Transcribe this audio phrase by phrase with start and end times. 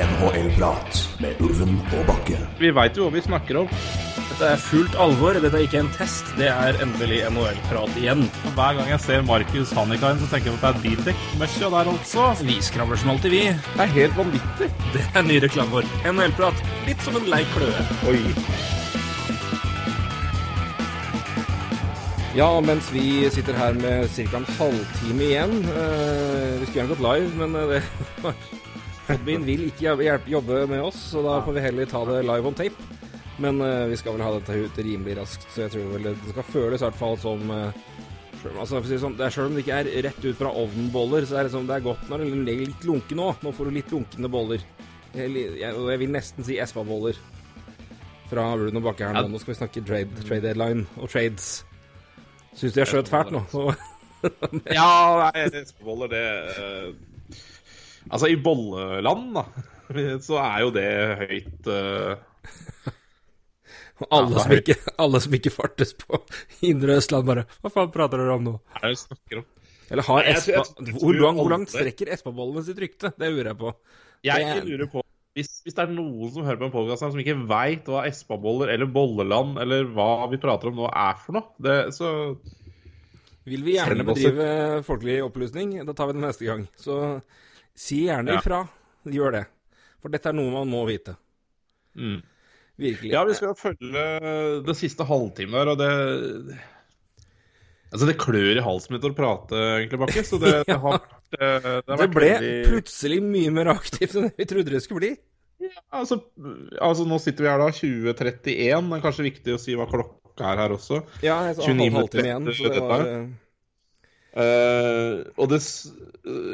[0.00, 2.38] NHL-prat med Ulven og Bakke.
[2.60, 3.72] Vi veit jo hva vi snakker om.
[4.30, 5.36] Dette er fullt alvor.
[5.36, 6.30] Dette er ikke en test.
[6.38, 8.22] Det er endelig NHL-prat igjen.
[8.56, 12.30] Hver gang jeg ser Markus Hannikainen, så tenker jeg at det er bildekk-møkkja der altså.
[12.48, 13.42] Vi skravler som alltid, vi.
[13.52, 14.70] Det er helt vanvittig.
[14.94, 15.90] Det er ny reklame vår.
[16.08, 16.64] NHL-prat.
[16.88, 17.84] Litt som en lei kløe.
[18.08, 18.22] Oi.
[22.38, 24.38] Ja, mens vi sitter her med ca.
[24.38, 28.59] en halvtime igjen eh, Vi skulle gjerne gått live, men eh, det
[29.10, 32.46] Podbean vil ikke hjelpe, jobbe med oss, så da får vi heller ta det live
[32.46, 32.90] on tape.
[33.40, 36.14] Men uh, vi skal vel ha dette ut rimelig raskt, så jeg tror vel det,
[36.28, 37.80] skal føles i hvert fall som uh,
[38.60, 41.48] altså, sånn, det er Selv om det ikke er rett ut fra ovnen-boller, så er
[41.48, 43.42] det, sånn, det er godt når den ligger litt lunken òg.
[43.42, 44.64] Nå får du litt lunkne boller.
[45.16, 47.18] Jeg, jeg, jeg vil nesten si Espa-boller
[48.30, 49.26] fra Rune og Bakke her nå.
[49.32, 51.64] Nå skal vi snakke trade, trade deadline og trades.
[52.54, 53.42] Syns du jeg skjøt fælt nå?
[54.70, 54.90] ja,
[55.24, 56.26] nei, Espa-boller, det
[56.60, 57.09] uh,
[58.08, 59.44] Altså, i bolleland, da,
[60.26, 60.88] så er jo det
[61.20, 62.14] høyt uh,
[64.16, 66.22] alle, ja, som ikke, alle som ikke fartes på
[66.70, 68.56] Indre Østland, bare Hva faen prater dere om nå?
[68.72, 69.48] Hva er det du snakker om?
[69.90, 73.10] Eller har Espa Hvor langt, hvor langt strekker Espa-bollene sitt rykte?
[73.18, 73.72] Det lurer jeg på.
[74.22, 74.66] Jeg det...
[74.68, 75.02] lurer på
[75.38, 78.72] hvis, hvis, det er noen som hører på en podkast som ikke veit hva Espa-boller
[78.72, 82.08] eller Bolleland eller hva vi prater om nå er for noe, det, så
[83.46, 84.48] Vil vi gjerne bedrive
[84.86, 86.66] folkelig opplysning, da tar vi det neste gang.
[86.78, 86.96] Så
[87.78, 88.42] si gjerne ja.
[88.42, 88.64] ifra.
[89.10, 89.46] Gjør det.
[90.00, 91.16] For dette er noe man må vite.
[91.98, 92.20] Mm.
[92.80, 93.12] Virkelig.
[93.12, 94.04] Ja, vi skal følge
[94.64, 96.60] den siste halvtimen her, og det
[97.90, 100.22] Altså, det klør i halsen min å prate, egentlig, Bakke.
[100.22, 102.54] Så det, det har vært Det, det, det ble veldig...
[102.68, 105.10] plutselig mye mer aktivt enn vi trodde det skulle bli.
[105.60, 106.16] Ja, altså,
[106.80, 108.40] altså, nå sitter vi her da, 2031.
[108.46, 111.02] Det er kanskje viktig å si hva klokka er her også.
[111.22, 113.04] Ja, jeg sa halvtime igjen, så det var
[114.36, 115.60] uh, og, det,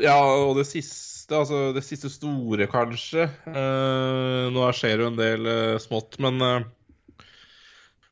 [0.05, 3.27] ja, og det siste altså det siste store, kanskje.
[3.47, 6.39] Uh, nå skjer jo en del uh, smått, men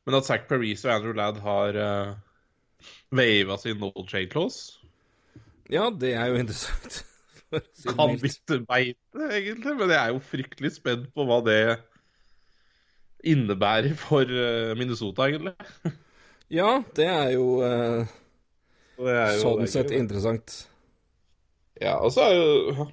[0.05, 2.11] Men at Zack Parise og Andrew Ladd har uh,
[3.15, 4.77] wava sin no trade clause
[5.71, 7.05] Ja, det er jo interessant.
[7.87, 11.59] kan bytte beite, egentlig, men jeg er jo fryktelig spent på hva det
[13.25, 14.29] innebærer for
[14.77, 15.55] Minnesota, egentlig.
[16.59, 17.47] ja, det er jo
[18.97, 20.61] sånn sett interessant.
[21.81, 22.87] Ja, og så er jo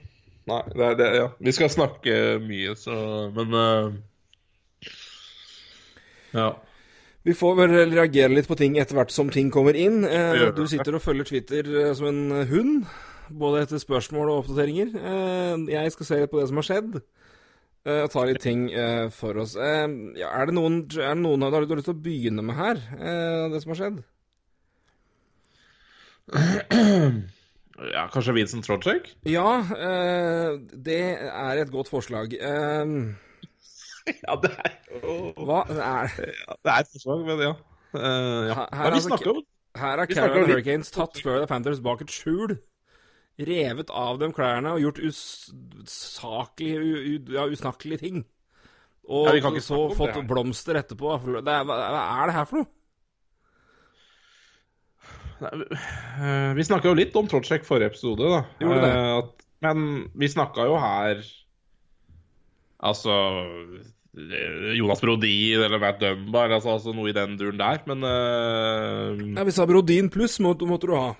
[0.50, 1.26] Nei, det er det, ja.
[1.38, 2.94] Vi skal snakke mye, så
[3.30, 3.92] Men uh,
[6.32, 6.48] ja.
[7.22, 10.02] Vi får vel reagere litt på ting etter hvert som ting kommer inn.
[10.02, 12.88] Eh, du sitter og følger Twitter eh, som en hund,
[13.30, 14.91] både etter spørsmål og oppdateringer.
[14.98, 16.98] Eh, jeg skal se litt på det som har skjedd,
[17.86, 18.64] eh, og ta litt ting
[19.14, 19.54] for oss.
[19.54, 19.86] Eh,
[20.18, 22.82] ja, er det noen, er det noen har du lyst til å begynne med her,
[23.54, 24.02] det som har skjedd?
[27.93, 29.09] Ja, Kanskje Vincent Trojek?
[29.26, 32.34] Ja, uh, det er et godt forslag.
[32.37, 33.15] Uh,
[34.26, 34.72] ja, det er
[35.03, 37.54] jo Hva er ja, Det er et forslag, men ja.
[37.92, 38.00] Uh,
[38.48, 38.54] ja.
[38.54, 39.41] Her, her, vi snakker om
[39.76, 42.59] Her har Carolina Hurricanes tatt Florida Panthers bak et skjul.
[43.42, 46.78] Revet av dem klærne og gjort usaklige,
[47.32, 48.22] ja, usnakkelige ting.
[49.09, 49.26] Og
[49.65, 51.16] så fått blomster etterpå.
[51.41, 51.76] Det er, hva
[52.21, 52.71] er det her for noe?
[55.42, 58.42] Eh, vi snakka jo litt om Trotsjek forrige episode, da.
[58.62, 58.92] Gjorde det.
[58.92, 59.88] Eh, at, men
[60.19, 61.22] vi snakka jo her
[62.82, 63.14] Altså
[64.76, 69.36] Jonas Brodin eller Matt Dunbar, altså, altså, noe i den duren der, men uh...
[69.38, 71.12] Ja, Vi sa Brodin pluss måtte, måtte, du ha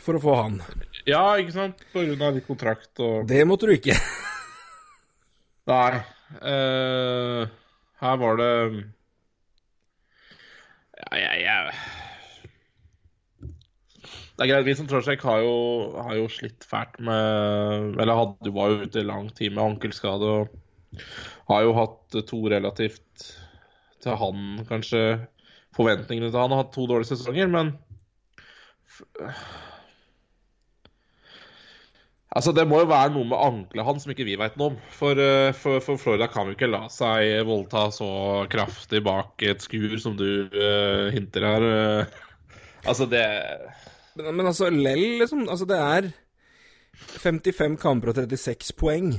[0.00, 0.54] for å få han.
[1.04, 1.82] Ja, ikke sant?
[1.92, 3.98] På grunn av litt kontrakt og Det måtte du ikke.
[5.72, 6.00] Nei.
[6.40, 7.44] Uh,
[8.00, 8.52] her var det
[10.96, 12.01] Ja, jeg, jeg
[14.32, 14.66] det er greit.
[14.66, 15.44] Vincent Trosjek har,
[16.06, 20.30] har, jo slitt fælt med Eller hadde, var jo ute i lang tid med ankelskade
[20.38, 21.02] og
[21.48, 23.26] har jo hatt to relativt
[24.02, 25.02] til han, kanskje
[25.76, 27.76] Forventningene til han har hatt to dårlige sesonger, men
[32.32, 34.76] Altså, Det må jo være noe med ankelet hans som ikke vi veit noe om.
[34.96, 38.08] For, eh, for, for, Florida kan jo ikke la seg voldta så
[38.52, 41.66] kraftig bak et skur som du uh, hinter her.
[42.88, 43.26] altså, det
[44.18, 45.46] men, men altså, Lell, liksom.
[45.48, 46.10] Altså, det er
[47.22, 49.14] 55 kamper og 36 poeng.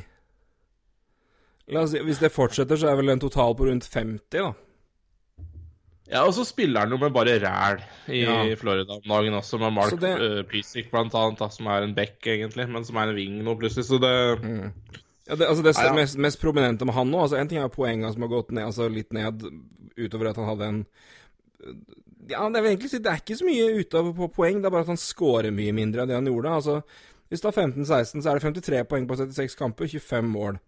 [1.71, 4.51] La oss si, Hvis det fortsetter, så er vel en total på rundt 50, da.
[6.11, 7.79] Ja, og så spiller han jo med bare ræl
[8.11, 8.35] i ja.
[8.59, 10.11] Florida om dagen også, med Mark det...
[10.19, 13.39] uh, Pysic blant annet, da, som er en back, egentlig, men som er en wing
[13.45, 14.13] nå, plutselig, så det
[14.43, 14.67] mm.
[15.23, 15.95] Ja, det, altså det ja, ja.
[15.95, 18.65] Mest, mest, prominente med han nå altså En ting er poengene som har gått ned,
[18.67, 19.45] altså litt ned
[19.95, 20.81] utover at han hadde en
[22.29, 24.85] ja, det, er si, det er ikke så mye utover på poeng, det er bare
[24.85, 26.53] at han scorer mye mindre enn det han gjorde.
[26.59, 26.81] Altså,
[27.29, 30.59] hvis det har 15-16, så er det 53 poeng på 76 kamper, 25 mål.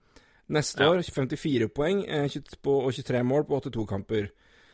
[0.49, 0.89] Neste Ja.
[0.93, 4.27] år 54 poeng eh, 20 på, og 23 mål på 82 kamper.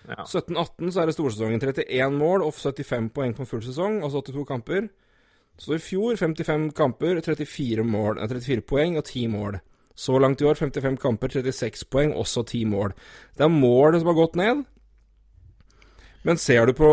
[0.10, 0.24] Ja.
[0.26, 1.60] 17-18 så er det storsesongen.
[1.62, 4.90] 31 mål og 75 poeng på en full sesong, altså 82 kamper.
[5.62, 9.60] Så i fjor 55 kamper, 34, mål, eh, 34 poeng og 10 mål.
[9.96, 12.94] Så langt i år 55 kamper, 36 poeng, også 10 mål.
[13.38, 14.66] Det er målet som har gått ned.
[16.24, 16.88] Men ser du på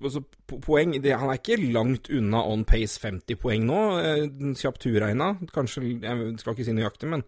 [0.00, 3.80] altså, poeng det, Han er ikke langt unna on pace 50 poeng nå.
[4.00, 5.34] eh, Kjapt turregna.
[5.52, 7.24] Kanskje Jeg skal ikke si nøyaktig, men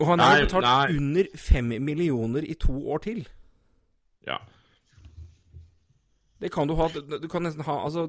[0.00, 0.96] Og han har betalt nei.
[0.96, 3.24] under 5 millioner i to år til.
[4.26, 4.38] ja.
[6.42, 8.08] Det kan du ha Du kan nesten ha Altså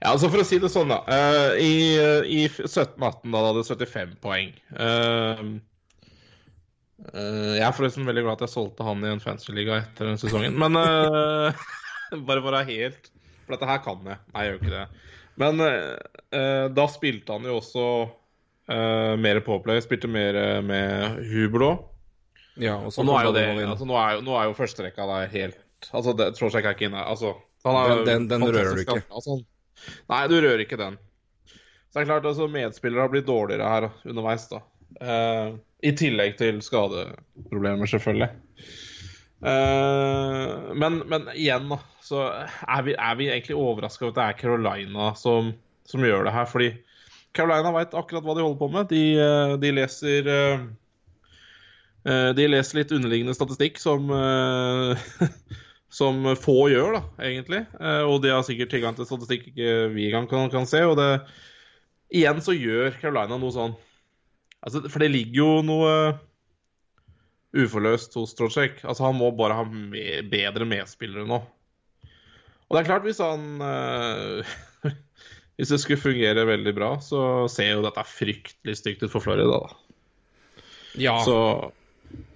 [0.00, 1.02] Ja, altså For å si det sånn, da.
[1.04, 1.72] Uh, I,
[2.24, 4.54] i 17-18 da hadde 75 poeng.
[4.72, 5.42] Eh, eh,
[7.12, 10.56] jeg er forresten veldig glad at jeg solgte han i en fancy-liga etter den sesongen.
[10.58, 11.64] Men uh,
[12.28, 13.10] bare for å være helt
[13.44, 14.20] For dette her kan jeg.
[14.32, 14.84] Nei, jeg gjør ikke det.
[15.40, 15.96] Men eh,
[16.30, 19.82] eh, da spilte han jo også uh, mer påplay.
[19.84, 21.72] Spilte mer eh, med Hublo.
[22.54, 25.08] Ja, og så Og nå er det altså, Nå er jo, nå er jo førsterekka
[25.10, 27.02] der helt Altså, det, tror er ikke inne.
[27.02, 27.34] Altså,
[27.66, 29.02] han er Den- den- den rører du ikke.
[29.10, 29.40] Altså,
[30.08, 30.96] nei, du rører ikke den.
[31.90, 34.62] Så det er klart, altså, medspillere har blitt dårligere her underveis, da.
[35.00, 35.54] Eh,
[35.84, 38.30] I tillegg til skadeproblemer, selvfølgelig.
[39.44, 44.24] Uh, men, men igjen, da, så er vi, er vi egentlig overraska over at det
[44.24, 45.50] er Carolina som,
[45.84, 46.48] som gjør det her.
[46.48, 46.70] Fordi
[47.36, 48.88] Carolina veit akkurat hva de holder på med.
[48.94, 50.64] De, eh, de leser eh,
[52.04, 54.08] De leser litt underliggende statistikk som
[55.94, 57.60] Som få gjør, da, egentlig.
[58.10, 60.80] Og de har sikkert tilgang til statistikk vi engang kan, kan se.
[60.88, 61.06] Og det
[62.14, 63.76] Igjen så gjør Carolina noe sånn
[64.64, 65.92] altså, For det ligger jo noe
[67.54, 68.80] uforløst hos Trocek.
[68.82, 71.38] Altså, han må bare ha me bedre medspillere nå.
[72.64, 74.54] Og det er klart, hvis han eh,
[75.54, 79.60] Hvis det skulle fungere veldig bra, så ser jo dette fryktelig stygt ut for Florida,
[79.62, 80.64] da.
[80.98, 81.20] Ja.
[81.22, 81.36] Så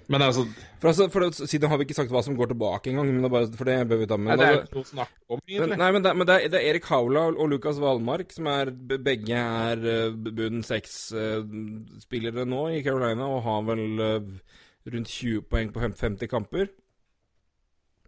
[0.09, 0.47] Men altså
[0.81, 3.21] For, altså, for det, Siden har vi ikke sagt hva som går tilbake engang, men
[3.21, 4.31] det er bare, for det bør vi ta med.
[4.31, 6.53] Nei, det er ikke noe å snakke om, Men, nei, men, det, men det, er,
[6.55, 12.65] det er Erik Haula og Lukas Valmark som er Begge er uh, bunn seks-spillere nå
[12.79, 14.59] i Carolina og har vel uh,
[14.89, 16.71] rundt 20 poeng på 50 kamper.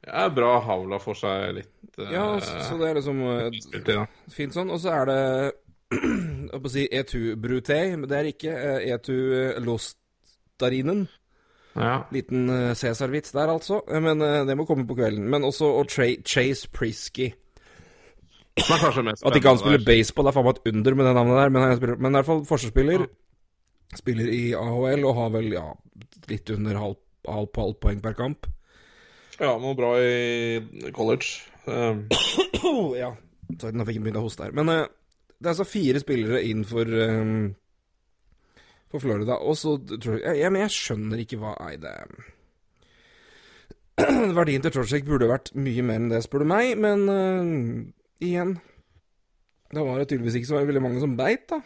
[0.00, 3.58] Det er bra Haula får seg litt uh, Ja, så, så det er liksom eh,
[3.60, 3.90] spilt
[4.32, 4.72] fint sånn.
[4.72, 5.20] Og så er det
[5.92, 9.18] jeg holdt på å si E2 Brutei men det er ikke eh, E2
[9.66, 11.04] Lostarinen.
[11.76, 12.00] Ja.
[12.10, 13.80] Liten uh, Cæsar-vits der, altså.
[13.88, 15.28] Eh, Men uh, det må komme på kvelden.
[15.30, 17.30] Men også og Tra Chase Prisky.
[18.60, 21.52] At ikke han spiller baseball Det er faen meg et under med det navnet der.
[21.54, 23.06] Men, han spiller, men i hvert fall forsvarsspiller.
[23.96, 25.66] Spiller i AHL og har vel ja,
[26.30, 28.46] litt under halv, halv, halv poeng per kamp.
[29.40, 31.40] Ja, noe bra i college.
[31.64, 32.04] Um,
[33.02, 33.14] ja.
[33.56, 34.54] Sorry, nå fikk jeg begynt å hoste her.
[34.58, 34.84] Men uh,
[35.38, 37.00] det er altså fire spillere inn for
[38.90, 39.38] For Florida.
[39.38, 41.94] Og så tror jeg ja, Men jeg skjønner ikke hva Nei, det
[44.38, 46.72] Verdien til Trojek burde vært mye mer enn det, spør du meg.
[46.80, 47.44] Men uh,
[48.24, 48.56] igjen
[49.70, 51.60] Det var jo tydeligvis ikke så veldig mange som beit, da.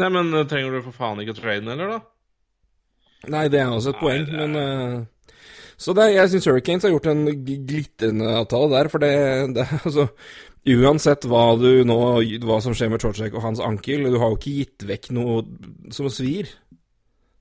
[0.00, 3.28] Nei, men eh, trenger du for faen ikke trade den, eller, da?
[3.30, 5.36] Nei, det er også et Nei, poeng, det men uh,
[5.78, 9.12] Så det, jeg syns Hurricanes har gjort en glitrende avtale der, for det,
[9.54, 10.08] det Altså,
[10.64, 11.98] uansett hva du nå
[12.44, 15.42] Hva som skjer med Chorchek og hans ankel, du har jo ikke gitt vekk noe
[15.92, 16.48] som svir.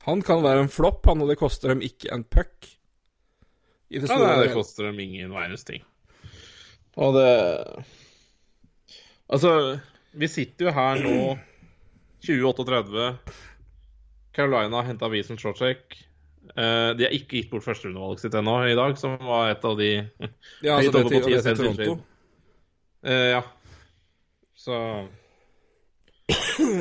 [0.03, 2.67] Han kan være en flopp, han, og det koster dem ikke en puck.
[3.93, 5.83] I det Ja, nei, det koster dem ingen verdens ting.
[6.99, 7.29] Og det
[9.33, 9.79] Altså,
[10.13, 11.17] vi sitter jo her nå
[12.25, 13.13] 2038.
[14.35, 15.95] Carolina har henta Wiesen Chorchek.
[16.53, 19.77] Uh, de har ikke gitt bort førsterundevalget sitt ennå i dag, som var et av
[19.79, 19.89] de
[20.61, 21.95] Ja, altså det til, det til 10 Toronto.
[23.03, 23.41] Eh, ja.
[24.55, 24.77] Så,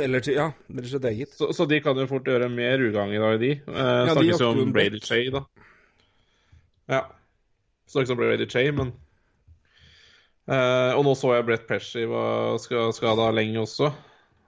[0.02, 1.32] Eller til Ja, rett og slett eget.
[1.34, 3.50] så Så de kan jo fort gjøre mer ugagn i dag, de.
[3.58, 5.42] Eh, ja, snakkes jo om Brady Chay da.
[6.92, 7.00] Ja.
[7.90, 8.92] Snakkes om Brady Chay, men
[10.48, 13.90] eh, Og nå så jeg Brett Pesci var skada lenge også.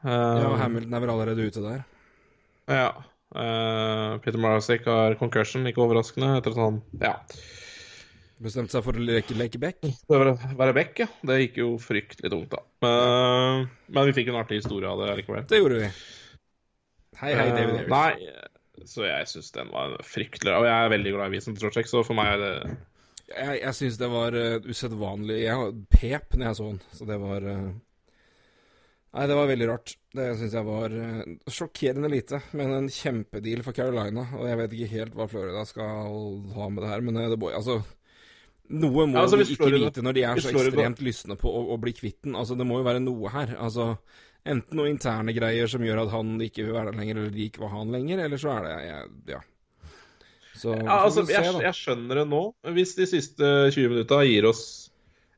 [0.04, 1.84] Eh, Ja, Hamilton er vel allerede ute der.
[2.70, 2.92] ja.
[3.34, 7.14] Eh, Peter Marasek har concussion, ikke overraskende, etter at han ja,
[8.42, 10.18] Bestemte seg for å leke, leke å
[10.58, 11.04] være back.
[11.04, 11.06] Ja.
[11.22, 12.64] Det gikk jo fryktelig tungt, da.
[12.82, 15.46] Men, men vi fikk en artig historie av det likevel.
[15.50, 15.92] Det gjorde vi.
[17.20, 17.86] Hei, hei, David Harris.
[17.86, 21.60] Uh, Nei, så jeg syns den var fryktelig Og jeg er veldig glad i Vincent
[21.62, 22.54] Trocek, så for meg er det
[23.30, 27.20] Jeg, jeg syns det var uh, usedvanlig Jeg pep når jeg så den, så det
[27.22, 27.68] var uh...
[29.14, 29.92] Nei, det var veldig rart.
[30.10, 34.24] Det syns jeg var eh, sjokkerende lite, men en kjempedeal for Carolina.
[34.40, 36.08] Og jeg vet ikke helt hva Florida skal
[36.56, 37.76] ha med det her, men eh, det Altså
[38.72, 41.50] Noe må Ja, altså, vi ikke Florida- vite når de er så ekstremt lystne på
[41.50, 42.36] å, å bli kvitt den.
[42.38, 43.56] Altså, det må jo være noe her.
[43.60, 43.90] Altså,
[44.44, 47.48] enten noen interne greier som gjør at han ikke vil være der lenger, eller de
[47.48, 49.42] ikke vil ha han lenger, eller så er det jeg, Ja.
[50.54, 52.40] Så ja, altså, jeg, jeg, skjønner det nå.
[52.76, 54.62] Hvis de siste 20 minutta gir oss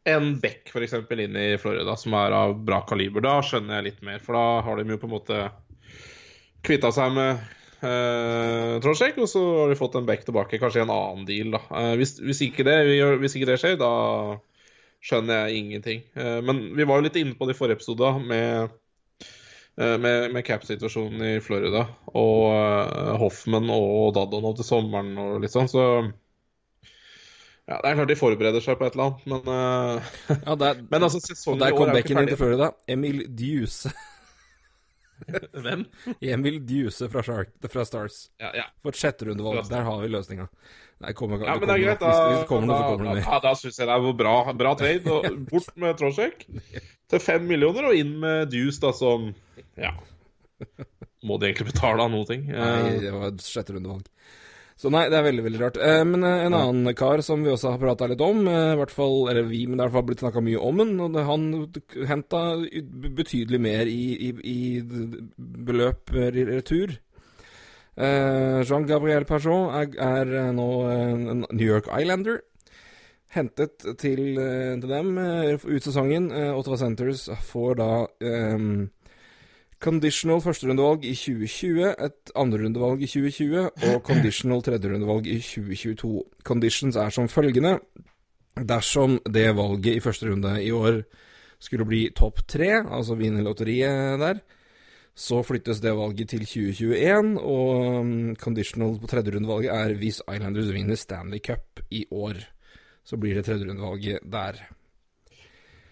[0.06, 0.92] en bekk f.eks.
[1.16, 4.20] inn i Florida som er av bra kaliber, da skjønner jeg litt mer.
[4.22, 5.40] For da har de jo på en måte
[6.66, 7.40] kvitta seg med
[7.86, 11.54] eh, Trosjek, og så har de fått en back tilbake, kanskje i en annen deal.
[11.54, 11.62] da.
[11.80, 12.76] Eh, hvis, hvis, ikke det,
[13.22, 13.92] hvis, ikke det, skjer, da
[15.06, 16.02] skjønner jeg ingenting.
[16.18, 18.74] Eh, men vi var jo litt inne på det i forrige episode med
[19.76, 21.82] Eh, med, med cap-situasjonen i Florida
[22.16, 25.82] og Hoffman og Daddo til sommeren og litt sånn, så
[27.66, 31.04] ja, Det er klart de forbereder seg på et eller annet, men ja, der, Men
[31.10, 31.92] altså, sesongen i år er jo ikke ferdig.
[31.92, 32.70] Der kom backen inn til Florida.
[32.88, 33.92] Emil Duse.
[35.64, 35.84] Hvem?
[36.20, 38.18] Emil Duse fra, Shark, fra Stars.
[38.42, 38.66] Ja, ja.
[38.82, 39.64] For et sjetterundevalg.
[39.70, 40.48] Der har vi løsninga.
[41.04, 42.00] Nei, kommer, ja, men det er greit.
[42.00, 45.12] Da, hvis, kommer da, da, da, da syns jeg det er bra, bra trade.
[45.12, 49.32] Og bort med Trosjek til fem millioner, og inn med Duse da, som
[49.76, 49.92] Ja.
[51.26, 52.38] Må de egentlig betale av noe?
[52.40, 54.08] Nei, det var et sjetterundevalg.
[54.76, 55.78] Så nei, det er veldig veldig rart.
[55.80, 56.60] Eh, men eh, en ja.
[56.68, 59.62] annen kar som vi også har prata litt om, eh, i hvert fall, eller vi,
[59.64, 61.46] men det har i hvert fall blitt snakka mye om den, og han
[62.10, 62.42] henta
[63.16, 64.58] betydelig mer i, i, i
[65.70, 66.92] beløp i retur.
[67.96, 72.42] Eh, Jean-Gabriel Pajot er, er, nå en New York Islander.
[73.32, 76.28] Hentet til, til dem ut sesongen.
[76.54, 77.88] Ottawa Centres får da
[79.86, 83.60] Conditional førsterundevalg i 2020, et andrerundevalg i 2020
[83.92, 86.24] og conditional tredjerundevalg i 2022.
[86.48, 87.76] Conditions er som følgende.
[88.56, 91.04] Dersom det valget i første runde i år
[91.62, 94.42] skulle bli topp tre, altså vinne lotteriet der,
[95.16, 100.98] så flyttes det valget til 2021, og um, conditional på tredjerundevalget er hvis Islanders vinner
[100.98, 102.42] Stanley Cup i år.
[103.06, 104.58] Så blir det tredjerundevalget der.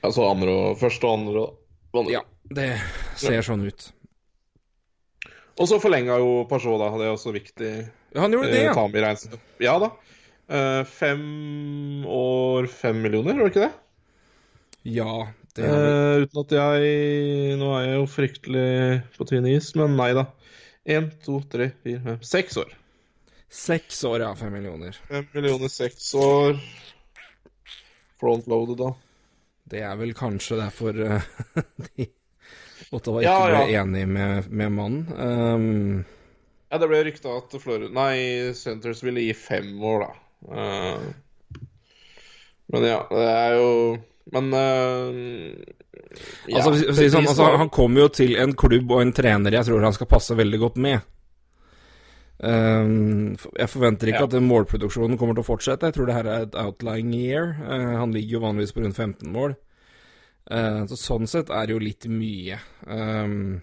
[0.05, 1.47] Altså andre og første og andre,
[2.03, 2.17] andre.
[2.17, 2.25] Ja.
[2.55, 2.71] Det
[3.21, 3.45] ser ja.
[3.47, 3.87] sånn ut.
[5.55, 6.91] Og så forlenga jo Pajot, da.
[6.99, 7.71] Det er også viktig.
[8.19, 8.75] Han gjorde det, ja.
[8.75, 9.91] Eh, ja da.
[10.45, 13.73] Uh, fem år, fem millioner, var det ikke det?
[14.99, 15.15] Ja.
[15.55, 18.71] Det uh, uten at jeg Nå er jeg jo fryktelig
[19.15, 20.27] på tynn is, men nei da.
[20.85, 22.75] Én, to, tre, fire, fem Seks år.
[23.55, 24.35] Seks år, ja.
[24.37, 24.99] Fem millioner.
[25.09, 26.59] Fem millioner, seks år.
[28.21, 28.91] Frontloaded, da.
[29.71, 31.25] Det er vel kanskje derfor uh,
[31.87, 32.09] de
[32.94, 33.62] Ottawa ikke ja, ja.
[33.64, 35.04] ble enig med, med mannen.
[35.16, 36.04] Um,
[36.68, 40.11] ja, det ble rykta at Florida Nei, Centres ville gi fem år, da.
[40.44, 41.59] Uh,
[42.75, 43.68] men ja, det er jo
[44.35, 45.16] Men uh,
[46.49, 49.68] ja, altså, si sånn, altså, Han kommer jo til en klubb og en trener jeg
[49.68, 51.04] tror han skal passe veldig godt med.
[52.43, 54.26] Um, jeg forventer ikke ja.
[54.26, 55.91] at målproduksjonen kommer til å fortsette.
[55.91, 57.55] Jeg tror det her er et outlying year.
[57.62, 59.55] Uh, han ligger jo vanligvis på rundt 15 mål.
[60.50, 62.59] Uh, så sånn sett er det jo litt mye.
[62.85, 63.62] Um,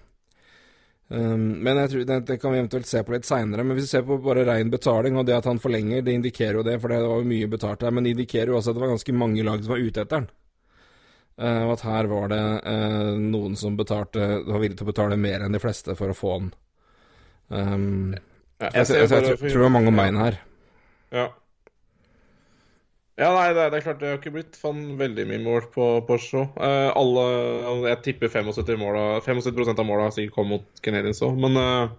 [1.11, 3.65] um, men jeg tror det, det, kan vi eventuelt se på litt seinere.
[3.67, 6.61] Men hvis vi ser på bare rein betaling, og det at han forlenger, det indikerer
[6.61, 7.93] jo det, for det var jo mye betalt her.
[7.93, 10.15] Men det indikerer jo også at det var ganske mange lag som var ute etter
[10.23, 10.31] den.
[11.41, 12.41] Uh, og at her var det
[13.19, 16.35] noen som betalte, var villig til å betale mer enn de fleste for å få
[16.39, 16.51] den.
[17.51, 18.30] Um, ja,
[18.61, 20.39] jeg, jeg, jeg, jeg, tror det var mange om bein her.
[21.11, 21.29] Ja.
[23.19, 25.87] Ja, nei, det, det, er klart det har ikke blitt fan veldig mye mål på
[26.07, 26.45] Porsche.
[26.57, 27.25] Eh, alle,
[27.91, 31.91] jeg tipper 75, måla, 75 av måla sikkert kom mot Canadiens òg, men eh,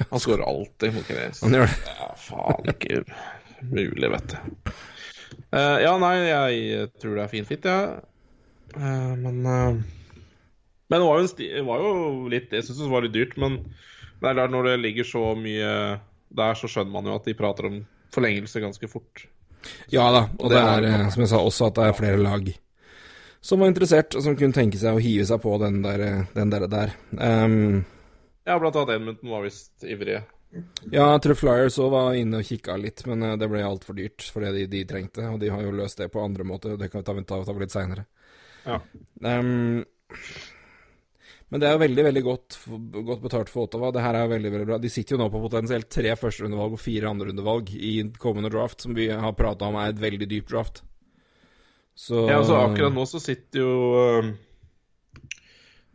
[0.00, 1.42] han skårer alltid mot Canadiens.
[1.44, 1.94] Han gjør det.
[2.00, 3.02] Ja, faen ikke
[3.68, 4.72] mulig, vet du.
[5.52, 7.92] Eh, ja, nei, jeg tror det er fin fit, jeg.
[7.92, 8.08] Ja.
[8.72, 11.90] Uh, men Men det var jo, sti, var jo
[12.32, 13.58] litt Jeg syns det var litt dyrt, men
[14.22, 15.70] det er klart når det ligger så mye
[16.32, 17.80] der, så skjønner man jo at de prater om
[18.14, 19.26] forlengelse ganske fort.
[19.92, 22.52] Ja da, og det er, eh, som jeg sa, også at det er flere lag
[23.42, 26.04] som var interessert, og som kunne tenke seg å hive seg på den der.
[26.30, 26.92] Den der, der.
[27.10, 27.82] Um,
[28.46, 30.22] ja, blant annet Edmundton var visst ivrige.
[30.92, 33.96] Ja, jeg tror Flyers òg var inne og kikka litt, men eh, det ble altfor
[33.98, 35.26] dyrt for det de, de, trengte.
[35.32, 37.56] Og de har jo løst det på andre måter, det kan vi ta, ta, ta
[37.58, 38.06] litt seinere.
[38.62, 38.78] Ja.
[39.26, 39.82] Um,
[41.52, 42.54] men det er jo veldig veldig godt,
[43.04, 43.90] godt, betalt for Ottawa.
[43.92, 44.78] Det her er veldig veldig bra.
[44.80, 47.90] De sitter jo nå på potensielt tre førsterundevalg og fire andrerundevalg i
[48.22, 50.80] kommende draft, som vi har prata om er et veldig dypt draft.
[51.92, 54.32] Så Ja, altså akkurat nå så sitter jo uh,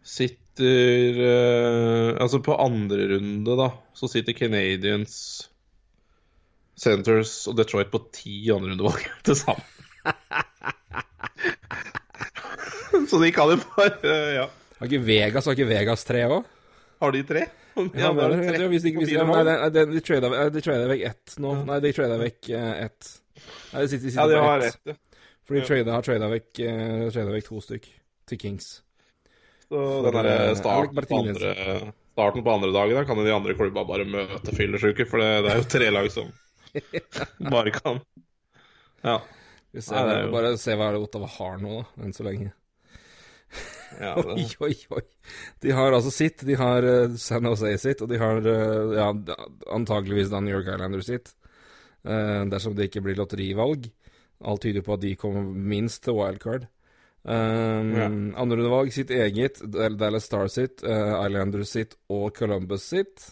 [0.05, 5.49] Sitter uh, Altså på andre runde, da, så sitter Canadians,
[6.77, 9.65] Centres og Detroit på ti andrerundevalg til sammen.
[13.09, 14.45] så de kan jo bare Ja.
[14.77, 16.51] Har ikke Vegas har ikke Vegas tre òg?
[17.01, 17.47] Har de tre?
[17.93, 19.69] Ja, men, tre hvis ikke, hvis de, nei, nei,
[20.49, 21.51] de trada vekk ett nå.
[21.53, 21.65] Ja.
[21.67, 23.09] Nei, de trada vekk uh, ett.
[23.37, 24.97] Nei, de sitter, de sitter ja, de har ett.
[25.45, 27.85] For de trader, har trada vekk, uh, vekk, to stykk
[28.31, 28.71] til Kings.
[29.67, 31.03] Så For, den der eh, starten,
[32.15, 35.53] starten på andre dagen, da kan de andre klubba bare møte fyllesyke, for det, det
[35.53, 36.31] er jo tre lag som
[37.53, 37.99] bare kan.
[39.03, 39.19] Ja.
[39.75, 42.53] Vi ser, Nei, det Bare se hva Ottawa har nå, da, enn så lenge.
[44.01, 45.03] Ja Oi, oi, oi.
[45.63, 49.07] De har altså sitt, de har eh, San Jose sitt, og de har eh, ja,
[49.73, 51.33] antageligvis da New York Islanders sitt.
[52.07, 53.89] Uh, dersom det ikke blir lotterivalg.
[54.47, 56.67] Alt tyder på at de kommer minst til wildcard.
[57.27, 58.05] Um, Ja.
[58.39, 63.25] Andrerundevalg sitt eget, Dallas Star sitt, uh, Islanders sitt og Columbus sitt.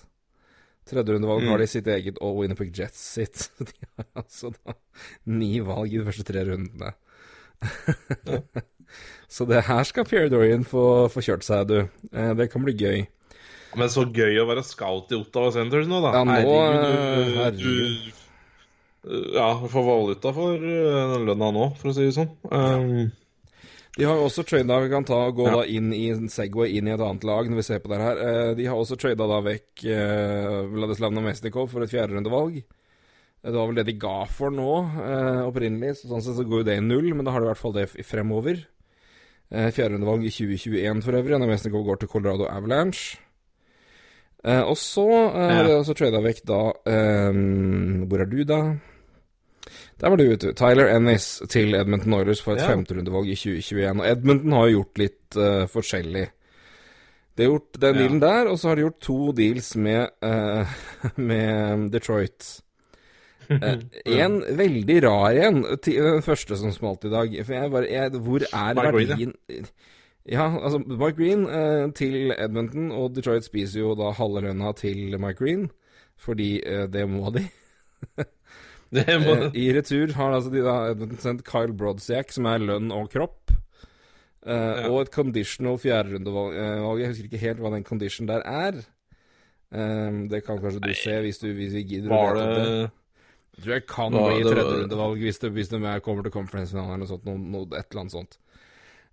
[0.90, 1.50] Tredjerundevalg Mm.
[1.54, 3.48] har de sitt eget og Winnipeg Jets sitt.
[3.70, 4.76] De har altså da
[5.26, 6.92] ni valg i de første tre rundene.
[9.28, 11.80] Så det her skal Pierre Dorian få, få kjørt seg, du.
[12.14, 13.08] Eh, det kan bli gøy.
[13.76, 16.14] Men så gøy å være scout i Ottawa Centers nå, da.
[16.16, 18.14] Ja, nå, Herregud, du- herregud.
[18.14, 18.22] du-
[19.36, 22.32] Ja, får valuta for uh, lønna nå, for å si det sånn.
[22.50, 23.12] Um,
[23.98, 25.52] De har jo også trada Vi kan ta og gå Ja.
[25.58, 28.18] da inn i Segway inn i et annet lag når vi ser på det her.
[28.18, 32.58] Eh, De har også trada da vekk eh, Vladislav Namestnikov for et fjerderundevalg.
[32.58, 35.96] Eh, Det var vel det de ga for nå, eh, opprinnelig.
[36.02, 37.62] Så sånn sett så går jo det i null, men da har de i hvert
[37.62, 38.66] fall det fremover.
[39.52, 41.40] Eh, Fjerderundevalg i 2021 for øvrig.
[41.40, 43.18] Namestnikov går til Colorado Avalanche.
[44.46, 45.68] Eh, og så eh, har Ja.
[45.70, 47.34] de også trada vekk da eh,
[48.06, 48.60] Hvor er du, da?
[50.02, 50.54] Der var du ute.
[50.54, 52.68] Tyler Ennis til Edmonton Oilers for et Ja.
[52.74, 54.00] femterundevalg i 2021.
[54.02, 56.28] Og Edmonton har jo gjort litt eh, forskjellig.
[57.38, 58.02] De har gjort den Ja.
[58.02, 60.66] dealen der, og så har de gjort to deals med, uh,
[61.18, 62.62] med Detroit.
[63.50, 63.84] Eh,
[64.26, 67.36] en veldig rar en, den første som smalt i dag.
[67.46, 69.16] For jeg bare, jeg, hvor er Mark Green, ja.
[69.16, 69.68] verdien
[70.26, 75.14] Ja, altså Mark Green eh, til Edmonton, og Detroit spiser jo da halve lønna til
[75.22, 75.68] Mark Green,
[76.18, 77.46] fordi eh, det må de.
[78.96, 82.64] det må, Eh, I retur har altså de da Edmonton sendt Kyle Brodziak, som er
[82.64, 83.54] lønn og kropp.
[84.46, 84.90] Eh, Ja.
[84.90, 86.54] Og et conditional fjerderundevalg.
[86.54, 88.78] Eh, jeg husker ikke helt hva den condition der er.
[89.74, 92.92] Eh, det kan kanskje du se hvis du, hvis vi gidder var det det.
[93.56, 97.06] Jeg tror jeg kan bli det- tredjerundevalg hvis det, hvis er- kommer til conference-finalen eller
[97.06, 97.26] noe sånt.
[97.26, 98.38] Noe, noe, et eller annet sånt.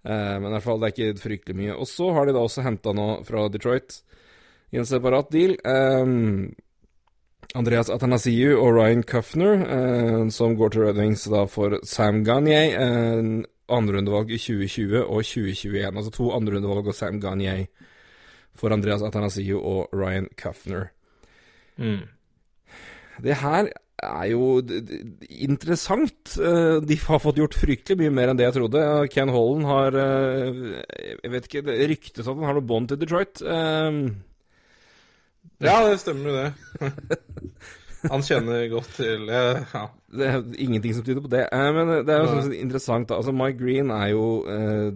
[0.04, 1.76] Eh, men i hvert fall, det er ikke fryktelig mye.
[1.78, 4.02] Og så har de da også henta nå fra Detroit
[4.72, 5.56] i en separat deal.
[5.64, 6.50] eh,
[7.54, 12.72] Andreas Atanasiu og Ryan Cuffner, eh, som går til Red Wings da for Sam Gagné.
[12.72, 15.94] Eh, andrerundevalg i 2020 og 2021.
[15.96, 17.68] Altså to andrerundevalg og Sam Gagné
[18.54, 20.90] for Andreas Atanasiu og Ryan Cuffner.
[21.78, 22.08] mm.
[23.22, 23.68] Det her
[24.02, 24.46] er jo
[25.28, 26.34] interessant.
[26.38, 28.82] Eh, De har fått gjort fryktelig mye mer enn det jeg trodde.
[29.12, 30.82] Ken Holland har eh,
[31.22, 33.42] Jeg vet ikke, det ryktes at han har noe bånd til Detroit.
[33.42, 34.02] Eh,
[35.62, 36.50] Ja, det stemmer jo det.
[38.10, 39.84] Han kjenner godt til eh, Ja.
[40.12, 41.44] Det er ingenting som tyder på det.
[41.54, 43.06] Eh, Men det er jo sånn interessant.
[43.08, 43.20] da.
[43.20, 44.90] Altså, Mike Green er jo eh,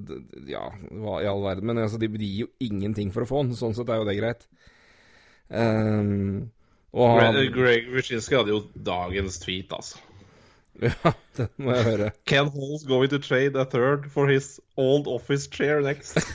[0.50, 1.68] Ja, hva i all verden.
[1.70, 3.54] Men altså, de, de gir jo ingenting for å få han.
[3.54, 4.42] Sånn sett er jo det greit.
[5.46, 6.50] Um,
[6.96, 10.00] og han, Greg, Wyszynski hadde jo dagens tweet, altså.
[10.86, 12.10] Ja, det må jeg høre.
[12.28, 16.18] Ken Hall's going to trade a third for his old office chair next.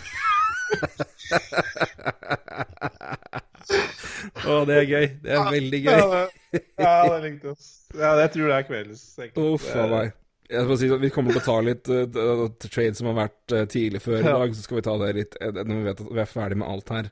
[4.42, 5.06] Å, det er gøy.
[5.22, 5.92] Det er veldig gøy.
[5.92, 7.62] Ja, det, ja, det likte jeg.
[8.02, 9.06] Ja, det tror jeg er kveldens.
[9.38, 10.18] Uff a meg.
[10.52, 13.64] Jeg skal si Vi kommer til å ta litt uh, trade som har vært uh,
[13.72, 14.56] tidlig før i dag.
[14.56, 16.70] Så skal vi ta det litt uh, når vi vet at vi er ferdig med
[16.72, 17.12] alt her.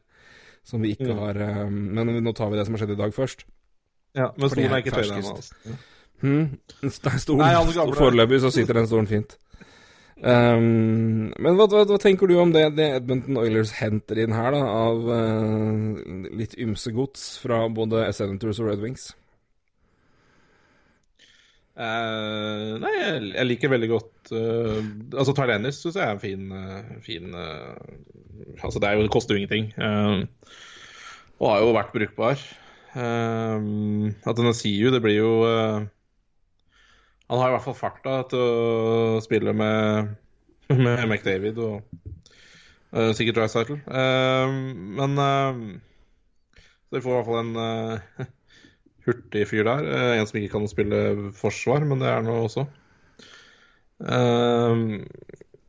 [0.64, 1.18] Som vi ikke Mm.
[1.18, 3.46] har um, Men nå tar vi det som har skjedd i dag, først.
[4.16, 5.36] Ja, men stolen er ikke tøyd ennå.
[5.36, 5.78] Altså.
[6.20, 6.48] Hmm.
[6.92, 9.38] Stolen, Foreløpig så sitter den stolen fint.
[10.20, 14.52] Um, men hva, hva, hva tenker du om det, det Edmonton Oilers henter inn her,
[14.52, 19.14] da, av uh, litt ymse gods fra både Senators og Red Wings?
[21.80, 24.82] Eh, nei, jeg, liker veldig godt uh,
[25.16, 27.30] Altså, Ennis syns jeg er en fin, uh, fin
[28.60, 29.70] Altså, det, jo, det koster jo ingenting.
[31.40, 32.42] og har jo vært brukbar.
[32.92, 35.32] Uh, at den sier jo, det blir jo
[37.30, 40.16] Han har i hvert fall farta til å spille med,
[40.74, 41.86] med McDavid og
[42.92, 43.80] uh, sikkert Drycytle.
[43.88, 44.52] Uh,
[45.00, 45.16] men
[46.90, 48.34] Så vi får i hvert fall en
[49.10, 49.86] hurtig fyr der.
[49.90, 51.02] Eh, en som ikke kan spille
[51.38, 52.66] forsvar, men det er nå også.
[54.10, 55.04] Ehm,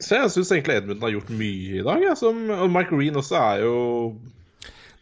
[0.00, 2.04] så jeg syns egentlig Edmundton har gjort mye i dag.
[2.04, 3.74] Ja, som, og Mike Green også er jo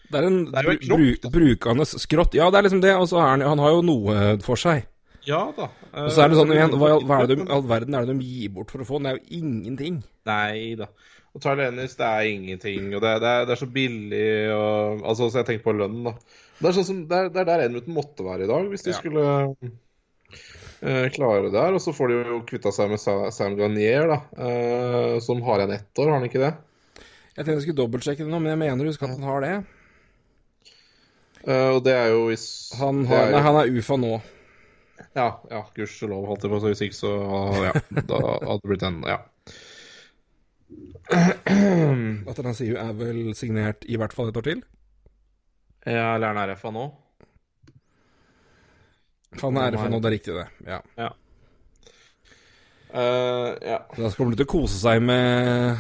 [0.08, 2.34] Det er en, Det er jo en bru- bru- brukende skrått.
[2.38, 2.94] Ja, det er liksom det.
[2.96, 4.86] Og så han, han har jo noe for seg.
[5.28, 5.68] Ja da.
[5.92, 8.70] Og så er det sånn igjen, hva i all verden, er det de gir bort
[8.72, 9.04] for å få den?
[9.04, 9.98] Det er jo ingenting.
[10.30, 10.86] Nei da.
[11.36, 12.86] Og Tyler Ennis, det er ingenting.
[12.96, 16.08] Og det, det, er, det er så billig og Altså, så jeg tenker på lønnen,
[16.08, 16.14] da.
[16.58, 18.82] Det er, sånn som, det er, det er der Edmundton måtte være i dag, hvis
[18.86, 18.98] de Ja.
[18.98, 19.24] skulle
[20.82, 21.76] eh, klare det her.
[21.76, 24.18] Og så får de jo kvitta seg med Sa- Sam Garnier, da.
[24.42, 26.54] eh, som har igjen ett år, har han ikke det?
[27.38, 29.44] Jeg tenkte jeg skulle dobbeltsjekke det nå, men jeg mener å huske at han har
[29.46, 29.52] det.
[31.46, 32.44] Uh, og det er jo hvis
[32.80, 34.16] Han, har, er nei, han er UFA nå.
[35.14, 36.72] Ja, ja gudskjelov, holdt jeg på å si.
[36.72, 37.12] Hvis ikke, så
[37.62, 37.72] ja,
[38.10, 39.20] da hadde det blitt en Ja.
[42.58, 44.64] jo er vel signert i hvert fall et år til?
[45.88, 46.84] Ja, eller er han RFA nå?
[49.42, 50.46] Han er RFA nå, det er riktig, det.
[50.68, 50.82] Ja.
[50.98, 51.12] Ja.
[52.88, 55.76] Så Da kommer du til å kose seg med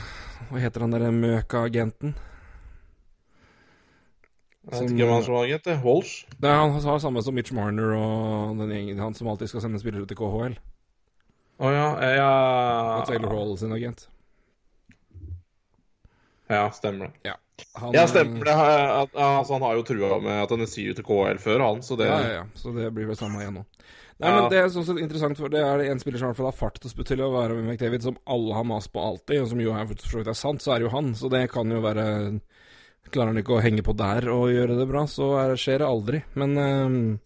[0.50, 2.12] Hva heter han derre Møka-agenten?
[4.68, 5.64] Jeg vet ikke hvem han som var agent.
[5.64, 5.76] det.
[5.80, 6.26] Walsh?
[6.44, 9.80] Nei, han har samme som Mitch Marner og den gjengen han som alltid skal sende
[9.80, 10.58] spillere til KHL.
[11.58, 11.86] Å ja.
[12.04, 12.32] eh, ja.
[12.98, 14.04] Og Taylor Hall sin agent.
[16.48, 17.34] Ja, stemmer det.
[17.78, 18.54] Han, Ja, stemmer det.
[18.54, 21.96] Altså, han har jo trua med at han sier sier til KL før, han, så
[21.98, 22.44] det Ja, ja, ja.
[22.56, 23.64] Så det blir vel samme igjen nå.
[24.18, 24.40] Nei, Ja.
[24.40, 26.40] men Det er sånn sett interessant, for det er det en spiller som i hvert
[26.40, 28.90] fall har fart til å sp- til å være med McDavid, som alle har mast
[28.92, 30.94] på alltid, og som jo er for så vidt er sant, så er det jo
[30.96, 31.12] han.
[31.14, 32.40] Så det kan jo være
[33.10, 35.86] Klarer han ikke å henge på der og gjøre det bra, så er, skjer det
[35.88, 36.18] aldri.
[36.36, 37.20] Men ehm,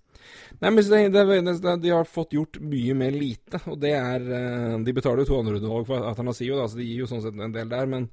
[0.62, 4.20] Nei, men det, det, det, De har fått gjort mye med lite, og det er
[4.20, 7.34] eh, De betaler jo to andrerundevalg for Atanasio, da, så de gir jo sånn sett
[7.34, 8.06] en del der, men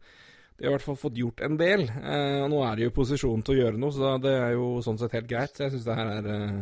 [0.60, 1.86] de har i hvert fall fått gjort en del.
[1.88, 4.58] Eh, og nå er de jo i posisjon til å gjøre noe, så det er
[4.58, 5.56] jo sånn sett helt greit.
[5.56, 6.60] Jeg syns det her er eh,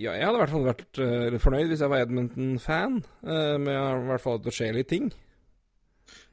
[0.00, 3.74] Ja, jeg hadde i hvert fall vært eh, fornøyd hvis jeg var Edmonton-fan, eh, med
[3.74, 5.08] i hvert fall at det skjer litt ting.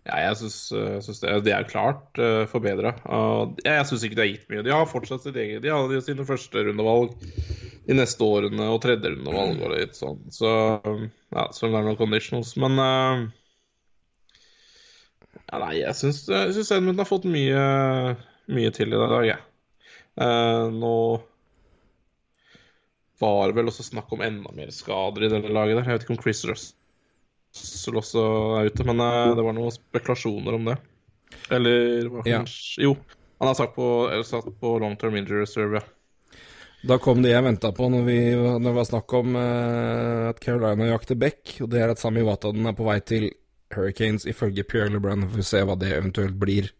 [0.08, 0.60] Ja, jeg syns,
[1.04, 2.94] syns det, det er klart uh, forbedra.
[3.60, 4.64] jeg syns ikke det har gitt mye.
[4.64, 7.12] De har fortsatt sitt eget De har sine første rundevalg
[7.88, 10.22] de neste årene og tredje rundevalg og litt sånn.
[10.32, 12.54] Så ja, det er noen conditionals.
[12.60, 13.28] Men øh,
[15.48, 17.62] ja, nei, jeg syns, syns Edmundton har fått mye,
[18.52, 19.40] mye til i dag, jeg.
[20.18, 20.96] Eh, nå
[23.20, 25.88] var det vel også snakk om enda mer skader i dette laget der.
[25.88, 28.24] Jeg vet ikke om Chris Russell også
[28.60, 30.78] er ute, men eh, det var noen spekulasjoner om det.
[31.54, 32.42] Eller hva Ja.
[32.82, 32.96] Jo,
[33.40, 35.94] han har sagt på, eller satt på long term injury reserve, ja.
[36.88, 40.40] Da kom det jeg venta på når, vi, når det var snakk om eh, at
[40.44, 43.32] Carolina jakter Beck, og det er at Sami Wataden er på vei til
[43.76, 45.28] Hurricanes ifølge Pierre LeBrun.
[45.28, 46.72] Vi får se hva det eventuelt blir.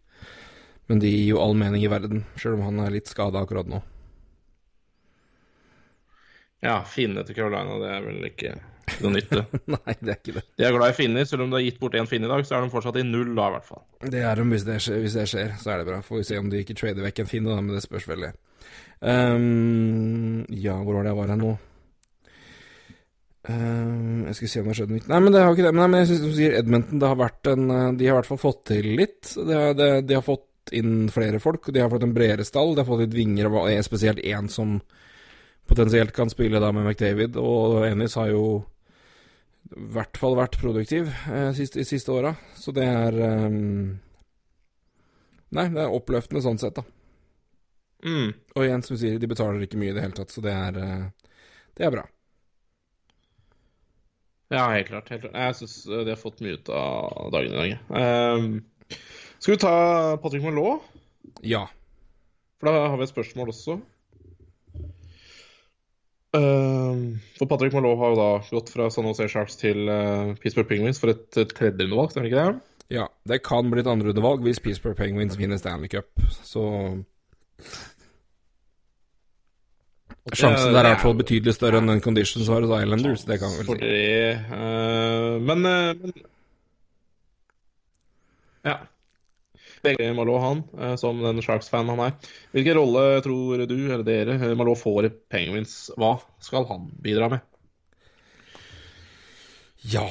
[0.88, 3.68] Men det gir jo all mening i verden, sjøl om han er litt skada akkurat
[3.68, 3.82] nå.
[6.64, 8.54] Ja, finne til Carolina, det er vel ikke
[9.04, 9.44] noe nytte.
[9.74, 10.44] Nei, det er ikke det.
[10.58, 12.42] De er glad i finner, selv om de har gitt bort én finne i dag,
[12.48, 13.84] så er de fortsatt i null, da, i hvert fall.
[14.00, 16.00] Det er de, hvis det, skjer, hvis det skjer, så er det bra.
[16.06, 18.32] Får vi se om de ikke trader vekk en finne, da, men det spørs veldig.
[18.98, 21.52] Um, ja, hvor var det jeg var her nå?
[23.48, 25.72] Ehm, jeg skulle se om det har skjedd noe Nei, men det har ikke det.
[25.72, 28.16] Men, nei, men jeg synes du sier Edmonton, det har vært en eh, De har
[28.16, 29.32] i hvert fall fått til litt.
[29.36, 32.74] De har, de, de har fått inn flere folk, de har fått en bredere stall.
[32.76, 34.76] De har fått litt vinger, og spesielt én som
[35.68, 37.38] potensielt kan spille da med McDavid.
[37.40, 38.42] Og Ennis har jo
[39.68, 42.34] i hvert fall vært produktiv eh, siste, de siste åra.
[42.56, 43.16] Så det er
[43.48, 43.96] um,
[45.56, 46.84] Nei, det er oppløftende sånn sett, da.
[48.04, 48.34] Mm.
[48.52, 50.76] Og igjen, som sier, de betaler ikke mye i det hele tatt, så det er
[50.84, 51.30] eh,
[51.72, 52.04] Det er bra.
[54.48, 55.10] Ja, helt klart.
[55.12, 55.36] Helt klart.
[55.36, 57.74] Jeg syns de har fått mye ut av dagen i dag.
[58.00, 58.46] Ehm,
[59.38, 59.74] skal vi ta
[60.22, 60.86] Patrick Malot?
[61.44, 61.66] Ja.
[62.58, 63.76] For da har vi et spørsmål også.
[66.38, 67.04] Ehm,
[67.36, 71.00] for Patrick Malot har jo da gått fra San Jose Sharks til uh, Pittsburgh Penguins
[71.00, 72.64] for et, et tredjerundevalg, stemmer ikke det?
[72.88, 73.08] ja.
[73.28, 76.08] Det kan bli et andrerundevalg hvis Pittsburgh Penguins vinner Stanley Cup,
[76.40, 76.64] så
[80.34, 83.38] Sjansen der er i hvert fall betydelig større enn den conditions var hos Islanders, det
[83.40, 83.74] kan vi vel si.
[83.82, 86.12] det uh, Men, uh, men
[88.66, 88.78] Ja.
[89.82, 92.16] Begge Malot, han, uh, som den Sharks-fan han er.
[92.52, 95.76] Hvilken rolle tror du, eller dere, Malo Malot får i Penguins?
[95.96, 97.46] Hva skal han bidra med?
[99.88, 100.02] Ja,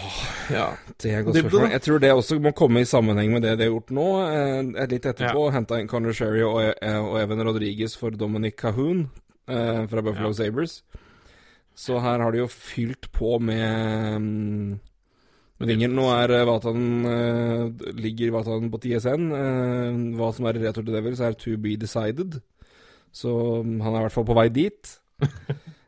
[0.49, 0.77] Ja.
[0.97, 1.71] det er et godt spørsmål.
[1.71, 4.07] Jeg tror det også må komme i sammenheng med det de har gjort nå.
[4.31, 9.09] Eh, Litt etterpå henta inn Conor Sherry og, og Evan Rodriguez for Dominic Cahoon
[9.47, 10.39] eh, fra Buffalo Ja.
[10.43, 10.81] Sabres.
[11.77, 14.79] Så her har de jo fylt på med mm,
[15.59, 15.93] med ringer.
[15.93, 19.27] Nå er eh, Vatan eh, ligger Vatan på TSN.
[19.41, 22.39] Eh, hva som er i Retur to Devils, er to be decided.
[23.13, 23.33] Så
[23.63, 24.93] mm, han er i hvert fall på vei dit.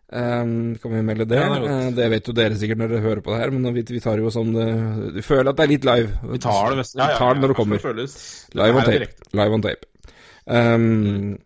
[0.09, 1.41] Um, kan vi melde det?
[1.41, 1.73] Ja, det.
[1.73, 4.01] Eh, det vet jo dere sikkert når dere hører på det her, men vi, vi
[4.01, 4.69] tar jo sånn det
[5.17, 6.33] Du føler at det er litt live.
[6.33, 6.97] Vi tar det mest.
[6.97, 7.83] Vi tar det når det kommer.
[7.83, 8.17] Føles.
[8.57, 9.31] Live on tape.
[9.41, 9.93] Live on tape.
[10.49, 11.37] Um,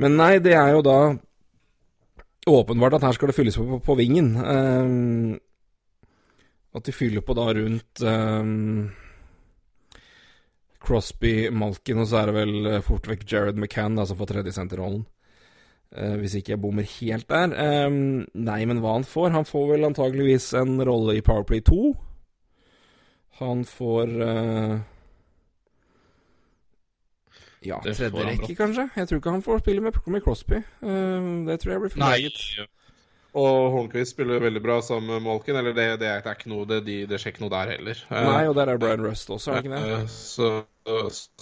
[0.00, 0.98] men nei, det er jo da
[2.50, 4.32] åpenbart at her skal det fylles på på, på vingen.
[4.36, 5.36] Um,
[6.76, 8.90] at de fyller på da rundt um,
[10.84, 14.32] Crosby, Malkin, og så er det vel eh, fort vekk Jared McCann da, som får
[14.32, 15.06] tredjesenterrollen.
[15.88, 17.54] Uh, hvis ikke jeg bommer helt der.
[17.88, 19.32] Um, nei, men hva han får?
[19.34, 21.80] Han får vel antageligvis en rolle i Powerplay 2.
[23.40, 24.78] Han får uh,
[27.66, 28.88] Ja, tredje rekke, kanskje?
[28.94, 30.60] Jeg tror ikke han får spille med, med Crosby.
[30.82, 32.68] Uh, det tror jeg blir for meget.
[33.38, 35.58] Og Hornquist spiller veldig bra sammen med Malkin.
[35.58, 37.74] Eller det, det, er, det er ikke noe Det, de, det skjer ikke noe der
[37.74, 38.00] heller.
[38.08, 39.92] Uh, Nei, og der er Brian Rust også, er det ikke det?
[39.92, 40.50] Uh, Så,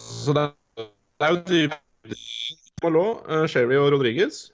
[0.01, 2.17] så det, er, det er jo de
[2.85, 4.47] Malot, uh, Sherry og Rodriguez.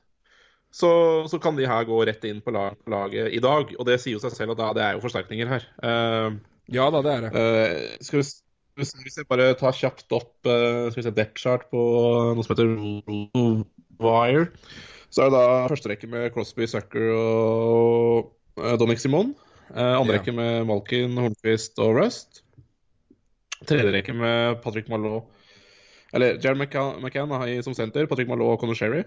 [0.73, 0.89] Så,
[1.29, 3.75] så kan de her gå rett inn på, lag, på laget i dag.
[3.77, 5.67] Og det sier jo seg selv at da, det er jo forsterkninger her.
[5.85, 6.39] Eh,
[6.73, 7.33] Ja da, det er det.
[7.37, 8.25] Eh, skal vi,
[8.79, 11.81] hvis hvis jeg bare tar kjapt opp uh, skal vi se, depth chart på
[12.37, 12.71] noe som heter
[14.03, 14.47] Wire,
[15.13, 19.35] så er det da første rekke med Crosby, Sucker og uh, Dominic Simon.
[19.73, 20.19] Uh, andre Ja.
[20.21, 22.43] rekke med Malkin, Hornquist og Rust.
[23.69, 25.29] Tredje rekke med Patrick Malot
[26.13, 29.05] Eller Jared McCann, McCann da, i- som senter, Patrick Malot og Conor Sherry.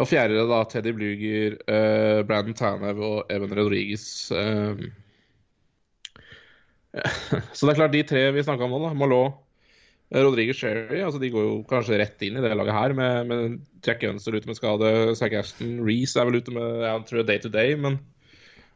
[0.00, 4.30] Og fjerde da Teddy Bluger, uh, Brandon Tanev og Even Rodriguez.
[4.30, 4.76] eh,
[7.54, 9.40] så det er klart, de tre vi snakka om nå, da, Malot,
[10.10, 13.30] eh, Rodriguez Sherry, altså de går jo kanskje rett inn i det laget her, med,
[13.30, 17.28] med Jack Gunster ute med skade, Zack Ashton, Reece er vel ute med jeg tror
[17.28, 18.00] day to day, men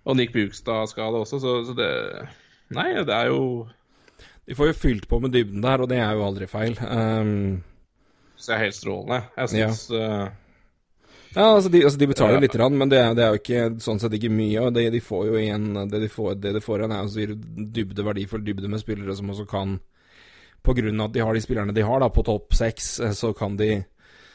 [0.04, 1.90] og Nick Bugstad-skade også, så, så det
[2.74, 3.66] Nei, det er jo
[4.48, 6.74] De får jo fylt på med dybden der, og det er jo aldri feil.
[6.84, 7.62] Um,
[8.36, 9.22] Så jeg er helt strålende.
[9.38, 10.26] Jeg syns eh,
[11.34, 13.64] ja, altså de, altså de betaler litt, rann, men det, er- det er jo ikke
[13.82, 14.60] sånn sett ikke mye.
[14.68, 17.10] Og det, de får jo igjen Det de får, det de får igjen, er jo
[17.74, 19.78] dybde, verdifull dybde med spillere som også kan
[21.02, 23.56] av at de har de spillerne de har da på topp seks, eh, så kan
[23.60, 23.84] de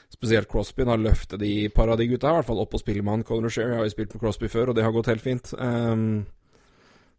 [0.10, 3.04] Spesielt Crosby da løfte de par av de gutta, i hvert fall opp og spille
[3.06, 3.24] med han.
[3.24, 5.52] Conor Sherry har jo spilt med Crosby før, og det har gått helt fint.
[5.54, 6.26] Um,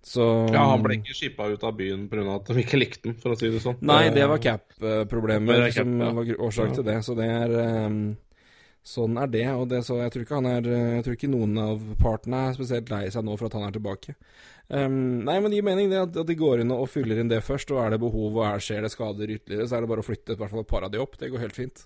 [0.03, 2.25] så Ja, han ble ikke skippa ut av byen pga.
[2.35, 3.79] at de ikke likte den, for å si det sånn.
[3.87, 6.75] Nei, det var Eh, cap-problemer er cap, som var årsak ja.
[6.81, 6.97] til det.
[7.07, 8.01] Så det er ehm,
[8.87, 9.47] Sånn er det.
[9.53, 12.57] Og det, så jeg tror ikke han er Jeg tror ikke noen av partene er
[12.57, 14.17] spesielt lei seg nå for at han er tilbake.
[14.71, 17.31] Um, nei, men det gir mening det at, at de går inn og fyller inn
[17.31, 17.73] det først.
[17.75, 20.07] Og er det behov og er, skjer det skader ytterligere, så er det bare å
[20.07, 21.19] flytte i hvert fall et par av de opp.
[21.21, 21.85] Det går helt fint.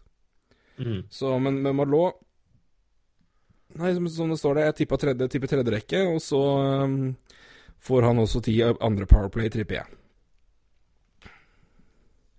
[0.79, 1.01] Mm.
[1.11, 2.23] Så, men med Marlot
[3.75, 6.41] Nei, som, som det står der, jeg tipper tredje, tredje rekke, og så
[6.85, 7.15] um,
[7.83, 10.04] får han også ti andre Powerplay, tripper jeg.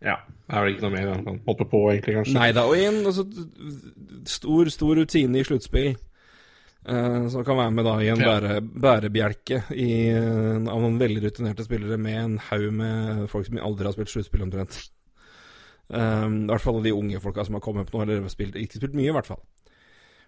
[0.03, 0.17] Ja.
[0.45, 2.35] Det er vel ikke noe mer han kan hoppe på, egentlig, kanskje.
[2.37, 3.23] Nei da, og igjen altså,
[4.29, 5.95] stor, stor rutine i sluttspill.
[6.85, 11.23] Uh, som kan være med da i en bære, bærebjelke i, uh, av noen veldig
[11.23, 14.77] rutinerte spillere med en haug med folk som aldri har spilt sluttspill, omtrent.
[15.89, 18.77] Um, I hvert fall de unge folka som har kommet opp nå, eller spilt, ikke
[18.83, 19.41] spilt mye, i hvert fall.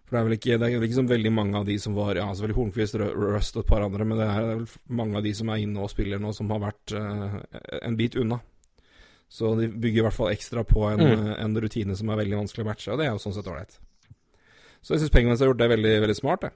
[0.07, 1.95] For det er vel ikke, det er vel ikke så veldig mange av de som
[1.97, 4.67] var Ja, selvfølgelig Hornquist, Ru- Rust og et par andre, men det er vel
[5.01, 7.41] mange av de som er inne og spiller nå, som har vært uh,
[7.83, 8.39] en bit unna.
[9.29, 11.27] Så de bygger i hvert fall ekstra på en, Mm.
[11.27, 13.47] eh, en rutine som er veldig vanskelig å matche, og det er jo sånn sett
[13.51, 13.77] ålreit.
[14.81, 16.51] Så jeg syns Penguins har gjort det veldig, veldig smart, det.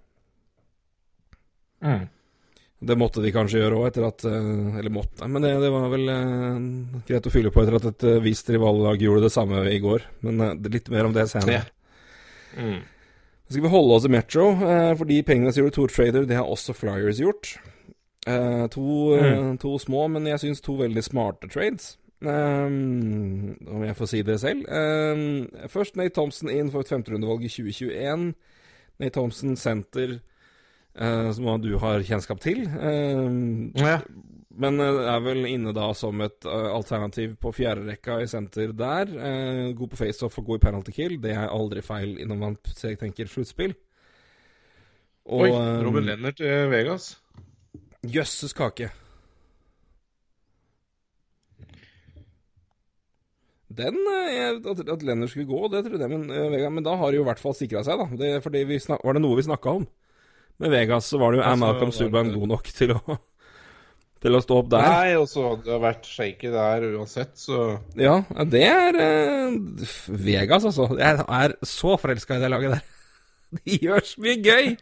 [1.84, 2.08] Mm.
[2.84, 5.90] Det måtte de kanskje gjøre òg, etter at eh, Eller måtte, men det, det var
[5.92, 9.78] vel eh, greit å fylle på etter at et visst rivallag gjorde det samme i
[9.84, 10.02] går.
[10.26, 11.60] Men er litt mer om det senere.
[11.60, 11.68] Yeah.
[12.58, 12.80] Mm.
[13.46, 14.46] Så skal vi holde oss i Metro,
[14.98, 16.26] fordi Penguins gjorde to trader.
[16.26, 17.52] Det har også Flyers gjort.
[18.28, 21.98] Eh, to, eh, to små, men jeg syns to veldig smarte trades.
[22.22, 24.68] Um, om jeg får si det selv.
[24.70, 28.28] Um, først Nate Thompson inn for et femterundevalg i 2021.
[29.02, 30.20] Nate Thompson senter,
[31.02, 32.68] uh, som du har kjennskap til.
[32.78, 33.98] Um, Ja.
[34.62, 39.10] men eh, er vel inne da som et uh, alternativ på fjerderekka i senter der.
[39.74, 41.18] God på faceoff og god i penalty kill.
[41.24, 43.74] Det er aldri feil når man tenker sluttspill.
[45.26, 45.50] Oi,
[45.86, 47.16] Robin Lennart til Vegas.
[48.06, 48.90] Jøsses kake.
[53.78, 56.96] Den eh, At, at Lennart skulle gå, det trodde jeg, men, eh, Vega, men da
[57.00, 58.20] har de jo i hvert fall sikra seg, da.
[58.20, 59.90] Det, fordi vi snak, Var det noe vi snakka om?
[60.62, 63.02] Med Vegas så var det jo Er Malcolm Subhaan god nok til å
[64.22, 64.84] Til å stå opp der?
[64.86, 67.62] Nei, og så hadde det vært shaky der uansett, så
[67.98, 69.56] Ja, det er eh,
[70.14, 70.92] Vegas, altså.
[71.00, 72.84] Jeg er så forelska i det laget der.
[73.66, 74.76] De gjør så mye gøy!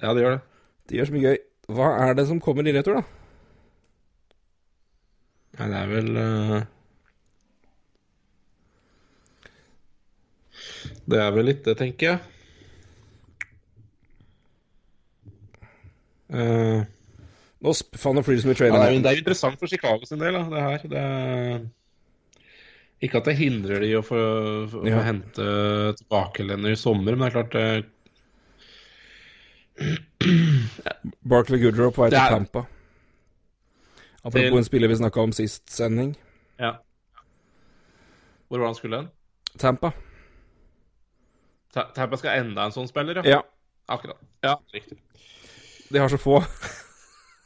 [0.00, 0.40] Ja, de gjør det.
[0.88, 1.36] De gjør så mye gøy.
[1.76, 3.04] Hva er det som kommer i retur, da?
[5.58, 6.64] Nei, det er vel eh,
[11.06, 12.18] Det er vel litt det, tenker jeg.
[16.34, 16.82] Uh,
[17.64, 18.80] Nå faen, flyr det i traileren.
[18.82, 20.78] ja, det, er, jo- er interessant for Chicago sin del, da, det her.
[20.92, 21.64] Det er,
[23.04, 24.20] ikke at det hindrer de å få,
[24.72, 25.00] få, Ja.
[25.04, 25.46] hente
[26.00, 27.84] tilbake Lenny i sommer, men det er klart det,
[31.24, 32.64] Barkley Goodrow på vei til er- Tampa.
[34.24, 36.14] Apropos en spiller vi snakka om sist sending.
[36.58, 36.76] Ja.
[38.48, 39.08] Hvor var han skulle hen?
[39.58, 39.92] Tampa.
[41.74, 43.38] Ta- Tampa skal enda en sånn spiller, ja?
[43.38, 43.42] Ja,
[43.94, 44.20] Akkurat.
[44.46, 44.96] Ja, riktig.
[45.92, 46.38] de har så få.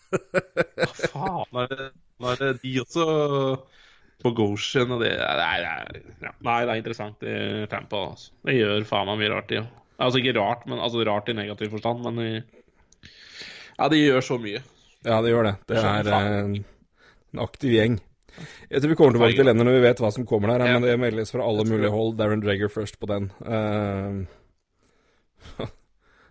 [0.09, 1.89] Hva faen er det,
[2.31, 3.07] er det de også
[4.23, 5.99] Bogosian og det Nei, er.
[6.43, 7.35] Nei, det er interessant i
[7.71, 8.05] Tampa.
[8.13, 8.33] Altså.
[8.47, 9.69] Det gjør faen meg mye rart, de òg.
[9.99, 12.33] Altså ikke rart, men altså rart i negativ forstand, men i,
[13.79, 14.63] Ja, de gjør så mye.
[15.07, 15.55] Ja, de gjør det.
[15.71, 16.59] Det er eh,
[17.35, 17.99] en aktiv gjeng.
[18.69, 20.87] Jeg tror vi kommer tilbake til Lennon når vi vet hva som kommer der, men
[20.87, 22.17] det meldes fra alle mulige hold.
[22.19, 23.31] Darren Dreger først på den.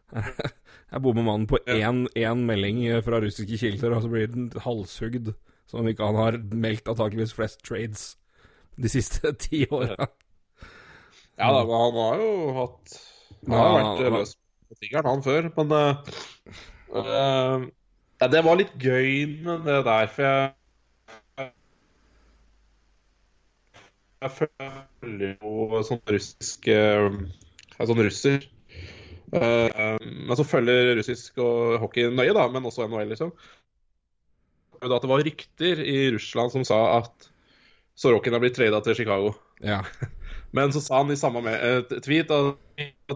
[0.07, 0.21] Uh,
[0.87, 5.33] jeg bommer mannen på én, én melding fra russiske kilder, og så blir den halshugd.
[5.67, 8.13] Som om ikke han har meldt antakeligvis flest trades
[8.79, 10.07] de siste ti åra.
[11.37, 12.95] Ja da, men han har jo hatt
[13.45, 14.31] Han har ja, vært løs
[14.67, 15.49] på tingeren, han før.
[15.57, 16.13] Men uh,
[16.95, 17.67] uh,
[18.21, 20.53] ja, det var litt gøy med det der, for jeg
[24.17, 27.09] Jeg følger jo sånn russisk Jeg
[27.77, 28.47] er sånn russer.
[29.27, 33.33] Uh, men som følger russisk og hockey nøye, da, men også NHL, liksom.
[34.79, 37.29] At det var rykter i Russland som sa at
[37.97, 39.33] Sorokin har blitt trada til Chicago.
[39.65, 39.81] Ja.
[40.55, 43.15] Men så sa han i samme med, tweet at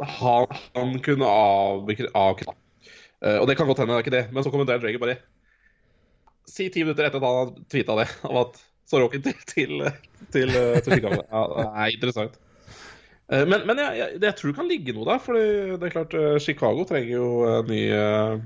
[0.00, 4.24] han, han kunne avkrefte uh, Og det kan godt hende, det er ikke det.
[4.32, 5.18] Men så kommenterer Drager bare
[6.48, 9.82] Si ti minutter etter at han har tweeta det, om at Sorokin til, til,
[10.34, 11.22] til, til Chicago.
[11.22, 12.40] Ja, det er interessant.
[13.32, 15.94] Eh, men, men jeg, jeg, jeg, tror det kan ligge noe der, for det er
[15.94, 17.28] klart eh, Chicago trenger jo
[17.68, 18.40] ny uh,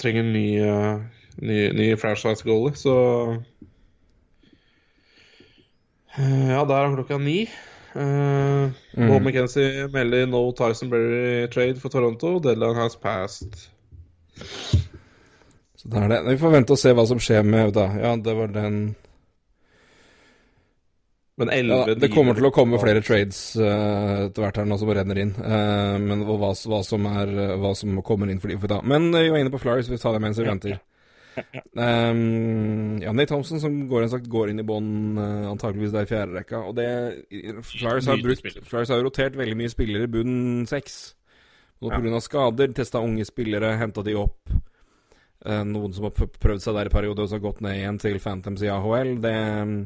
[0.00, 0.48] Trenger ny,
[1.44, 2.96] ny, ny franchise goalie, så
[6.18, 7.44] uh, Ja, der er klokka ni.
[7.94, 9.08] Uh, mm.
[9.08, 12.38] Bob McKenzie melder no Tyson Berry trade for Toronto.
[12.40, 13.70] Deadline has passed.
[15.84, 16.20] Så det er det.
[16.30, 17.88] Vi får vente og se hva som skjer med da.
[18.00, 18.78] Ja, det var den
[21.36, 24.76] men 11, ja, det kommer til å komme flere trades uh, etter hvert her nå
[24.78, 25.32] som renner inn.
[25.34, 28.78] Uh, men hva, hva, som er, hva som kommer inn for de for da.
[28.86, 30.76] Men uh, vi var inne på Flyers, vi tar det mens vi venter.
[31.74, 36.10] Um, ja, Nate Thompson som går, sagt, går inn i bånn uh, antakeligvis der i
[36.12, 36.60] fjerde rekka.
[36.70, 36.86] Og det
[37.66, 40.36] Flyers har, brukt, Flyers har rotert veldig mye spillere i bunn
[40.70, 41.00] seks.
[41.82, 42.14] Og pga.
[42.14, 42.22] Ja.
[42.22, 44.54] skader, testa unge spillere, henta de opp.
[45.44, 48.00] Uh, noen som har prøvd seg der i perioder og så har gått ned igjen
[48.00, 49.16] til Phantoms i AHL.
[49.24, 49.78] Det um,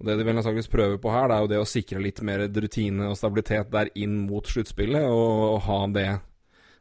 [0.00, 2.46] Det de vel antakeligvis prøver på her, det er jo det å sikre litt mer
[2.48, 6.10] rutine og stabilitet der inn mot sluttspillet, og, og, ha det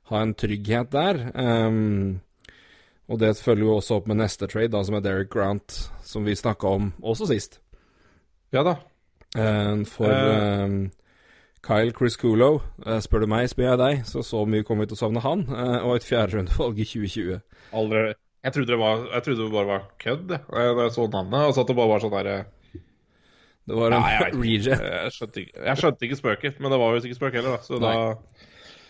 [0.10, 1.20] Ha en trygghet der.
[1.36, 2.22] Um,
[3.10, 5.76] og det følger jo også opp med neste trade, da, som er Derek Grant,
[6.06, 7.60] som vi snakka om også sist.
[8.54, 8.80] Ja da.
[9.38, 10.80] Uh, for um,
[11.66, 15.00] Kyle Crisculo, uh, spør du meg, spør jeg deg, så så mye kommer vi til
[15.00, 17.42] å savne han, uh, og et fjerderundevalg i 2020.
[17.80, 18.06] Aldri.
[18.40, 21.42] Jeg trodde det, var, jeg trodde det bare var kødd, da jeg så navnet.
[21.44, 22.38] Altså at det bare var sånn derre
[23.70, 24.70] det var en Nei, reject.
[24.82, 27.66] Jeg skjønte, ikke, jeg skjønte ikke spøket, men det var jo ikke spøk heller, da.
[27.68, 27.92] Så Nei.
[27.94, 28.46] da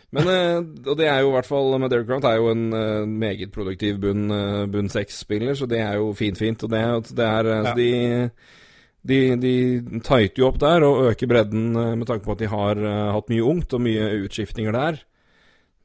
[0.10, 2.63] men, eh, og det er jo i hvert fall med Derek Grant er jo en
[3.21, 4.32] meget produktiv bunn,
[4.73, 6.63] bunn seks-spiller, så det er jo fint, fint.
[6.65, 6.82] Og det,
[7.17, 7.73] det er ja.
[7.77, 7.89] de,
[9.07, 9.53] de, de
[10.03, 12.83] tighter jo opp der og øker bredden uh, med tanke på at de har
[13.15, 14.99] hatt mye ungt og mye utskiftninger der.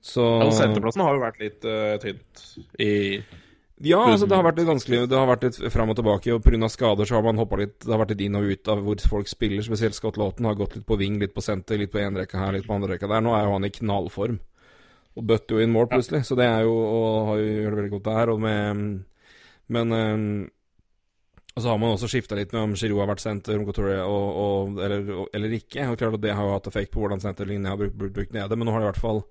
[0.05, 1.65] Så ja, Senterplassen har jo vært litt
[2.03, 2.43] tynt
[2.83, 2.93] i
[3.83, 5.01] ja, altså det har vært litt vanskelig.
[5.11, 6.33] Det har vært litt fram og tilbake.
[6.37, 6.69] Og pga.
[6.71, 9.07] skader så har man hoppa litt Det har vært litt inn og ut av hvor
[9.11, 9.65] folk spiller.
[9.67, 12.39] Spesielt Scott Lawton har gått litt på ving, litt på senter, litt på én rekke
[12.39, 13.25] her, litt på andre rekka der.
[13.25, 14.39] Nå er jo han i knallform.
[15.15, 16.23] Og bøtter jo inn mål, plutselig.
[16.27, 18.35] Så det er jo Og har jo gjort det veldig godt der.
[18.35, 18.85] Og med
[19.75, 19.97] Men
[21.55, 25.29] og så har man også skifta litt med om Giroud har vært og, og, eller,
[25.31, 25.87] eller, ikke.
[25.87, 28.35] Og klart at Det har jo hatt effekt på hvordan senterlinja har brukt, brukt, brukt
[28.35, 29.23] nede, men nå har det i hvert fall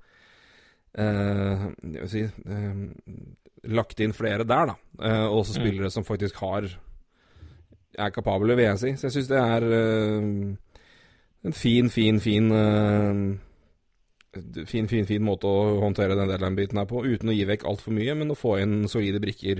[1.03, 1.65] eh,
[2.07, 2.79] si, eh,
[3.75, 4.77] lagt inn flere der, da.
[5.03, 5.59] Eh, og også mm.
[5.59, 5.95] spillere mm.
[5.97, 6.69] som faktisk har
[7.99, 8.93] er kapable, vil jeg si.
[8.97, 10.53] Så jeg syns det er uh,
[11.43, 13.33] en fin, fin, fin uh,
[14.65, 17.93] Fin, fin, fin måte å håndtere den deadline-biten her på, uten å gi vekk altfor
[17.93, 19.59] mye, men å få inn solide brikker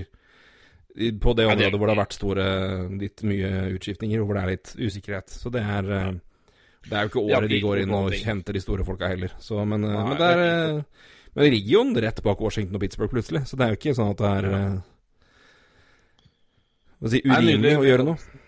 [0.94, 2.44] på det området hvor det har vært store,
[3.00, 5.32] litt mye utskiftninger, hvor det er litt usikkerhet.
[5.34, 5.88] Så det er
[6.84, 9.32] Det er jo ikke året de går inn og henter de store folka heller.
[9.42, 10.82] Så, men, men det er
[11.34, 13.42] men region rett bak Washington og Pittsburgh, plutselig.
[13.50, 14.48] Så det er jo ikke sånn at det er
[17.02, 18.40] Hva si urimelig å gjøre noe.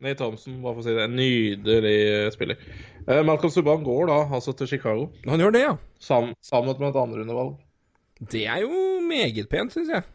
[0.00, 1.04] Nate Thompson, bare for å si det.
[1.04, 2.60] En nydelig spiller.
[3.04, 5.10] Uh, Malcolm Subhaan går da altså til Chicago.
[5.28, 5.74] Han gjør det, ja.
[6.00, 7.58] Sam, sammen med et andrerundevalg.
[8.32, 8.70] Det er jo
[9.04, 10.06] meget pent, syns jeg.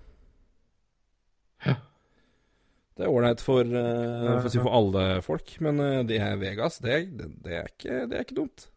[1.66, 1.76] Ja.
[2.96, 6.78] Det er ålreit for, uh, for, si for, alle folk, men uh, det er Vegas,
[6.80, 8.70] det, det, det, er ikke, det er ikke dumt.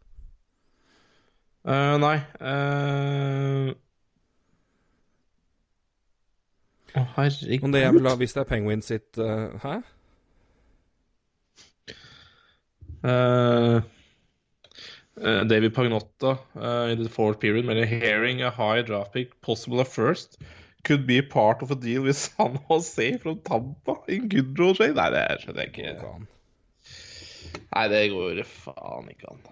[1.68, 3.70] Uh, nei uh...
[6.96, 7.70] Å, herregud.
[7.76, 9.18] Det er, hvis det er Penguin sitt
[9.62, 9.74] Hæ?
[15.52, 16.32] David Pagnotta
[16.90, 20.40] in the fourth period melder hearing a high draft pick, possible at first.
[20.88, 24.96] Could be part of a deal with San Jose from Tampa in good role trade.
[24.96, 26.12] Nei, det skjønner jeg ikke.
[27.68, 29.42] Nei, det går faen ikke an.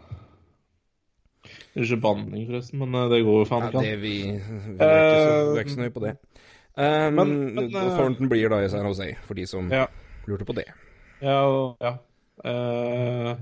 [1.77, 3.85] Unnskyld banning, forresten, men eh, det går faen ikke an.
[3.85, 6.15] det vi, vi, er ikke så, vi er ikke så nøye på det.
[6.77, 9.87] Um, Men- men, eh, Thornton blir da i San Jose, for de som Ja.
[10.29, 10.67] lurte på det.
[11.23, 11.41] Ja,
[11.81, 11.93] ja.
[12.45, 13.37] Uh,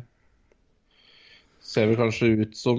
[1.65, 2.79] ser vel kanskje ut som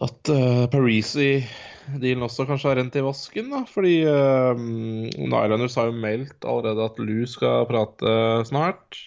[0.00, 3.62] at uh, Parisi-dealen også kanskje har rent i vasken, da.
[3.68, 8.14] Fordi uh, Nylanders har jo meldt allerede at Lou skal prate
[8.48, 9.00] snart.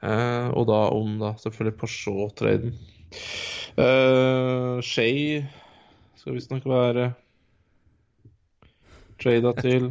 [0.00, 2.76] Uh, og da om da selvfølgelig Peugeot-traden.
[3.76, 5.42] Uh, Shay
[6.16, 7.10] skal visstnok være
[9.20, 9.90] trada til.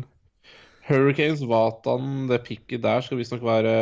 [0.89, 3.73] Hurricanes, Vatan, det pikket der skal visstnok være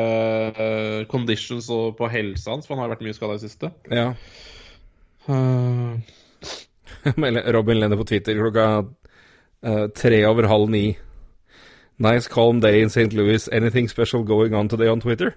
[0.52, 3.72] uh, conditions på helsa hans, for han har vært mye skada i siste.
[3.88, 4.10] Ja.
[7.16, 8.86] Melder Robin Lenner på Twitter klokka
[9.66, 10.98] uh, tre over halv ni.
[11.98, 13.14] Nice calm day in St.
[13.14, 13.50] Louis.
[13.52, 15.36] Anything special going on today on Twitter?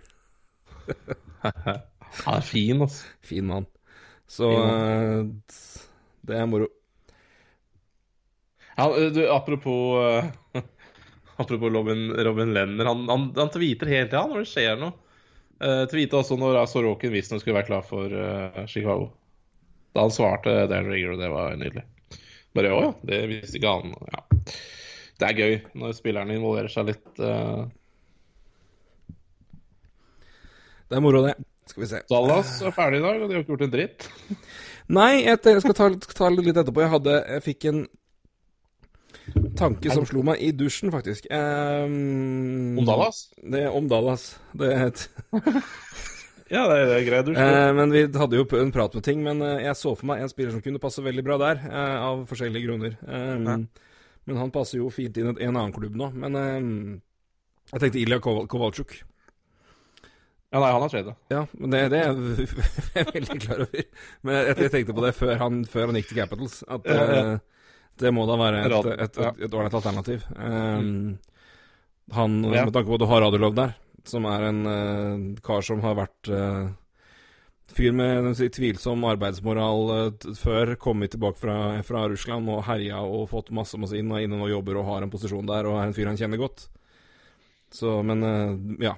[2.24, 3.06] han er fin, altså.
[3.22, 3.66] Fin mann.
[4.30, 5.24] Så eh,
[6.20, 6.68] det er moro.
[8.76, 10.24] Ja, du, apropos uh,
[11.40, 14.92] Apropos Robin, Robin Lenner, han, han, han tweeter hele tida når det skjer noe.
[15.60, 18.12] Uh, tweeta også når Sorokin visstnok skulle være klar for
[18.68, 19.10] Chicago.
[19.94, 21.84] Da han svarte Dan Rigger, og det var nydelig.
[22.54, 23.94] Bare å ja, det visste ikke han.
[24.10, 24.24] Ja.
[25.20, 27.06] Det er gøy når spillerne involverer seg litt.
[27.18, 27.68] Uh...
[30.90, 31.36] Det er moro, det.
[31.70, 32.02] Skal vi se.
[32.10, 34.08] Dallas er ferdig i dag, og de har ikke gjort en dritt.
[34.90, 35.88] Nei, jeg, jeg skal ta,
[36.18, 36.82] ta litt etterpå.
[36.82, 37.84] Jeg, hadde, jeg fikk en
[39.58, 41.28] tanke som slo meg i dusjen, faktisk.
[41.30, 43.22] Um, Om Dallas?
[43.38, 44.32] Det, om Dallas.
[44.56, 45.04] Det er et
[46.50, 47.28] Ja, det er, det er greit.
[47.28, 49.22] Du Eh, men vi hadde jo en prat med ting.
[49.22, 51.98] Men eh, jeg så for meg en spiller som kunne passe veldig bra der, eh,
[52.08, 52.96] av forskjellige grunner.
[53.06, 53.68] Um,
[54.28, 56.10] Men han passer jo fint inn i en annen klubb nå.
[56.12, 56.74] Men um,
[57.72, 58.98] jeg tenkte Ilja Koval Kovalchuk.
[60.50, 61.14] Ja, nei, han har tredje.
[61.30, 62.18] Ja, men det, det er
[62.98, 63.84] jeg veldig klar over.
[64.26, 66.56] Men jeg, jeg tenkte på det før han, før han gikk til Capitals.
[66.66, 67.20] At Ja, ja.
[67.36, 67.66] eh,
[68.00, 69.18] det må da være et,
[69.52, 70.26] ålreit alternativ.
[70.34, 71.18] Um,
[72.16, 72.64] han, Ja.
[72.66, 73.76] Med tanke på at du har Radulov der,
[74.10, 76.70] som er en uh, kar som har vært uh,
[77.70, 83.28] fyr med si, tvilsom arbeidsmoral uh, før, kommet tilbake fra, fra Russland og herja og
[83.30, 85.88] fått masse masse inn og inne og jobber og har en posisjon der og er
[85.88, 86.66] en fyr han kjenner godt.
[87.70, 88.26] Så, men
[88.82, 88.96] ja.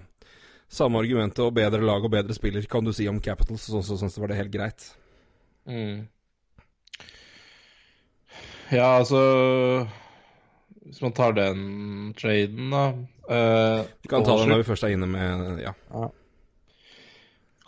[0.72, 3.98] Samme argumentet og bedre lag og bedre spiller kan du si om Capitals, så så
[4.00, 4.86] syns jeg var det helt greit.
[5.68, 6.06] Mm.
[8.72, 9.86] Ja, altså
[10.86, 12.86] Hvis man tar den traden, da
[13.28, 15.74] eh, Vi kan ta det Kolchuk- når vi først er inne med Ja.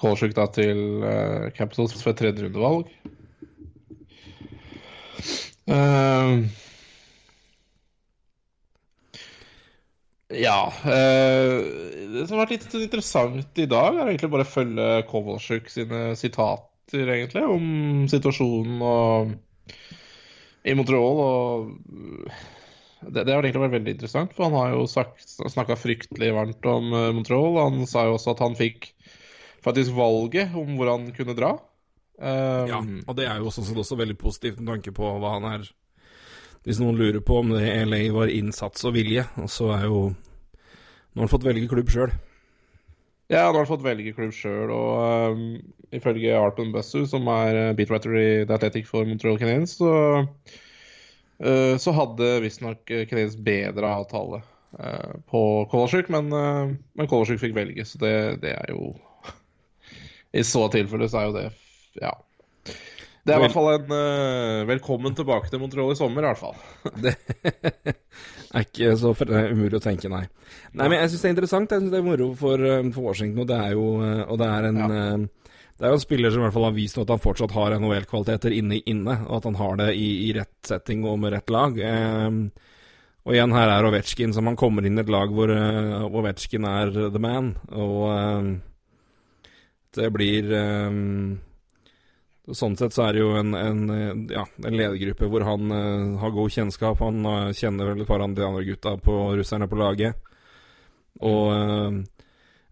[0.01, 2.91] Kolchuk da til uh, Capitals for et tredjerundevalg.
[5.65, 6.45] Uh,
[10.35, 11.55] ja eh,
[12.13, 16.03] Det som har vært litt interessant i dag, er egentlig bare å følge Kovalchuk sine
[16.19, 19.35] sitater, egentlig, om situasjonen og
[20.65, 21.23] i Montreal.
[21.25, 22.29] Og
[23.09, 26.91] det, det har egentlig vært veldig interessant, for han har jo snakka fryktelig varmt om
[26.93, 27.61] eh, Montreal.
[27.61, 28.91] Han sa jo også at han fikk
[29.65, 31.55] faktisk valget om hvor han kunne dra.
[32.15, 32.83] Um, ja.
[33.11, 35.65] Og det er jo sånn sett også veldig positivt med tanke på hva han er
[36.63, 41.19] Hvis noen lurer på om det LA var innsats og vilje, så er jo Nå
[41.19, 42.13] har han fått velge klubb sjøl.
[43.31, 45.45] Ja, han har fått velge klubb sjøl, og um,
[45.95, 49.93] ifølge Arpen Bussu, som er uh, beatwriter i The Athletic for Montreal Canadiens, så,
[51.78, 54.38] så hadde visstnok Canadiens bedre avtale
[54.78, 55.40] uh, på
[55.72, 58.12] Kolasjuk, men, men Kolasjuk fikk velge, så det,
[58.45, 58.92] det er jo
[60.38, 61.47] I så tilfelle så er jo det
[62.01, 62.14] Ja.
[63.24, 66.40] Det er i hvert fall en uh, velkommen tilbake til Montreal i sommer, i hvert
[66.42, 66.59] fall.
[67.05, 67.14] Det
[68.61, 70.26] er ikke så fre- umulig å tenke, nei.
[70.76, 71.72] Nei, men jeg syns det er interessant.
[71.72, 74.38] Jeg synes det er moro for, eh, for Washington, og det er jo eh, Og
[74.42, 75.01] det er en Ja.
[75.75, 77.55] Eh, Det er jo en spiller som i hvert fall har vist at han fortsatt
[77.57, 81.35] har NHL-kvaliteter inne, inne, og at han har det i, i rett setting og med
[81.35, 81.79] rett lag.
[81.79, 82.31] Eh,
[83.25, 86.66] og igjen, her er Ovetsjkin, som han kommer inn i et lag hvor uh, Ovetsjkin
[86.68, 88.51] er the man, og uh,
[89.97, 91.39] det blir um,
[92.53, 96.18] Sånn sett så er det jo en, en, eh, ja, en ledergruppe hvor han uh,
[96.20, 97.01] har god kjennskap.
[97.01, 100.18] Han uh, kjenner vel et par av de andre gutta på russerne på laget.
[101.25, 101.97] Og eh,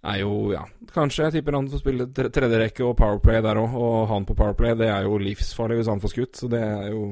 [0.02, 3.76] er jo, ja Kanskje jeg tipper han får spille tredje tredjerekke og Powerplay der òg.
[3.78, 6.40] Og han på Powerplay, det er jo livsfarlig hvis han får skutt.
[6.42, 7.04] Så det er jo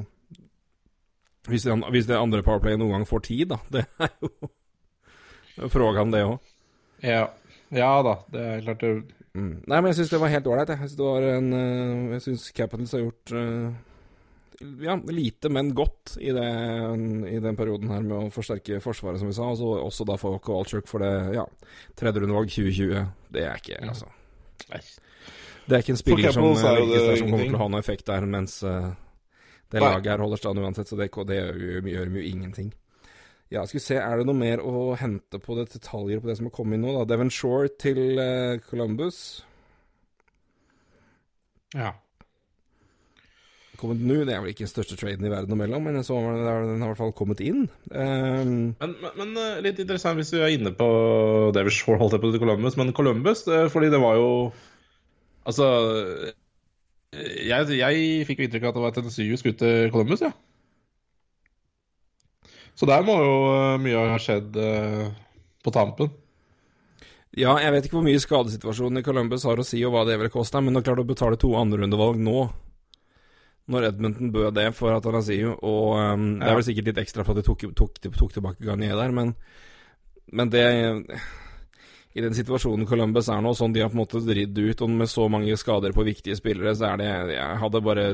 [1.48, 3.60] Hvis det, hvis det andre Powerplay noen gang får tid, da.
[3.72, 6.38] Det er jo Fråga om det òg.
[7.04, 7.24] Ja.
[7.74, 8.92] ja da, det er klart det
[9.30, 9.60] Mm.
[9.62, 10.72] Nei, men jeg syns det var helt ålreit.
[10.74, 13.68] Jeg syns det var en eh, Jeg syns Capitals har gjort eh,
[14.60, 16.48] ja, lite, men godt i, det,
[17.32, 19.46] i, den perioden her med å forsterke Forsvaret, som vi sa.
[19.48, 21.46] Og også da for Kowalczyk for det ja,
[21.96, 23.06] tredje rundevalg 2020.
[23.32, 24.10] Det er ikke, altså
[24.68, 28.58] Det er ikke en spiller som, som kommer til å ha noe effekt der, mens
[28.66, 28.90] uh,
[29.72, 32.68] det laget her holder stand uansett, så det, det gjør, gjør jo ingenting.
[33.50, 36.36] Ja, skal vi se, Er det noe mer å hente på det detaljer på det
[36.38, 36.92] som har kommet inn nå?
[37.00, 37.08] da?
[37.14, 39.40] Devon Shore til uh, Columbus.
[41.72, 41.96] Ja
[43.80, 44.20] kommet nå.
[44.28, 46.90] Det er vel ikke den største traden i verden imellom, men så har den har
[46.90, 47.64] i hvert fall kommet inn.
[47.90, 50.88] Um, men, men, men, eh, litt interessant hvis vi er inne på
[51.56, 54.28] David Shore, holdt jeg på til Columbus, men Columbus, fordi det var jo
[55.48, 55.66] Altså
[57.16, 60.30] Jeg, jeg fikk jo inntrykk av at det var Tennessee skulle til Columbus, ja.
[62.76, 64.58] Så der må jo eh, mye ha skjedd
[65.64, 66.12] på tampen.
[67.38, 70.16] Ja, jeg vet ikke hvor mye skadesituasjonen i Columbus har å si, og hva det
[70.18, 72.48] vil koste, men det er klart å betale to andrerundevalg nå
[73.70, 77.36] når Edmonton bød det for Atanasio, og um, det er vel sikkert litt ekstra for
[77.36, 79.34] at de tok, tok, tok tilbake Garnier der, men,
[80.32, 80.64] men, det
[82.14, 84.94] I den situasjonen Columbus er nå, sånn de har på en måte dridd ut, og
[85.02, 88.06] med så mange skader på viktige spillere, så er det Jeg hadde bare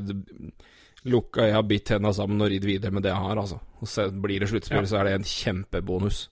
[1.07, 3.61] lukka Jeg har bitt henda sammen og ridd videre med det jeg har, altså.
[3.81, 4.91] Og så blir det sluttspill, ja.
[4.91, 6.27] så er det en kjempebonus.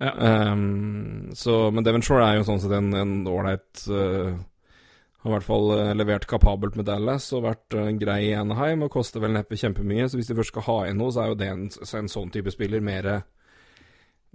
[0.00, 0.12] Ja.
[0.52, 4.34] Um, så, men Devon Shore er jo sånn sett en ålreit uh,
[5.26, 8.84] har i hvert fall uh, levert kapabelt med Dallas og vært uh, grei i Anaheim
[8.86, 10.06] og koster vel neppe kjempemye.
[10.06, 11.64] Så hvis de først skal ha inn noe, så er jo det en,
[12.00, 13.10] en sånn type spiller mer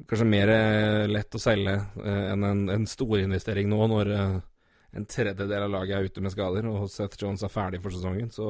[0.09, 4.09] Kanskje mer uh, lett å selge enn en, en storinvestering nå, når
[4.97, 8.31] en tredjedel av laget er ute med skader og Seth Jones er ferdig for sesongen,
[8.33, 8.47] så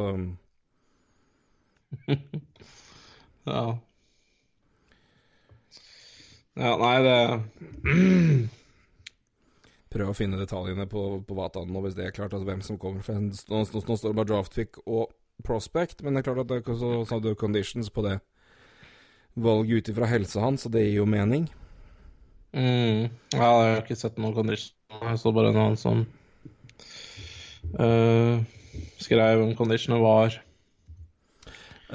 [3.52, 3.66] Ja.
[6.56, 8.50] Ja, nei, det
[9.92, 12.80] prøve å finne detaljene på, på Vatan nå, hvis det er klart, altså hvem som
[12.82, 13.04] kommer.
[13.06, 15.12] For nå, nå, nå står det bare draftpick og
[15.46, 18.20] prospect, men det er klart at det er så, så du conditions på det
[19.34, 21.48] valget ut ifra helsa hans, og det gir jo mening.
[22.52, 23.08] Mm.
[23.32, 24.76] Ja, jeg har ikke sett noen condition.
[24.92, 26.04] Jeg så bare noen som
[27.80, 28.42] uh,
[29.00, 30.36] skrev om conditionene var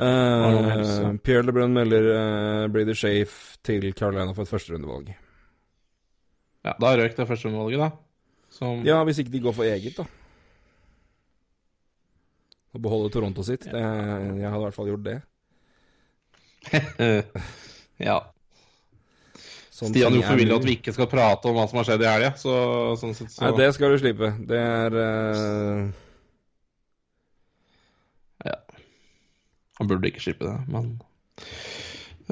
[0.00, 5.12] uh, Pierre LeBrun melder uh, Brady Shafe til Carolina for et førsterundevalg.
[6.66, 7.90] Ja, Da røk det førsteomvalget, da.
[8.50, 8.80] Som...
[8.86, 10.06] Ja, hvis ikke de går for eget, da.
[12.76, 13.68] Å beholde Toronto sitt.
[13.70, 15.20] Det, jeg hadde i hvert fall gjort det.
[18.08, 18.18] ja.
[19.76, 22.08] Sånn Stian, hvorfor vil at vi ikke skal prate om hva som har skjedd i
[22.08, 22.32] helga?
[22.40, 22.52] Så,
[23.00, 23.44] sånn sett, så...
[23.44, 24.32] Nei, det skal du slippe.
[24.48, 25.82] Det er uh...
[28.48, 28.56] Ja.
[29.80, 30.94] Han burde ikke slippe det, men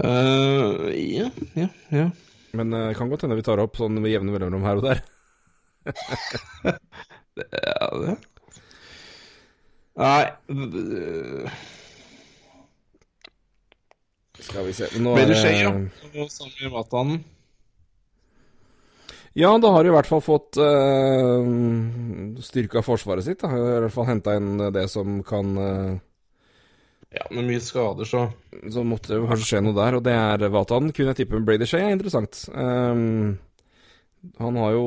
[0.01, 1.28] uh, Ja,
[1.61, 2.09] ja, ja.
[2.55, 4.86] Men det uh, kan godt hende vi tar opp sånn med jevne mellomrom her og
[4.86, 5.02] der.
[7.36, 8.14] ja, det
[9.94, 10.24] Nei
[14.40, 15.36] Skal vi se Nå er det?
[16.32, 17.18] Sami Matan.
[19.34, 23.40] Ja, da har de i hvert fall fått uh, eh, styrka forsvaret sitt.
[23.42, 23.50] Da.
[23.50, 25.96] I hvert fall henta inn det som kan uh,
[27.15, 28.27] ja, med mye skader, så
[28.73, 30.93] Så måtte det jo kanskje skje noe der, og det er Vatan.
[30.93, 32.47] Kunne jeg tippe Brady Shea er interessant.
[32.55, 33.37] Um,
[34.41, 34.87] han har jo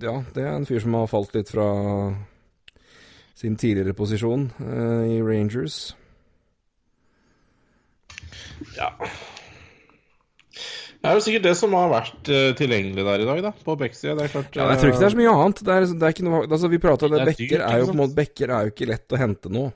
[0.00, 1.68] Ja, det er en fyr som har falt litt fra
[3.34, 5.94] sin tidligere posisjon uh, i Rangers.
[8.78, 8.92] Ja
[11.02, 13.76] Det er jo sikkert det som har vært uh, tilgjengelig der i dag, da, på
[13.76, 14.14] Becksida.
[14.16, 15.64] Det er klart Ja, jeg tror ikke det er så mye annet.
[15.66, 17.96] Det er, det er ikke noe Altså, vi prata om det, Bekker er jo på
[17.96, 19.68] en måte bekker er jo ikke lett å hente nå.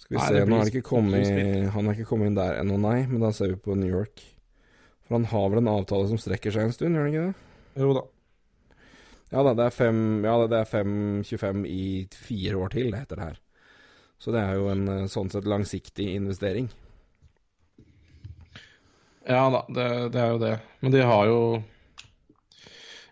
[0.00, 2.58] Skal vi nei, se, nå er det ikke kommet Han er ikke kommet inn der
[2.60, 4.20] ennå, nei, men da ser vi på New York.
[5.04, 7.84] For han har vel en avtale som strekker seg en stund, gjør han ikke det?
[7.84, 8.04] Jo da.
[9.34, 11.84] Ja da, det er 5,25 ja, 5,25 i
[12.14, 13.40] fire år til, det heter det her.
[14.22, 16.68] Så det er jo en eh, sånn sett langsiktig investering.
[19.24, 20.54] Ja da, det, det er jo det.
[20.84, 21.40] Men de har jo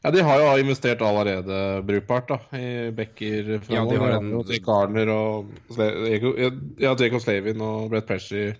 [0.03, 4.33] ja, De har jo investert allerede brukbart da, i Becker Ja, de har en...
[4.65, 8.51] Garner og Ja, Jacob Slavin og Brett Pesci.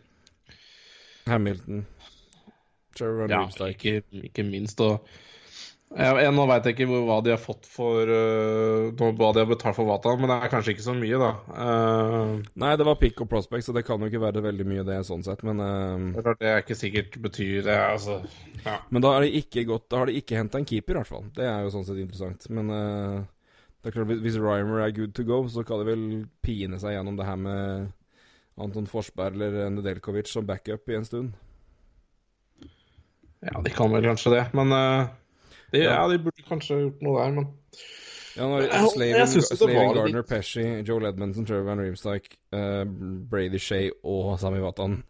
[1.27, 1.87] Hamilton.
[2.99, 4.81] Trevor ja, ikke, ikke, minst.
[4.81, 5.07] Og
[5.93, 9.77] jeg, nå veit jeg ikke hva de har fått for uh, Hva de har betalt
[9.77, 11.31] for Vatan, men det er kanskje ikke så mye, da.
[11.53, 12.33] Uh,
[12.63, 14.99] Nei, det var pick og prospect, så det kan jo ikke være veldig mye, det,
[15.09, 18.19] sånn sett, men uh, Det er klart det er ikke sikkert betyr det, altså.
[18.65, 18.79] Ja.
[18.89, 21.13] Men da har de ikke gått Da har de ikke henta en keeper, i hvert
[21.13, 21.31] fall.
[21.37, 22.49] Det er jo sånn sett interessant.
[22.53, 26.05] Men det er klart, hvis Rymer er good to go, så kan de vel
[26.45, 27.91] pine seg gjennom det her med
[28.63, 31.41] Anton Forsberg eller Nedelkovic som backup i en stund.
[33.43, 34.71] Ja, de kan vel kanskje det, men
[35.73, 37.49] de, ja, de burde kanskje gjort noe der, men
[38.33, 42.85] Ja, når Slaven, Slaven det Gardner, Pesci, Joel Edmondson, Trevor Van Riemsdyke, uh,
[43.29, 45.03] Brady Shea og Sami Watan.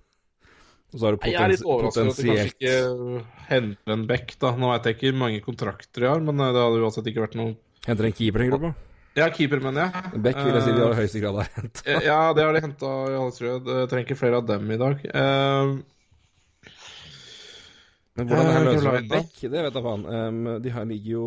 [0.93, 3.95] Og så har du Jeg er litt potens overrasket over at de kanskje ikke henter
[3.95, 4.51] en back, da.
[4.61, 7.39] Nå vet jeg ikke mange kontrakter de har, men eh, det hadde uansett ikke vært
[7.41, 7.55] noe
[7.87, 8.75] Henter en keeper i gruppa.
[9.19, 10.21] Ja, keeper, mener jeg.
[10.25, 11.97] Beck vil jeg si de Eh, har høyeste grad har henta.
[12.05, 13.65] Ja, det har de henta i alle tror jeg.
[13.69, 15.03] Jeg trenger ikke flere av dem i dag.
[15.23, 15.73] Eh,
[18.17, 19.15] Men hvordan det her løser med Carolina.
[19.15, 20.03] Beck, det vet jeg faen.
[20.07, 21.27] Um, de her ligger jo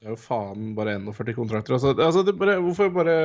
[0.00, 1.76] det er jo faen bare 41 kontrakter.
[1.76, 3.16] Altså, altså det bare, hvorfor bare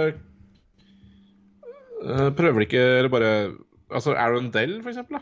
[2.03, 3.29] uh, Prøver de ikke Eller bare
[3.95, 5.21] Altså Aaron Dell, for eksempel,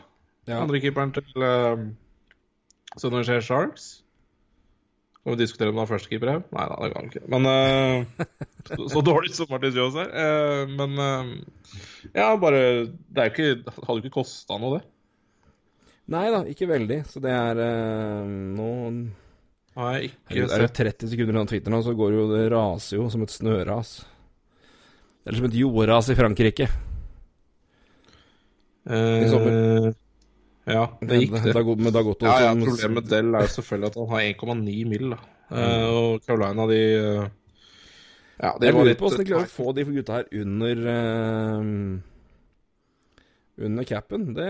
[0.50, 0.62] ja.
[0.62, 1.84] Andrekeeperen til uh,
[2.98, 4.04] Sunner Share Sharks.
[5.12, 6.40] Skal vi diskutere om han er førstekeeper her?
[6.56, 7.28] Nei da, det kan vi ikke.
[7.32, 8.26] Men uh,
[8.70, 10.10] så, så dårlig som Martin Jones er.
[10.10, 11.30] Uh, men uh,
[12.14, 14.88] ja, bare Det er jo ikke, hadde jo ikke kosta noe, det.
[16.12, 16.98] Nei da, ikke veldig.
[17.08, 18.66] Så det er eh, Nå
[19.78, 22.98] Har jeg ikke er det 30 sekunder unna Twitter nå, så går jo det raser
[23.00, 23.94] jo som et snøras.
[25.24, 26.68] Eller som et jordras i Frankrike.
[28.84, 29.94] eh, i sommer.
[30.64, 31.52] Ja, det gikk, det.
[31.52, 34.20] Da, med det har Ja, ja, Problemet med Dell er jo selvfølgelig at han har
[34.30, 35.10] 1,9 mil.
[35.12, 35.18] da.
[35.50, 37.26] Eh, og Carolina, de eh,
[38.40, 40.30] Ja, det Jeg var lurer litt på åssen de klarer å få de gutta her
[40.40, 41.68] under eh,
[43.56, 44.32] Under capen.
[44.34, 44.48] Det,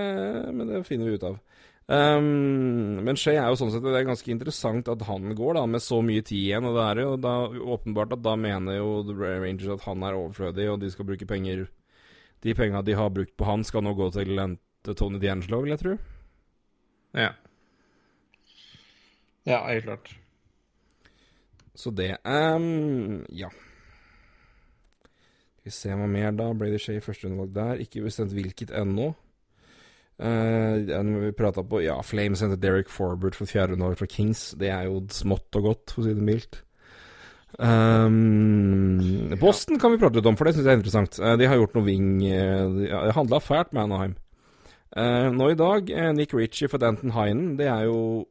[0.52, 1.38] men det finner vi ut av.
[1.84, 5.66] Um, men Shea er jo sånn sett Det er ganske interessant at han går da
[5.68, 6.68] med så mye tid igjen.
[6.68, 7.34] Og det er jo da
[7.76, 11.28] åpenbart at da mener jo The Rangers at han er overflødig, og de skal bruke
[11.28, 11.66] penger
[12.44, 14.40] De penga de har brukt på han, skal nå gå til,
[14.84, 15.94] til Tony D'Angelo, vil jeg tro.
[17.14, 17.30] Ja.
[19.46, 20.10] ja, helt klart.
[21.74, 23.48] Så det um, Ja.
[25.64, 26.50] Skal vi se hva mer, da.
[26.52, 27.78] Brady Shea førsteundervalg der.
[27.80, 29.14] Ikke bestemt hvilket ennå.
[30.20, 30.76] Uh,
[31.24, 34.42] vi prata på Ja, Flames sendte Derek Forbert for fjerderundevalg fra Kings.
[34.60, 36.58] Det er jo smått og godt, for å si det mildt.
[37.56, 41.16] Um, Boston kan vi prate litt om, for det syns jeg er interessant.
[41.16, 44.14] Uh, de har gjort noe wing uh, Det handla fælt med Anaheim.
[44.92, 45.88] Uh, nå i dag,
[46.18, 48.26] Nick Ritchie for Danton Heinen, det er jo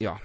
[0.00, 0.16] Ja.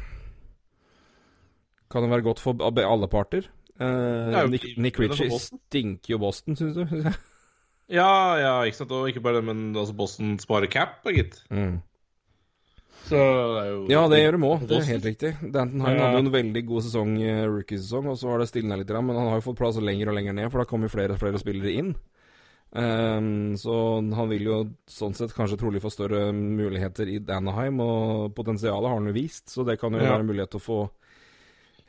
[1.92, 3.52] Kan det være godt for alle parter?
[3.76, 6.86] Uh, jo Nick, Nick Ritchie stinker jo Boston, syns du?
[7.92, 8.92] Ja, ja, ikke sant.
[8.98, 11.36] Og ikke bare det, men altså Boston sparer cap, gitt.
[11.54, 11.76] Mm.
[13.06, 14.64] Så det er jo Ja, det gjør de òg.
[14.66, 15.32] Det er helt riktig.
[15.54, 16.08] Danton Hine Ja.
[16.08, 19.14] hadde jo en veldig god sesong, eh, rookiesesong, og så har det stilna litt, men
[19.14, 21.38] han har jo fått plass lenger og lenger ned, for da kommer flere og flere
[21.38, 21.96] spillere inn.
[22.76, 24.58] Um, så han vil jo
[24.90, 29.46] sånn sett kanskje trolig få større muligheter i Danaheim, og potensialet har han jo vist,
[29.54, 30.18] så det kan jo Ja.
[30.18, 30.90] være en mulighet til å få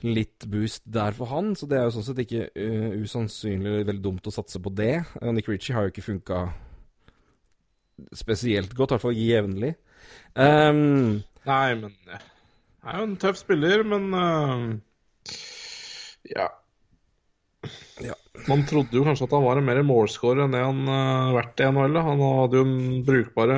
[0.04, 3.88] litt boost der for han, så det er jo sånn sett ikke uh, usannsynlig eller
[3.88, 5.00] veldig dumt å satse på det.
[5.22, 6.42] Uh, Nick Ritchie har jo ikke funka
[8.16, 9.72] spesielt godt, i hvert fall jevnlig.
[10.36, 12.20] Um, Nei, men ja.
[12.86, 14.66] Han er jo en tøff spiller, men uh,
[16.28, 16.50] ja.
[18.04, 18.14] Ja.
[18.46, 21.62] Man trodde jo kanskje at han var en mer målscorer enn det han har vært
[21.64, 21.98] i NHL.
[22.10, 23.56] Han hadde jo en brukbare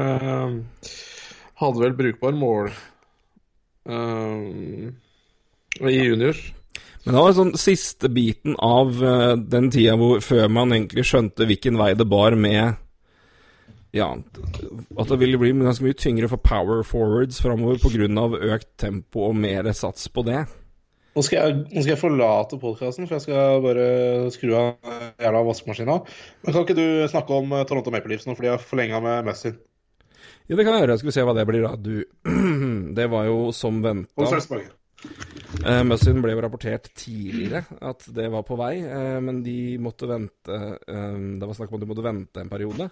[1.58, 2.68] Hadde vel brukbar mål
[3.90, 4.92] øh,
[5.86, 6.40] i juniors.
[7.04, 11.46] Men det var sånn siste biten av uh, den tida hvor før man egentlig skjønte
[11.48, 12.74] hvilken vei det bar med
[13.96, 18.26] Ja, at det ville bli ganske mye tyngre for power forwards framover pga.
[18.54, 20.42] økt tempo og mer sats på det.
[21.16, 23.86] Nå skal jeg, nå skal jeg forlate podkasten, for jeg skal bare
[24.30, 25.96] skru av jævla vaskemaskina.
[26.44, 29.00] Men kan ikke du snakke om øh, Toronto Maple Leafs nå, fordi jeg har forlenga
[29.02, 29.50] med Messi?
[30.46, 30.98] Ja, det kan jeg gjøre.
[31.00, 31.72] Skal vi se hva det blir, da.
[31.74, 32.04] Du
[33.00, 34.28] Det var jo som Og venta.
[34.28, 34.68] så er
[35.64, 40.04] Uh, Muzzin ble jo rapportert tidligere at det var på vei, eh, men de måtte
[40.10, 42.88] vente eh, Det var snakk om at de måtte vente en periode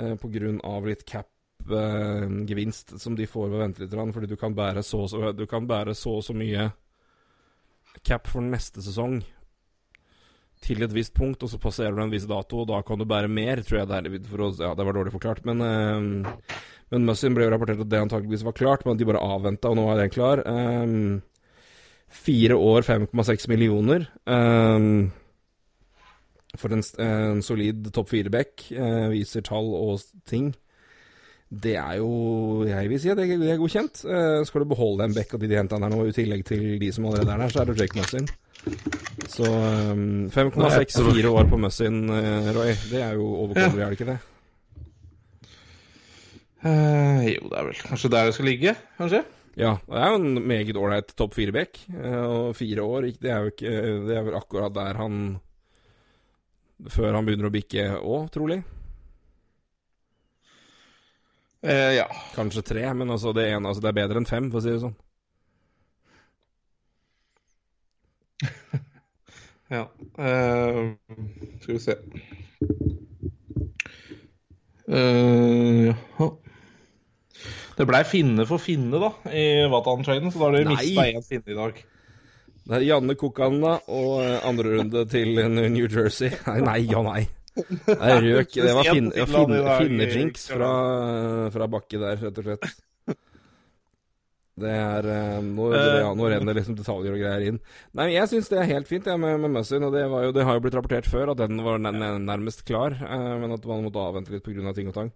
[0.00, 0.78] uh, pga.
[0.86, 5.10] litt cap-gevinst som de får ved å vente litt, fordi du kan bære så og
[5.12, 5.34] så,
[5.92, 6.70] så, så mye
[8.02, 9.20] cap for neste sesong
[10.64, 13.04] til et visst punkt, og så passerer du en viss dato, og da kan du
[13.06, 14.08] bære mer, tror jeg det er.
[14.26, 16.32] For å, ja, det var dårlig forklart, men eh,
[16.88, 19.76] men Muzzin ble jo rapportert at det antakeligvis var klart, men de bare avventa, og
[19.76, 20.40] nå er den klar.
[20.48, 21.20] Um,
[22.08, 24.06] fire år, 5,6 millioner.
[24.26, 25.10] Um,
[26.56, 28.70] for en, en solid topp fire-back.
[28.72, 30.50] Uh, viser tall og ting.
[31.48, 34.02] Det er jo Jeg vil si at det, det er godkjent.
[34.04, 36.76] Uh, skal du beholde en back av de de henta der nå, i tillegg til
[36.80, 38.28] de som allerede er der, så er det Jake Mussin.
[39.28, 42.74] Så um, 5,6 fire år på Mussin, uh, Roy.
[42.90, 44.18] Det er jo overkommelig, er det ikke det?
[46.58, 49.22] Uh, jo, det er vel kanskje der det skal ligge, kanskje?
[49.58, 51.80] Ja, det er jo en meget ålreit topp fire-back.
[51.90, 53.72] eh, Og fire år, det er jo ikke
[54.06, 55.40] Det er vel akkurat der han
[56.94, 58.62] Før han begynner å bikke òg, trolig.
[61.62, 62.06] Eh, ja.
[62.34, 64.70] Kanskje tre, men altså det, ene, altså det er bedre enn fem, for å si
[64.76, 64.94] det sånn.
[69.70, 69.82] Ja.
[70.18, 70.94] Uh,
[71.60, 71.96] skal vi se
[74.88, 76.28] uh, Jaha.
[77.78, 81.54] Det blei finne for finne, da, i Watan-traden, så da har du mista én finne
[81.54, 81.76] i dag.
[82.68, 86.32] Det er Janne Kokanna og eh, andre runde til New Jersey.
[86.48, 87.22] Nei, nei, ja, nei.
[87.58, 88.52] Det røk.
[88.54, 90.72] Det var fin, ja, fin, finnedrinks fra,
[91.54, 92.68] fra Bakke der, rett og slett.
[94.58, 97.60] Det er eh, Nå, ja, nå renner liksom detaljer og greier inn.
[97.98, 99.86] Nei, jeg syns det er helt fint jeg, med, med Muzzin.
[99.86, 103.32] Og det, jo, det, har jo blitt rapportert før at den var nærmest klar, eh,
[103.38, 104.74] men at man måtte avvente litt pga.
[104.74, 105.12] ting og tang.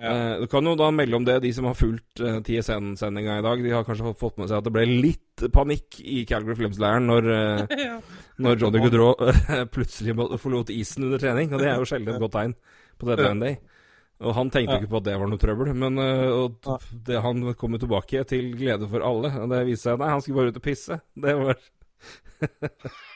[0.00, 0.10] Ja.
[0.10, 3.44] Eh, du kan jo da melde om det, de som har fulgt eh, TSN-sendinga i
[3.44, 3.64] dag.
[3.64, 7.28] De har kanskje fått med seg at det ble litt panikk i Calgary Flames-leiren når,
[7.34, 7.98] eh, ja.
[8.40, 9.12] når Johnny Goodrow
[9.74, 11.52] plutselig forlot isen under trening.
[11.52, 12.56] Og det er jo sjelden et godt tegn
[12.96, 13.60] på Deadline Day.
[14.24, 14.80] Og han tenkte ja.
[14.80, 18.88] ikke på at det var noe trøbbel, men det, han kom jo tilbake til glede
[18.88, 19.32] for alle.
[19.40, 21.00] Og det viste seg Nei, han skulle bare ut og pisse.
[21.16, 21.60] Det var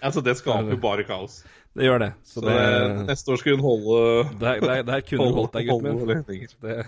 [0.00, 1.40] Altså, det skaper jo bare kaos.
[1.76, 2.12] Det gjør det.
[2.24, 5.68] Så, så det, neste år skulle hun holde Der, der, der kunne hun holdt deg,
[5.68, 6.46] gutten min.
[6.62, 6.86] Det,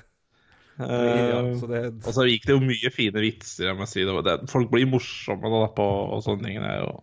[0.79, 1.83] ja, det...
[2.07, 4.05] Og så gikk det jo mye fine vitser, jeg må si.
[4.07, 6.63] Det, folk blir morsomme da, på og sånne ting.
[6.87, 7.03] Og,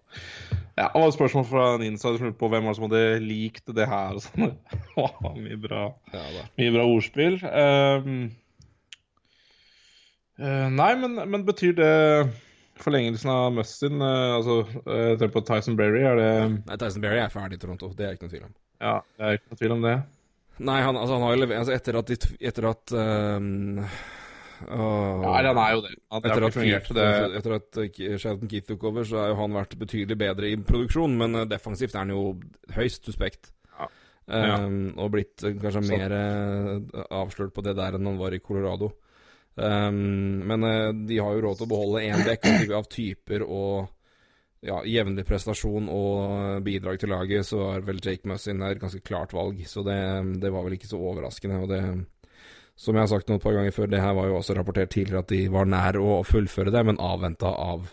[0.80, 3.90] ja, og et spørsmål fra en insider på hvem var det som hadde likt det
[3.92, 4.16] her.
[4.16, 4.56] Og sånn.
[5.44, 7.38] mye, bra, ja, mye bra ordspill.
[7.44, 8.18] Um,
[10.40, 11.94] uh, nei, men, men betyr det
[12.82, 17.32] forlengelsen av Mustin, uh, altså uh, på Tyson Berry, er det Nei, Tyson Berry er
[17.34, 18.54] ferdig i Toronto, det er ikke noe tvil om.
[18.84, 19.96] Ja, det er ikke noe tvil om det.
[20.66, 22.12] Nei, han, altså, han har jo levert altså, Etter at,
[22.50, 25.96] etter at um, uh, Ja, han er jo det.
[26.16, 27.10] Han etter, at Keith, det.
[27.40, 27.82] etter at
[28.24, 31.96] Sheldon Keith tok over, så har jo han vært betydelig bedre i produksjon, men defensivt
[31.96, 32.28] er han jo
[32.76, 33.52] høyst suspekt.
[33.76, 33.90] Ja.
[34.26, 36.16] Um, og blitt kanskje mer
[37.14, 38.96] avslørt på det der enn han var i Colorado.
[39.56, 43.92] Um, men uh, de har jo råd til å beholde én dekk av typer og
[44.66, 49.36] ja, jevnlig prestasjon og bidrag til laget, så er vel Jake Mussin et ganske klart
[49.36, 49.62] valg.
[49.70, 49.98] Så det,
[50.42, 51.60] det, var vel ikke så overraskende.
[51.62, 51.82] Og det,
[52.80, 55.22] som jeg har sagt noen par ganger før, det her var jo også rapportert tidligere
[55.22, 57.92] at de var nær å fullføre det, men avventa av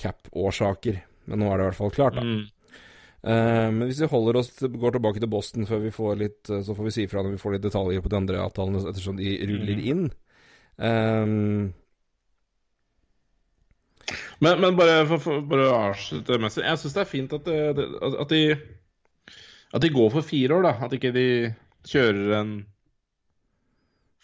[0.00, 1.02] cap-årsaker.
[1.28, 2.24] Men nå er det i hvert fall klart, da.
[2.24, 2.80] Mm.
[3.20, 6.72] Uh, men hvis vi holder oss går tilbake til Boston før vi får litt Så
[6.72, 9.34] får vi si ifra når vi får litt detaljer på de andre avtalene ettersom de
[9.42, 9.82] ruller mm.
[10.80, 11.72] Um,
[14.40, 17.46] men, men, bare for, for bare å avslutte messig, jeg syns det er fint at,
[17.46, 19.36] det, at, de,
[19.76, 20.72] at de går for fire år, da.
[20.86, 21.26] At ikke de
[21.86, 22.54] kjører en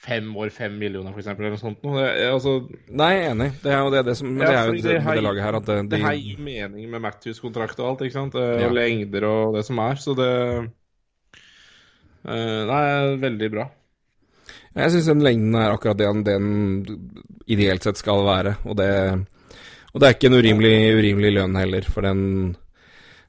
[0.07, 1.83] fem år, fem millioner, f.eks., eller noe sånt.
[1.83, 2.57] Det, altså,
[2.89, 3.51] Nei, jeg er enig.
[3.63, 5.69] Det er jo det, det som ja, det er jo det, det, laget her at
[5.69, 8.37] de, Det her gir mening med Matthews-kontrakt og alt, ikke sant?
[8.39, 8.71] Og ja.
[8.73, 9.95] lengder og det som er.
[10.01, 10.33] Så det
[12.25, 12.85] uh, Nei,
[13.25, 13.67] veldig bra.
[14.77, 16.85] Jeg syns den lengden er akkurat det den
[17.49, 18.59] ideelt sett skal være.
[18.69, 18.91] Og det,
[19.95, 22.23] og det er ikke en urimelig, urimelig lønn heller, for den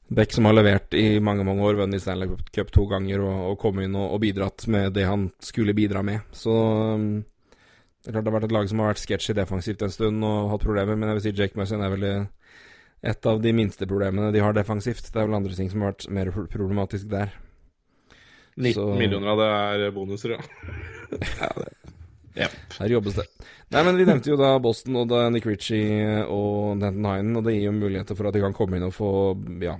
[0.07, 3.57] Beck som har levert i mange mange år, vunnet Stanley Cup to ganger og, og
[3.59, 6.23] kommet inn og, og, bidratt med det han skulle bidra med.
[6.31, 6.53] Så
[6.95, 7.25] um,
[7.99, 10.23] det er klart det har vært et lag som har vært sketchy defensivt en stund
[10.23, 12.07] og hatt problemer, men jeg vil si Jake Mussin er vel
[13.07, 15.11] et av de minste problemene de har defensivt.
[15.11, 17.35] Det er vel andre ting som har vært mer problematisk der.
[18.57, 18.87] 19 så...
[18.99, 19.51] millioner av det
[19.87, 20.79] er bonuser, ja.
[21.41, 21.71] ja det...
[22.37, 22.55] Yep.
[22.77, 23.23] Her jobbes det.
[23.73, 27.47] Nei, men Vi nevnte jo da Boston og da Nick Ritchie og Denton Hinen, og
[27.47, 29.09] det gir jo muligheter for at de kan komme inn og få
[29.63, 29.73] ja,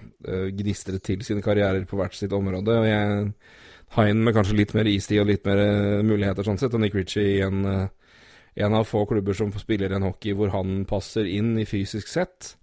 [0.58, 2.80] gnistret til sine karrierer på hvert sitt område.
[2.82, 3.30] og jeg
[3.96, 6.98] Hinen med kanskje litt mer istid og litt mer eh, muligheter sånn sett, og Nick
[6.98, 8.18] Ritchie i en, eh,
[8.66, 12.56] en av få klubber som spiller en hockey hvor han passer inn i fysisk sett.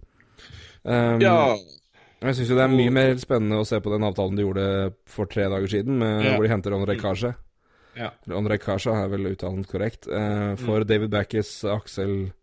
[0.83, 1.55] Um, ja,
[2.23, 4.67] jeg syns jo det er mye mer spennende å se på den avtalen de gjorde
[5.09, 6.35] for tre dager siden, med, ja.
[6.35, 7.35] hvor de henter André Kasje.
[7.95, 8.09] Ja.
[8.35, 10.07] André Kasje er vel uttalt korrekt.
[10.07, 10.87] Eh, for mm.
[10.89, 12.33] David Backes, Aksel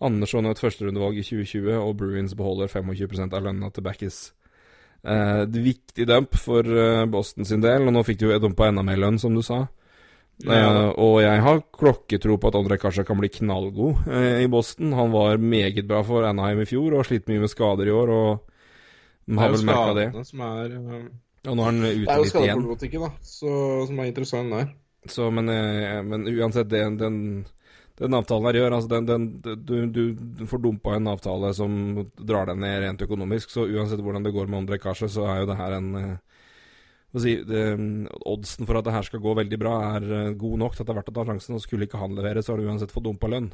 [0.00, 4.20] Andersson og et førsterundevalg i 2020, og Bruins beholder 25 av lønna til Backes.
[5.00, 8.68] Eh, et viktig dump for uh, Boston sin del, og nå fikk de jo dumpa
[8.68, 9.66] enda mer lønn, som du sa.
[10.40, 10.56] Ja.
[10.56, 14.94] Uh, og jeg har klokketro på at André Kasja kan bli knallgod uh, i Boston.
[14.96, 17.96] Han var meget bra for Anaheim i fjor og har slitt mye med skader i
[17.96, 18.12] år.
[18.16, 18.49] Og
[19.30, 20.06] de har vel merka det.
[20.28, 21.08] Som er, uh,
[21.48, 22.04] og nå er han ute litt igjen.
[22.04, 23.54] Det er jo skadeproblematikken da, så,
[23.88, 24.70] som er interessant der.
[25.08, 27.16] Så, men, eh, men uansett, det, den,
[28.00, 31.72] den avtalen her gjør altså den, den, du, du, får dumpa en avtale som
[32.16, 35.42] drar deg ned rent økonomisk, så uansett hvordan det går med Andre Kasje, så er
[35.42, 36.44] jo det her en eh,
[37.16, 37.64] si, det,
[38.28, 40.90] Oddsen for at det her skal gå veldig bra, er eh, god nok til at
[40.90, 41.56] det er verdt å ta sjansen.
[41.56, 43.48] Og skulle ikke han levere, så har du uansett fått dumpa lønn.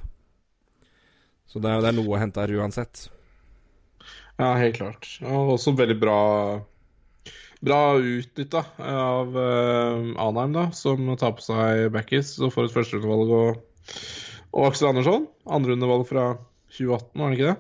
[1.47, 3.07] Så det er, det er noe å hente her uansett.
[4.37, 5.09] Ja, helt klart.
[5.25, 6.23] Og også veldig bra
[7.65, 13.33] Bra utnytta av uh, Anheim, da, som tar på seg Backis og får et førsterundevalg.
[13.33, 13.95] Og,
[14.53, 16.27] og Aksel Andersson, andreundevalg fra
[16.77, 17.57] 2018, var det ikke det?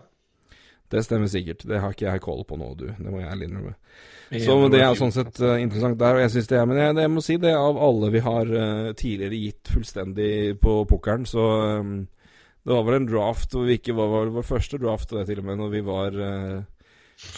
[0.92, 1.64] Det stemmer sikkert.
[1.66, 2.86] Det har ikke jeg koll på nå, du.
[2.92, 3.72] Det må jeg ærlig innrømme.
[4.44, 6.94] Så det er sånn sett uh, interessant der, og jeg syns det er Men jeg,
[7.00, 10.30] jeg, må si det, av alle vi har uh, tidligere gitt fullstendig
[10.62, 11.48] på pokeren, så
[11.80, 11.96] um,
[12.66, 15.38] Det var vel en draft hvor vi ikke var, var vår første draft, det til
[15.38, 16.64] og med, når vi var uh,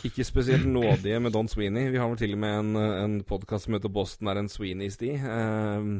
[0.09, 1.91] ikke spesielt nådige med Don Sweeney.
[1.93, 5.11] Vi har vel til og med en, en podkast som heter Boston er en Sweeney-sti.
[5.21, 5.99] Um,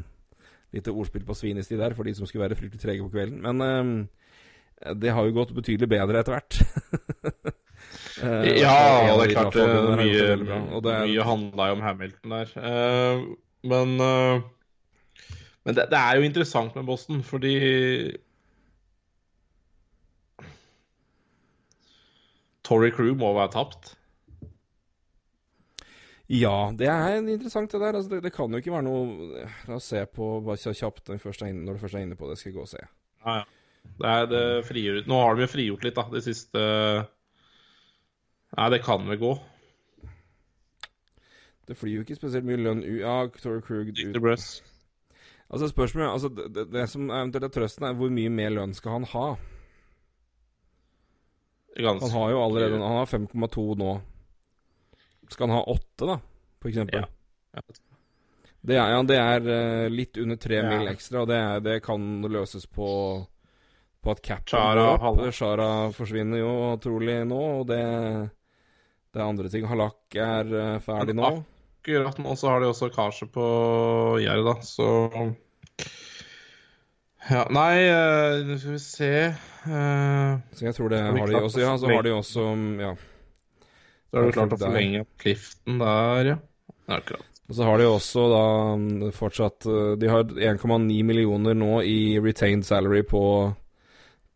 [0.73, 3.43] Lite ordspill på Sweeney-sti der, for de som skulle være fryktelig trege på kvelden.
[3.45, 3.93] Men um,
[4.97, 6.61] det har jo gått betydelig bedre etter hvert.
[8.25, 8.77] uh, ja,
[9.13, 9.67] det er klart det,
[10.01, 12.55] mye, det er, mye handla jo om Hamilton der.
[12.57, 13.27] Uh,
[13.69, 14.41] men uh,
[15.69, 17.53] men det, det, er jo interessant med Boston, fordi
[22.69, 23.95] Tory Crew må være tapt.
[26.29, 27.97] Ja, det er interessant det der.
[27.97, 31.23] Altså, det, det, kan jo ikke være noe La oss se på bare kjapt når,
[31.23, 32.37] først er inne, du først er inne på det.
[32.37, 32.83] Skal jeg gå og se.
[33.25, 33.47] Ja, ja.
[33.99, 36.65] Det er det frigjør, Nå har de jo frigjort litt, da, det siste
[38.59, 39.31] Nei, det kan vel gå.
[41.69, 43.93] Det flyr jo ikke spesielt mye lønn ut Ja, Tory Krug.
[45.49, 48.99] Altså spørsmålet altså, det, det, som eventuelt er trøsten, er hvor mye mer lønn skal
[48.99, 49.27] han ha?
[51.79, 52.09] Ganske.
[52.09, 53.93] Han har jo allerede Han har 5,2 nå.
[55.29, 56.19] Skal han ha 8, da,
[56.63, 57.05] for eksempel?
[57.53, 57.63] Ja.
[58.61, 60.65] Det er, ja, det er uh, litt under 3 ja.
[60.73, 62.89] mil ekstra, og det, er, det kan løses på
[63.99, 65.31] på at capen går.
[65.35, 66.53] Shara forsvinner jo
[66.83, 67.83] trolig nå, og det,
[69.13, 69.67] det er andre ting.
[69.69, 71.33] Halak er uh, ferdig nå.
[71.83, 73.47] Akkurat nå så har de også Kasje på
[74.23, 74.89] gjerdet, da, så
[77.31, 81.63] ja, Nei, uh, skal vi se uh, Så jeg tror det har de også.
[81.63, 82.51] Ja, så har de også
[82.81, 82.93] Ja.
[84.09, 86.37] Så har du klart å forlenge Clifton der, ja.
[86.89, 87.25] Akkurat.
[87.49, 88.45] Og så har de også da
[88.81, 89.67] mm, fortsatt
[90.01, 93.23] De har 1,9 millioner nå i retained salary på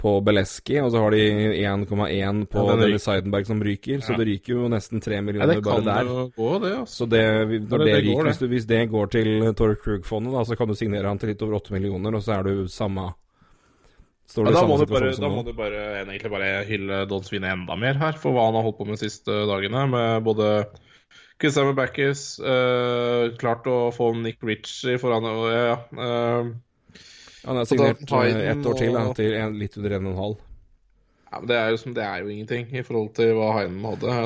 [0.03, 1.23] på Beleski, og så har de
[1.63, 4.01] 1,1 på ja, denne Seidenberg som ryker.
[4.01, 4.05] Ja.
[4.07, 6.11] Så det ryker jo nesten 3 millioner ja, bare der.
[6.35, 7.05] Gå, det, altså.
[7.05, 7.23] Så det,
[7.71, 11.07] når det, det ryker, hvis, hvis, det går til Torre Krug-fondet, så kan du signere
[11.07, 13.13] han til litt over 8 millioner, og så er du samme
[14.33, 17.51] Står ja, da, må du bare, da må du bare, egentlig bare hylle Don Svine
[17.53, 19.83] enda mer her, for hva han har holdt på med de siste dagene.
[19.93, 20.47] Med både
[21.43, 26.53] Christian Backes, uh, klart å få Nick Ritchie foran ja, uh,
[27.45, 30.41] han har signert eh, ett år til, da, til en, litt under 1,5.
[31.33, 34.17] Ja, men det er, jo, det er, jo, ingenting i forhold til hva Heinen hadde.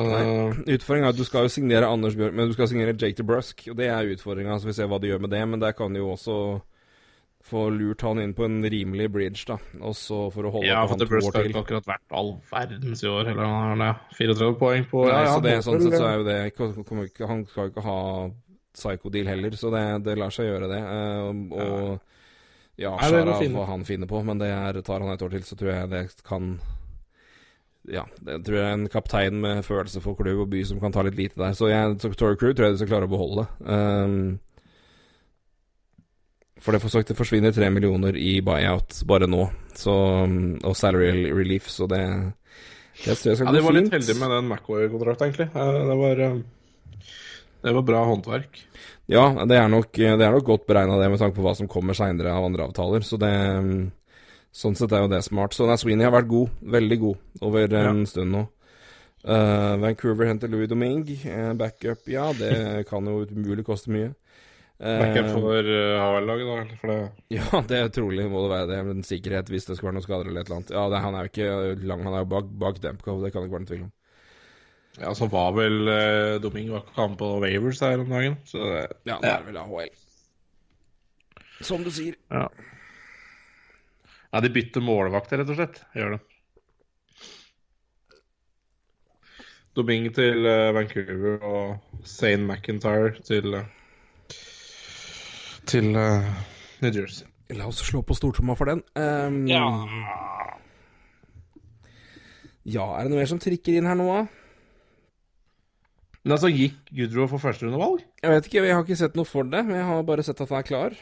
[0.75, 3.63] Utfordringa er at du skal jo signere Anders Bjørn, men du skal signere Jake DeBrusk.
[3.71, 5.39] Og det er utfordringa, så vi ser hva de gjør med det.
[5.47, 6.35] Men der kan de jo også
[7.47, 9.55] få lurt han inn på en rimelig bridge, da.
[9.79, 11.15] Og så for å holde ja, på han to år til.
[11.15, 13.31] Ja, for DeBrusk har ikke akkurat vært all verdens i år.
[13.31, 16.27] Eller han har 34 poeng på Nei, ja, så det, sånn sett så er jo
[16.27, 16.37] det
[17.31, 17.97] Han skal jo ikke ha
[18.77, 20.83] psycho-deal heller, så det, det, lar seg gjøre, det.
[21.23, 22.16] Og, og
[22.77, 22.93] ja.
[23.01, 25.71] Shara får han finne på, men det er, tar han et år til, så tror
[25.73, 26.57] jeg det kan
[27.89, 30.93] Ja, det tror jeg er en kaptein med følelse for klubb og by som kan
[30.93, 31.55] ta litt lite der.
[31.57, 33.47] Så jeg, Tory Crew tror jeg de skal klare å beholde.
[33.63, 34.37] Um,
[36.59, 39.45] for det, for det forsvinner tre millioner i buyout bare nå,
[39.77, 39.93] så,
[40.27, 42.01] og salary relief, så det,
[43.05, 45.49] det skal ja, de var litt heldige med den McWay-kontrakten, egentlig.
[45.53, 47.03] Eh, det var, eh,
[47.67, 48.63] det var bra håndverk.
[49.07, 51.69] Ja, det er nok, det er nok godt beregna det med tanke på hva som
[51.71, 53.05] kommer seinere av andre avtaler.
[53.07, 53.31] Så det
[54.57, 55.53] Sånn sett er jo det smart.
[55.53, 56.53] Så Sweeney har vært god.
[56.77, 58.09] Veldig god over en ja.
[58.09, 58.45] stund nå.
[59.27, 61.17] Uh, Vancouver henter Louis Domingue.
[61.25, 64.13] Uh, backup, ja, det kan jo umulig koste mye.
[64.77, 66.79] Uh, backup for uh, HL-laget, da?
[66.81, 66.97] For det...
[67.33, 68.81] Ja, det er trolig må det være det.
[68.87, 70.73] Men sikkerhet hvis det skal være noen skader eller et eller annet.
[70.77, 73.43] Ja, det, han er jo ikke lang, han er jo bak, bak Demko, det kan
[73.43, 73.93] det ikke være noen tvil om.
[74.97, 78.37] Ja, så var vel eh, Domingo var på Wavers her om dagen.
[78.45, 79.91] Så det, ja, det er vel AHL.
[81.61, 82.17] Som du sier.
[82.33, 82.47] Ja.
[84.31, 85.81] ja, de bytter målvakter, rett og slett.
[85.97, 86.23] Gjør det.
[89.77, 93.67] Doming til uh, Vancouver og Zane McIntyre til uh,
[95.69, 96.25] til uh,
[96.81, 97.27] New Jersey.
[97.53, 98.81] La oss slå på stortromma for den.
[98.97, 99.63] Um, ja.
[102.65, 104.46] ja, er det noe mer som trikker inn her nå, da?
[106.27, 108.01] Men altså, gikk Gudro for førsterundevalg?
[108.19, 109.61] Jeg vet ikke, jeg har ikke sett noe for det.
[109.63, 110.97] Men jeg har bare sett at han er klar.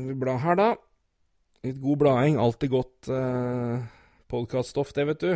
[0.00, 0.66] Vi blar her, da.
[1.62, 2.40] Litt god blading.
[2.42, 3.86] Alltid godt eh,
[4.34, 5.30] podkaststoff, det, vet du.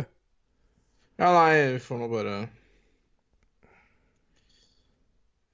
[1.23, 2.35] Ja, nei, vi får nå bare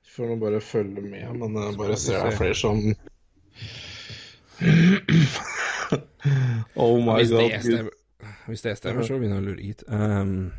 [0.01, 2.81] Vi får nå bare følge med, men jeg bare ser det er flere som
[6.73, 7.51] Oh my god.
[7.53, 7.99] Det stemmer.
[8.47, 9.83] Hvis det stemmer, så begynner jeg å lure hit.
[9.87, 10.51] Um,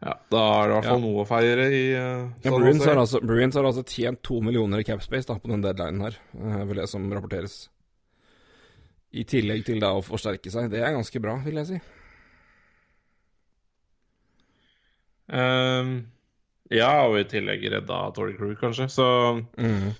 [0.00, 1.04] ja, da er det i hvert fall ja.
[1.04, 4.80] noe å feire i uh, ja, Bruins, har altså, Bruins, har altså, tjent to millioner
[4.80, 7.66] i capspace da, på den deadlinen her, uh, vil det som rapporteres.
[9.12, 10.70] I tillegg til da å forsterke seg.
[10.72, 11.80] Det er ganske bra, vil jeg si.
[15.30, 15.92] Um,
[16.70, 18.88] ja, og i tillegg redda Tory Crew, kanskje.
[18.90, 19.06] Så
[19.58, 19.92] Mm.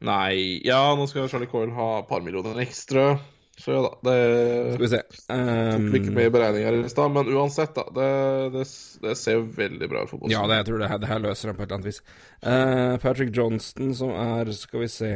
[0.00, 3.18] nei Ja, nå skal Charlie Coyle ha et par millioner ekstra.
[3.58, 3.90] Så ja da.
[4.06, 5.00] Det Skal vi se.
[5.28, 7.82] tok ikke Um, med i beregninga i stad, men uansett, da.
[7.92, 8.62] Det, det,
[9.02, 10.32] det ser jo veldig bra ut for Boston.
[10.32, 12.00] ja, det, jeg tror det her, det her løser han på et eller annet vis.
[12.40, 15.10] Uh, Patrick Johnston, som er, skal vi se,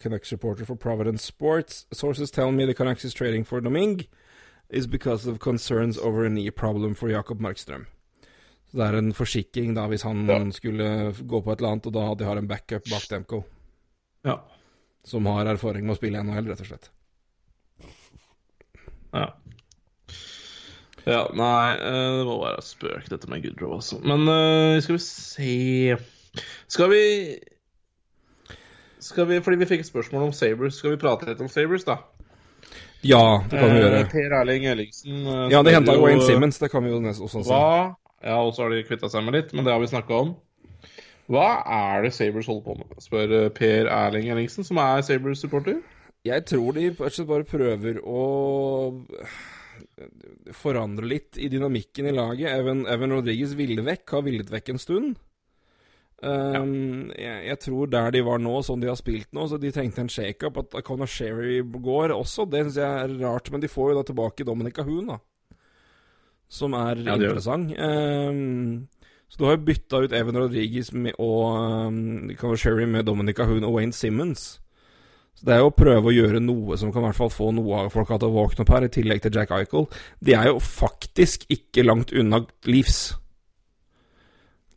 [0.00, 1.84] Canucks reporter for Providence Sports.
[1.92, 4.06] Sources tell me the Canucks is trading for Domingue
[4.70, 7.84] is because of concerns over a knee problem for Jakob Markstrøm.
[8.72, 10.38] Så det er en forsikring da, hvis han Ja.
[10.50, 13.44] skulle gå på et eller annet, og da de har en backup bak Demko,
[14.24, 14.40] Ja.
[15.04, 16.88] som har erfaring med å spille i NHL, rett og slett.
[19.14, 19.28] Ja.
[21.06, 23.98] Ja, nei, eh, det må være spøk, dette med Goodrow også.
[24.08, 25.96] Men eh, skal vi se
[26.72, 27.02] Skal vi
[29.04, 31.84] Skal vi, Fordi vi fikk et spørsmål om Sabres, skal vi prate litt om Sabres,
[31.84, 31.98] da?
[33.04, 34.06] Ja, det kan vi Eh, gjøre.
[34.14, 37.28] Per Erling Ellingsen eh, Ja, de henta jo- Wayne Simmons, det kan vi jo også
[37.44, 37.50] si.
[37.50, 37.94] Hva
[38.24, 40.30] Ja, og så har de kvitta seg med litt, men det har vi snakka om.
[41.28, 42.96] Hva er det Sabres holder på med?
[43.04, 45.82] spør eh, Per Erling Ellingsen, som er Sabres-supporter.
[46.24, 48.22] Jeg tror de bare prøver å
[50.54, 52.48] forandre litt i dynamikken i laget.
[52.52, 55.14] Evan, Evan Rodriguez ville vekk, har villet vekk en stund.
[56.24, 59.72] Um, jeg, jeg tror der de var nå, sånn de har spilt nå, så de
[59.74, 60.62] trengte en shakeup.
[60.62, 63.52] At Conor Sherry går også, det syns jeg er rart.
[63.52, 65.20] Men de får jo da tilbake Dominic Ahoon, da.
[66.48, 67.74] Som er Ja, interessant.
[67.76, 68.88] Um,
[69.28, 73.40] så du har jo bytta ut Evan Rodriguez med, og um, Conor Sherry med Dominic
[73.42, 74.54] Ahoon og Wayne Simmons.
[75.34, 77.48] Så det er jo å prøve å gjøre noe som kan i hvert fall få
[77.56, 79.88] noe av folka til å våkne opp her, i tillegg til Jack Eichel.
[80.24, 83.02] De er jo faktisk ikke langt unna Leafs.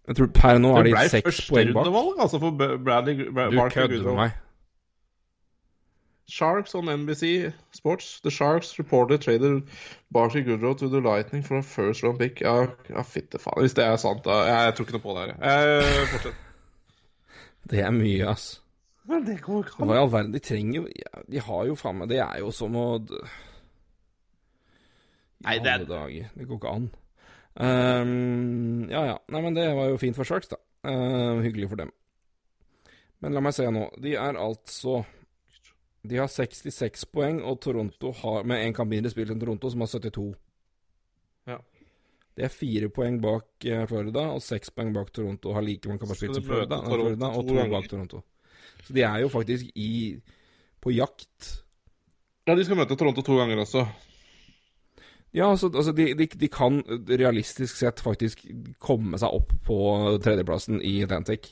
[0.08, 1.86] Jeg tror per nå har de ble seks poeng bak.
[1.86, 4.36] rundevalg, altså, for Bradley Bra- Du Barkley kødder med meg.
[6.30, 8.20] Sharks on NBC Sports.
[8.22, 9.62] The Sharks reported traded
[10.12, 12.41] Barkley Goodrow to the Lightning for a first round pick.
[12.41, 13.62] Ja, ja fitte faen.
[13.64, 15.38] Hvis det er sant, da Jeg, jeg tror ikke noe på det her.
[15.43, 16.43] Jeg, fortsett.
[17.72, 18.49] Det er mye, ass.
[19.08, 20.34] Det går ikke Hva i all verden?
[20.36, 22.88] De trenger jo ja, De har jo faen meg Det er jo som å
[25.45, 26.30] Nei, det er- dager.
[26.36, 26.88] Det går ikke an.
[27.58, 29.18] Um, ja ja.
[29.30, 30.58] Nei, men det var jo fint for Sharks, da.
[30.84, 31.91] Uh, hyggelig for dem.
[33.22, 33.88] Men la meg se nå.
[34.01, 35.03] De er altså
[36.08, 39.82] De har 66 poeng, og Toronto har med én kamp mindre spilt enn Toronto, som
[39.82, 40.36] har 72.
[41.47, 41.58] Ja.
[42.38, 45.53] Det er fire poeng bak eh, Florida og seks poeng bak Toronto.
[45.53, 48.22] Har like mange kamper spilt som Florida, Florida og to bak Toronto.
[48.86, 50.17] Så de er jo faktisk i
[50.84, 51.53] på jakt.
[52.47, 53.86] Ja, de skal møte Toronto to ganger også.
[55.36, 58.45] Ja, altså, altså de, de, de kan realistisk sett faktisk
[58.80, 59.78] komme seg opp på
[60.23, 61.51] tredjeplassen i Atlantic.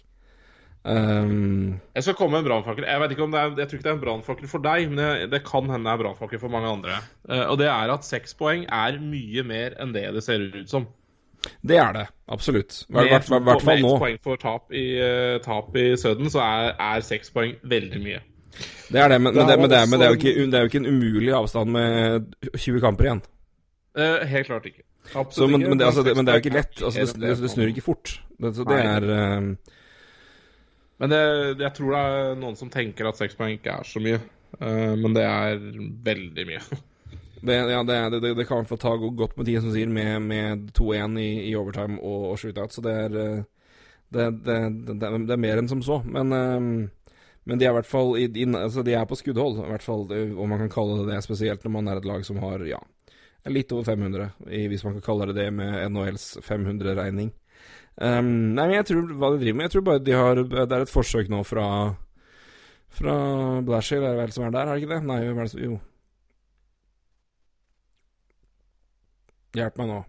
[0.85, 2.85] Um, Jeg skal komme med en brannfakkel.
[2.85, 5.01] Jeg vet ikke om det jeg tror ikke det er en brannfakkel for deg, men
[5.01, 6.99] det, det kan hende det er brannfakkel for mange andre.
[7.27, 10.71] Uh, og det er at seks poeng er mye mer enn det det ser ut
[10.71, 10.87] som.
[11.61, 12.77] Det er det, absolutt.
[12.89, 16.73] I hvert fall med ett poeng for tap i, eh, tap i Sudden, så er,
[16.79, 18.23] er seks poeng veldig mye.
[18.89, 20.81] Det er det, men, Det men, det, men det, er ikke, det er jo ikke
[20.83, 23.23] en umulig avstand med 20 kamper igjen.
[23.97, 24.83] Uh, helt klart ikke.
[25.13, 26.81] Absolutt Så, men, ikke, men, det, altså, men det er jo ikke lett.
[26.81, 28.15] Altså, det, snur ikke fort.
[28.41, 29.75] Så det er uh,
[30.99, 31.21] Men det,
[31.59, 34.23] jeg tror det er noen som tenker at seks poeng ikke er så mye.
[34.55, 35.57] Men det er
[36.05, 36.61] veldig mye.
[37.47, 40.21] det, ja, det, det, det kan i hvert ta godt med tiden, som sier, med,
[40.25, 42.75] med 2-1 i, i overtime og, og shootout.
[42.75, 43.43] Så det er eh,
[44.15, 46.01] det, er mer enn som så.
[46.05, 47.07] Men, eh,
[47.45, 49.85] men de er i hvert fall i, i, altså de er på skuddhold, i hvert
[49.85, 51.23] fall, om man kan kalle det det.
[51.25, 52.81] Spesielt når man er et lag som har ja,
[53.51, 54.31] litt over 500,
[54.71, 57.33] hvis man kan kalle det det med NHLs 500-regning.
[57.95, 60.63] Um, nei, men jeg tror hva de driver med Jeg tror bare de har Det
[60.65, 61.67] er et forsøk nå fra
[62.91, 63.13] Fra
[63.63, 65.05] Blashill, er det vel som er der, er det ikke det?
[65.07, 65.77] Nei, Jo.
[69.55, 70.01] Hjelp meg nå.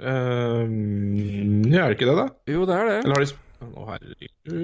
[0.00, 2.28] Um, ja, er det ikke det, da?
[2.48, 2.94] Jo, det er det.
[3.04, 4.62] Eller har de sp- Å, herregud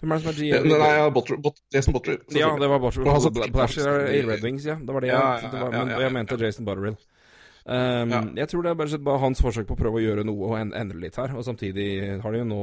[0.00, 0.66] Hvem er det som er GM?
[0.72, 2.16] Nei, ja, Botry, Bot, Jason Botry.
[2.34, 3.04] Ja, det var Butcher.
[3.52, 4.74] Blasher er i Red Wings, ja.
[4.80, 6.38] Det var det jeg, Ja, ja, det var, ja, men, ja, jeg mente.
[6.40, 6.96] Jason Butterill.
[7.70, 8.20] Um, Ja.
[8.40, 10.56] Jeg tror det er bare, bare hans forsøk på å prøve å gjøre noe og
[10.64, 11.36] endre litt her.
[11.36, 11.86] Og samtidig
[12.24, 12.60] har de jo nå,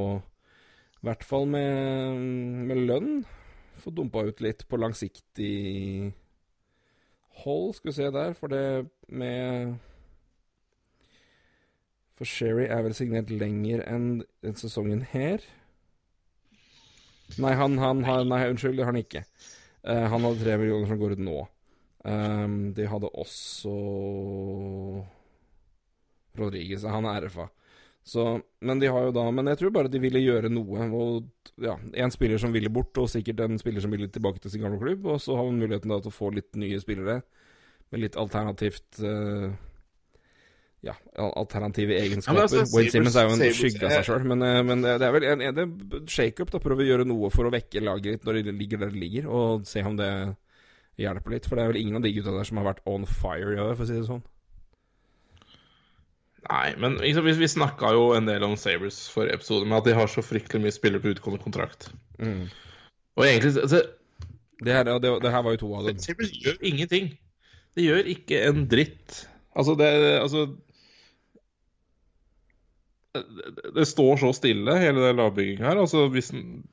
[0.98, 2.18] i hvert fall med,
[2.68, 3.12] med lønn,
[3.80, 6.10] fått dumpa ut litt på langsiktig
[7.44, 7.74] hold.
[7.76, 9.76] Skal vi se der, for det med
[12.18, 15.44] For Sherry er vel signert lenger enn den sesongen her.
[17.38, 19.22] Nei, han, han har Nei, unnskyld, det har han ikke.
[19.84, 21.38] Uh, han hadde tre millioner som går ut nå.
[22.08, 23.74] Um, de hadde også
[26.38, 26.86] Rodriguez.
[26.88, 27.48] Han er RFA.
[28.08, 28.22] Så,
[28.64, 30.86] men de har jo da Men jeg tror bare de ville gjøre noe.
[30.96, 31.26] Og
[31.60, 34.64] ja, en spiller som ville bort, og sikkert en spiller som ville tilbake til sin
[34.64, 35.04] gamle klubb.
[35.12, 37.20] Og så har man muligheten da til å få litt nye spillere
[37.92, 39.48] med litt alternativt uh,
[40.84, 42.44] Ja, alternative egenskaper.
[42.46, 45.14] altså, Wayne Simmons er jo en skygge av seg sjøl, men, eh, men det er
[45.16, 46.52] vel en, en det- shake-up.
[46.62, 49.26] Prøve å gjøre noe for å vekke laget litt når de ligger der de ligger,
[49.26, 50.10] og se om det
[51.02, 51.48] hjelper litt.
[51.50, 53.58] For det er vel ingen av de gutta der som har vært on fire i
[53.64, 54.22] år, for å si det sånn.
[56.48, 59.88] Nei, men liksom, vi, vi snakka jo en del om Sabres for episode, med at
[59.90, 61.90] de har så fryktelig mye spillere på utgående kontrakt.
[62.16, 62.46] Mm.
[63.18, 63.82] Og egentlig altså,
[64.58, 66.00] Det, her, det, det her var jo to av dem.
[66.02, 67.12] Sabres gjør ingenting.
[67.76, 69.20] De gjør ikke en dritt.
[69.58, 69.90] Altså, det
[70.22, 70.48] Altså
[73.14, 73.22] det,
[73.76, 75.80] det står så stille, hele den lagbygginga her.
[75.84, 76.64] Altså, hvis den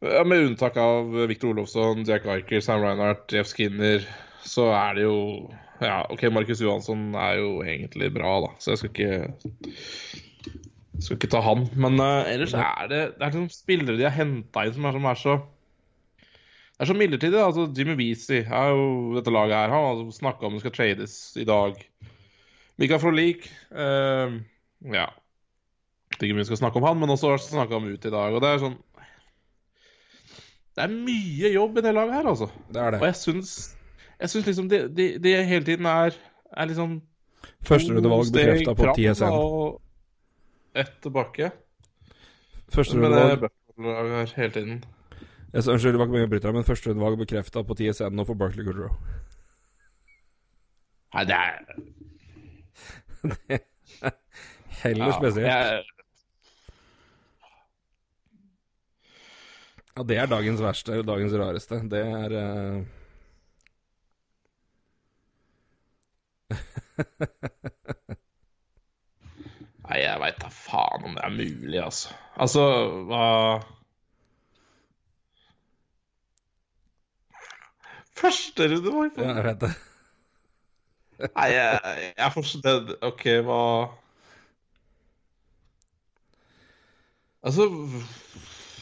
[0.00, 4.04] ja, Med unntak av Victor Olofsson, Jack Eicher, Sam Reinhardt, Jeff Skinner,
[4.46, 5.18] så er det jo
[5.78, 9.28] Ja, OK, Markus Johansson er jo egentlig bra, da, så jeg skal ikke
[10.98, 11.68] skal ikke ta han.
[11.78, 14.98] Men uh, ellers er det Det er liksom spillere de har henta inn som er,
[14.98, 15.36] som er så
[16.78, 17.38] det er så midlertidig.
[17.42, 19.72] altså Jimmy Beasy er jo dette laget her.
[19.74, 21.74] Han har snakka om det skal trades i dag.
[22.78, 24.38] Mikael Frolik uh,
[24.86, 25.08] Ja.
[26.08, 28.12] Jeg vet ikke om vi skal snakke om han, men også snakka om ut i
[28.14, 28.30] dag.
[28.34, 28.78] Og det er sånn
[30.78, 32.48] Det er mye jobb i det laget her, altså.
[32.70, 33.56] Det er Og jeg syns,
[34.20, 36.16] jeg syns liksom det de, de hele tiden er,
[36.56, 36.98] er liksom
[37.68, 39.30] Førsterundevalg bekrefta på TSN.
[39.30, 39.80] Og
[40.78, 41.50] ett tilbake.
[41.50, 44.80] Det Førsterundevalg hele tiden.
[45.52, 48.12] Jeg så, Unnskyld, det var ikke mye å bryte deg, men førsterundevalg bekrefta på TSN
[48.18, 48.90] nå for Barkley Goodrow.
[51.14, 51.54] Nei, det er
[54.82, 55.46] Heller spesielt.
[55.48, 55.84] jeg-
[59.96, 61.80] Ja, det er dagens verste, dagens rareste.
[61.90, 62.82] Det er eh,
[69.88, 72.14] Nei, jeg veit da faen om det er mulig, altså.
[72.36, 72.62] Altså,
[73.08, 73.24] hva
[78.18, 79.72] Første runde var Ja, jeg vet det.
[81.18, 83.62] Nei, jeg, jeg forstår OK, hva
[87.48, 87.68] Altså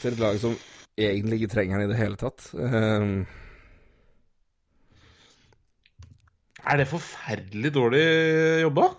[0.01, 0.55] Til et lag som
[0.97, 2.49] egentlig ikke trenger den i det hele tatt.
[2.57, 3.05] Eh,
[6.67, 8.05] Er det forferdelig dårlig
[8.65, 8.89] jobba?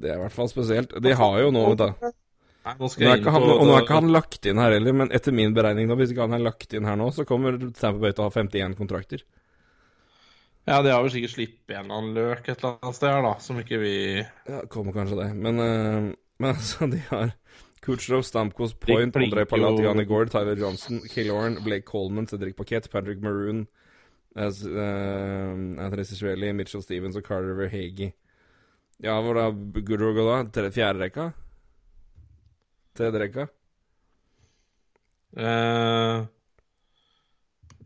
[0.00, 0.94] det er i hvert fall spesielt.
[1.02, 2.12] De har jo nå, vet du
[2.64, 4.94] Nei, nå Nå er ikke han, og nå er ikke han lagt inn her heller,
[4.96, 7.58] men etter min beregning, da, hvis ikke han er lagt inn her nå, så kommer
[7.76, 9.24] Tampa Bay til å ha 51 kontrakter.
[10.64, 13.20] Ja, de har vel sikkert sluppet en eller annen løk et eller annet sted her,
[13.26, 15.28] da, som ikke vi Ja, kommer kanskje det.
[15.36, 16.08] Men, uh,
[16.40, 17.34] men altså, de har
[17.84, 23.66] Kucherov, Stamkos, Point, Andrej Palatiani Gord, Tyler Johnson, Killorn, Blake Coleman, Cedric Paquette, Patrick Maroon,
[24.36, 25.54] as, uh,
[25.84, 28.12] Anthony Cicerelli, Mitchell Stevens og Carter Verhegi.
[29.02, 29.48] Ja, hvor da
[29.80, 30.38] Goodrow går da?
[30.54, 31.28] Tre- Fjerde rekka?
[32.94, 33.46] Tredje rekka?
[35.36, 36.20] eh,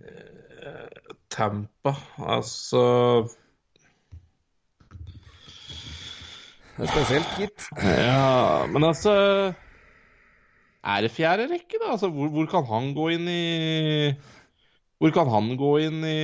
[0.05, 2.83] eh, Tampa, altså
[6.79, 7.65] Det er spesielt, gitt.
[7.83, 9.13] Ja, men altså
[10.85, 11.91] Er det fjerde rekke, da?
[11.97, 14.13] Altså, hvor, hvor kan han gå inn i
[14.99, 16.15] Hvor kan han gå inn i,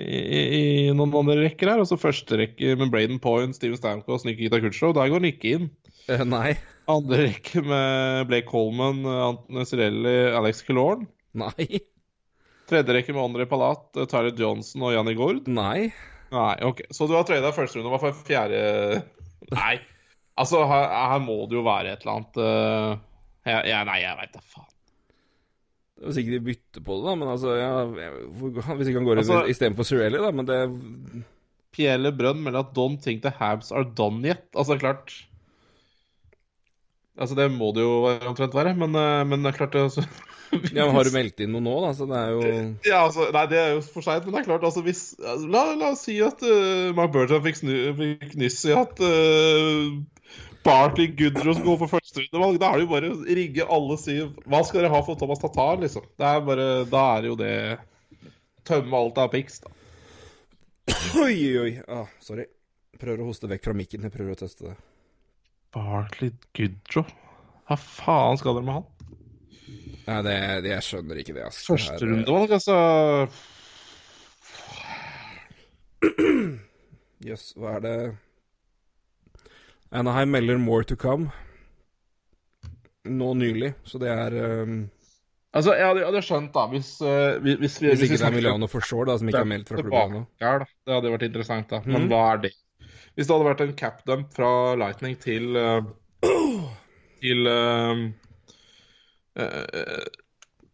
[0.00, 1.82] i, i noen andre rekker her?
[1.82, 4.94] Altså Første rekke med Braden Point, Steven Stamkos, Nikita Kutchow.
[4.96, 5.66] Der går han ikke inn.
[6.08, 6.54] Uh, nei.
[6.88, 11.04] Andre rekke med Blake Coleman, Anthony Cirelli, Alex Killorn.
[11.36, 11.84] Nei.
[12.70, 15.44] Tredje rekke med André Palat, Tyler Johnson og Janni Gord.
[15.52, 15.92] Nei.
[16.32, 16.86] Nei, ok.
[16.96, 17.92] Så du har trada første runde.
[17.92, 18.60] Hva for fjerde
[19.52, 19.76] Nei.
[20.40, 22.94] Altså, her, her må det jo være et eller annet uh,
[23.44, 24.70] jeg, jeg, Nei, jeg veit da faen.
[25.94, 27.68] Det var sikkert de bytter på det, da, men altså ja,
[28.74, 30.58] Hvis ikke han går Altså- istedenfor Cirelli, da, men det
[31.74, 34.44] Pielle Brønn melder at don't think the Habs are done yet.
[34.54, 35.14] Altså, klart
[37.14, 40.02] Altså, det må det jo omtrent være, men, eh, men det er klart altså,
[40.74, 41.92] Ja, men Har du meldt inn noe nå, da?
[41.94, 42.40] Så det er jo
[42.90, 45.46] Ja, altså, nei, det er jo for seint, men det er klart, altså hvis altså,
[45.50, 49.94] la, la oss si at uh, Mark Bertrand fikk, snu, fikk nyss i at uh,
[50.64, 52.58] Barkley Goodrow skal gå for førsterundevalg.
[52.62, 54.32] Da er det jo bare å rigge alle syv.
[54.48, 56.06] Hva skal dere ha for Thomas Tatar, liksom?
[56.16, 57.54] Det er bare, Da er det jo det
[58.64, 59.68] Tømme alt av pics, da.
[61.20, 61.72] Oi, oi.
[61.84, 62.46] Ah, sorry.
[62.96, 64.06] Prøver å hoste vekk fra mikken.
[64.06, 64.76] Jeg prøver å teste det.
[65.74, 67.04] Barkley Goodrow?
[67.68, 68.86] Hva faen skal dere med han?
[70.04, 71.60] Nei, det, det, jeg skjønner ikke det, Altså.
[71.60, 72.76] Her, eh, Førsterundevalg, altså.
[77.24, 77.96] Jøss, hva er det
[79.94, 81.30] Anaheim melder 'more to come'
[83.04, 84.90] nå nylig, så det er um,
[85.54, 88.26] Altså, jeg hadde, jeg hadde skjønt, da, hvis, uh, hvis, hvis, vi- Hvis ikke det
[88.26, 90.22] er Milano for sure, da, som ikke er meldt fra klubben ennå.
[90.82, 91.78] Det hadde vært interessant, da.
[91.86, 92.08] Men mm.
[92.10, 92.50] hva er det?
[93.14, 94.50] Hvis det hadde vært en capdump fra
[94.80, 95.84] Lightning til, uh,
[97.22, 98.02] til uh,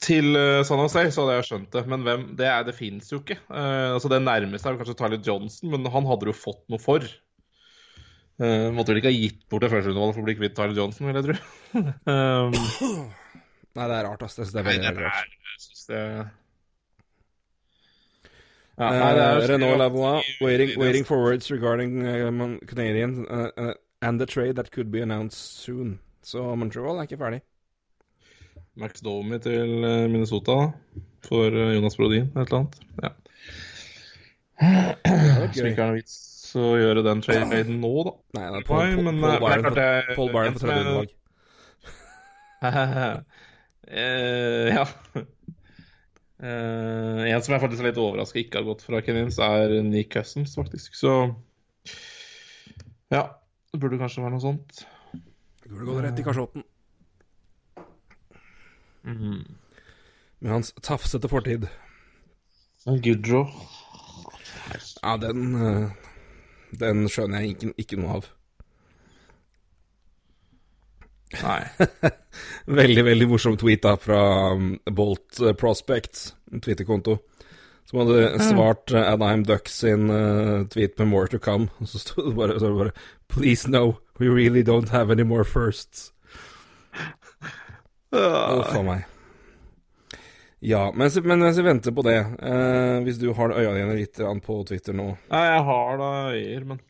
[0.01, 0.33] til
[0.65, 1.85] San Jose, så hadde jeg skjønt det.
[1.93, 3.37] Men hvem det er, det fins jo ikke.
[3.53, 7.05] Altså Det nærmeste er kanskje Tyler Johnson, men han hadde jo fått noe for.
[8.41, 11.09] Uh, måtte vel ikke ha gitt bort det førsterundevalget for å bli kvitt Tyler Johnson,
[11.11, 11.35] vil jeg tro.
[12.09, 12.55] um,
[13.77, 14.37] Nei, det er rart, ass.
[14.39, 15.35] Det synes jeg er veldig, det rart.
[15.91, 15.99] det
[18.81, 23.75] ja, nei, det er Uh, Renault Lavois, waiting, waiting for words regarding uh, Canadian uh,
[24.01, 25.99] and the trade that could be announced soon.
[26.23, 27.43] Så Montreal er ikke ferdig.
[28.81, 30.73] Max Domi til Minnesota
[31.29, 32.81] for Jonas Brodin, et eller annet.
[33.03, 33.13] Ja.
[34.61, 36.05] Det hadde vært gøy.
[36.59, 38.13] Å gjøre den traden nå, da.
[38.39, 40.57] Nei, det er Paul, Nei, Paul, men, Paul eh, Byron det er jeg, Paul Byron
[40.57, 41.11] på tredje er- underlag.
[43.91, 44.85] uh, ja.
[46.41, 50.09] Uh, en som jeg faktisk er litt overraska ikke har gått fra Kenins, er Nick
[50.15, 50.95] Cousins, faktisk.
[50.97, 51.15] Så
[53.13, 53.27] ja.
[53.71, 54.81] Det burde kanskje være noe sånt.
[55.13, 56.65] Det burde gått rett i kasjotten
[59.05, 59.45] Mm.
[60.41, 61.63] med hans tafsete fortid.
[62.85, 63.47] Goodrow.
[65.03, 65.91] Ja, den uh,
[66.79, 68.29] Den skjønner jeg ikke, ikke noe av.
[71.41, 71.63] Nei.
[72.81, 74.21] Veldig, veldig morsom tweet da fra
[74.55, 77.17] um, Bolt Prospect, Prospects, en Twitter-konto,
[77.87, 81.71] som hadde svart uh, Anaheim Ducks sin uh, tweet med 'more to come'.
[81.79, 82.97] Og så sto det bare, så det bare
[83.29, 86.11] 'Please no, we really don't have any more firsts'.
[88.13, 89.10] Åh For meg.
[90.61, 94.19] Ja, mens, men mens vi venter på det, eh, hvis du har øya dine litt
[94.45, 96.81] på Twitter nå Nei, jeg har da øyer, men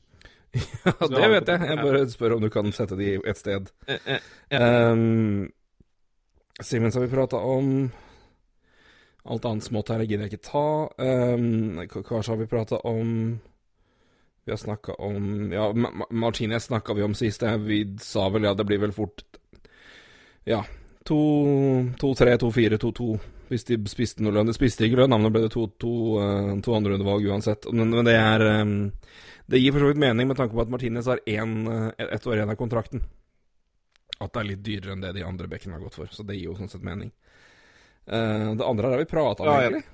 [0.84, 1.60] Ja, det vet jeg.
[1.68, 3.70] Jeg bare spør om du kan sette de et sted.
[3.86, 5.52] eh, eh, Um,
[6.60, 7.92] Simens har vi prata om.
[9.30, 10.64] Alt annet smått her gidder jeg ikke ta.
[10.98, 13.38] Um, Kanskje har vi prata om
[14.44, 17.42] Vi har snakka om Ja, Ma Ma- Martinez snakka vi om sist.
[17.62, 19.22] Vi sa vel ja, det blir vel fort
[20.44, 20.64] Ja.
[21.06, 23.20] 2-3, 2-4, 2-2.
[23.50, 24.46] Hvis de spiste noe lønn.
[24.46, 27.66] De spiste ikke lønn, men da ble det to, to, eh, to andre undervalg uansett.
[27.74, 28.74] Men, men det er um,
[29.50, 32.26] Det gir for så vidt mening med tanke på at Martinez har én, eh, ett
[32.30, 33.02] år igjen av kontrakten.
[34.20, 36.12] At det er litt dyrere enn det de andre bekkene har gått for.
[36.14, 37.10] Så det gir jo sånn sett mening.
[38.06, 39.70] Eh, det andre her har vi prata om, Ja, ja.
[39.70, 39.84] egentlig.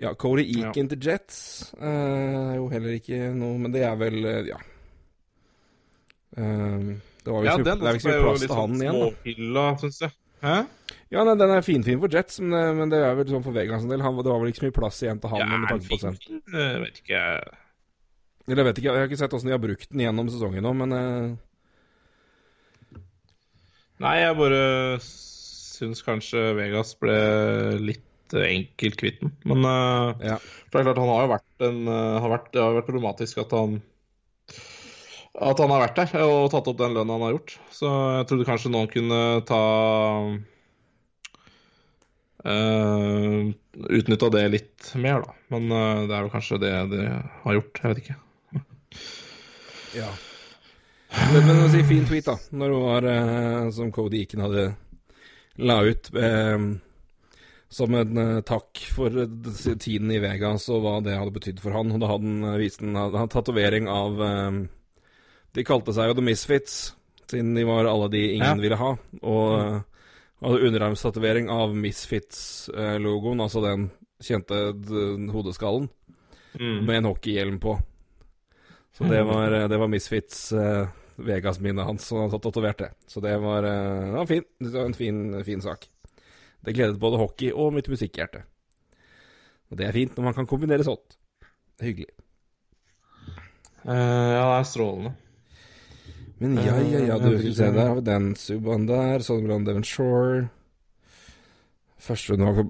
[0.00, 0.68] Ja, Cody Ja.
[0.70, 1.38] Eakin til Jets
[1.76, 4.56] eh, er jo heller ikke noe Men det er vel eh, Ja.
[6.40, 10.14] Eh, det var Ja, visst ja, plass til han sånn igjen, småpilla, syns jeg.
[10.40, 10.58] Hæ?
[11.10, 13.56] Ja, nei, den er finfin for Jets, men, eh, men det er vel sånn for
[13.56, 14.02] Vegas en del.
[14.04, 16.22] Han, det var vel ikke så mye plass igjen til han med tanke på prosent.
[16.24, 16.60] fin, fin.
[16.62, 17.22] Jeg vet ikke.
[18.50, 20.64] Eller jeg vet ikke, jeg har ikke sett åssen de har brukt den gjennom sesongen
[20.66, 21.32] nå, men uh...
[24.00, 24.62] Nei, jeg bare
[25.04, 27.18] syns kanskje Vegas ble
[27.82, 29.34] litt eh, enkelt kvitt den.
[29.48, 30.38] Men uh, ja.
[30.40, 33.42] det er klart, han har jo vært en uh, har vært, Det har vært problematisk
[33.44, 33.80] at han
[35.38, 37.54] at han har vært der og tatt opp den lønna han har gjort.
[37.74, 39.60] Så jeg trodde kanskje noen kunne ta
[42.46, 43.44] uh,
[44.00, 45.36] Utnytta det litt mer, da.
[45.54, 47.06] Men uh, det er vel kanskje det de
[47.44, 47.82] har gjort.
[47.82, 48.18] Jeg vet ikke.
[49.90, 50.06] Ja.
[51.32, 52.36] Men, men si fin tweet, da.
[52.54, 54.68] Når hun var uh, som Cody Eakin hadde
[55.60, 56.06] la ut
[57.70, 59.14] som en takk for
[59.52, 61.90] tiden i Vegas og hva det hadde betydd for han.
[61.92, 64.22] Og da hadde han vist en han tatovering av
[65.54, 66.76] De kalte seg jo The Misfits,
[67.30, 68.62] siden de var alle de ingen Ja.
[68.62, 68.90] ville ha.
[69.22, 69.80] Og mm.
[70.46, 73.90] hadde underarmstatovering av Misfits-logoen, altså den
[74.22, 74.60] kjente
[75.32, 75.88] hodeskallen,
[76.58, 76.84] Mm.
[76.84, 77.76] med en hockeyhjelm på.
[78.92, 82.88] Så det var, det var Misfits eh, Vegas-minnet hans som hadde tatovert det.
[83.06, 84.44] Så det var, eh, det var fin.
[84.58, 85.86] Det var en fin, fin sak.
[86.60, 88.42] Det gledet både hockey og mitt musikkhjerte.
[89.70, 91.14] Og det er fint når man kan kombinere sånt.
[91.78, 92.10] Det er hyggelig.
[93.86, 93.94] Uh,
[94.34, 95.14] ja, det er strålende.
[96.40, 99.20] Men ja, ja, ja, du vil vi se, der har vi den Subaen der.
[99.20, 100.48] Sonnebrand Devon Shore.
[102.00, 102.64] Første var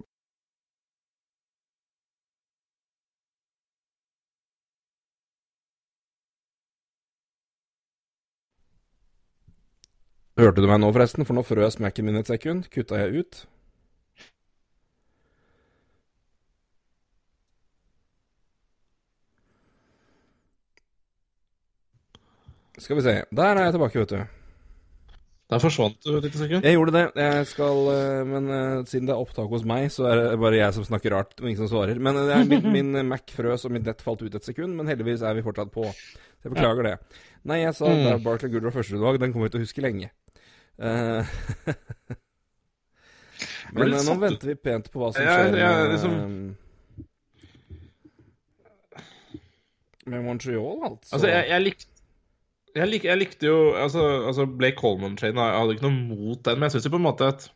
[10.40, 11.26] Hørte du meg nå, forresten?
[11.28, 12.66] For nå frøs Mac-en min et sekund.
[12.74, 13.42] Kutta jeg ut?
[22.80, 23.14] Skal vi se.
[23.36, 24.20] Der er jeg tilbake, vet du.
[25.50, 26.62] Der forsvant du et lite sekund.
[26.64, 27.02] Jeg gjorde det.
[27.18, 30.60] Jeg skal eh, Men eh, siden det er opptak hos meg, så er det bare
[30.60, 31.98] jeg som snakker rart, og ingen som svarer.
[31.98, 34.76] Men eh, det er min, min Mac frøs, og mitt nett falt ut et sekund.
[34.78, 35.88] Men heldigvis er vi fortsatt på.
[35.90, 36.94] Så jeg beklager det.
[37.50, 38.04] Nei, jeg sa Mm.
[38.04, 39.18] det er Barkley Goodrow førstedag.
[39.20, 40.10] Den kommer vi til å huske lenge.
[40.80, 41.26] Uh,
[43.76, 46.56] men nå venter vi pent på hva som skjer jeg med, liksom-
[50.06, 51.10] med Montreal, altså.
[51.18, 51.86] Altså, jeg, jeg likte
[52.76, 56.58] Jeg, lik, jeg likte jo altså, altså Blake Coleman-traden, jeg hadde ikke noe mot den,
[56.60, 57.48] men jeg syns jo på en måte at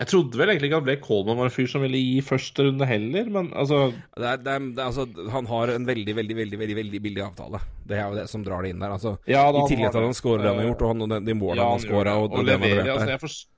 [0.00, 2.64] Jeg trodde vel egentlig ikke at Blake Coleman var en fyr som ville gi første
[2.64, 5.04] runde heller, men altså Det er, det er, det er, altså,
[5.34, 7.60] han har en veldig, veldig veldig veldig, veldig billig avtale.
[7.88, 8.94] Det er jo det som drar det inn der.
[8.96, 11.34] Altså, ja, I tillegg til at han skårer det han har gjort, og han, de,
[11.36, 13.48] målene Ja, han han scora og, og og det man leverer, altså, jeg, forst-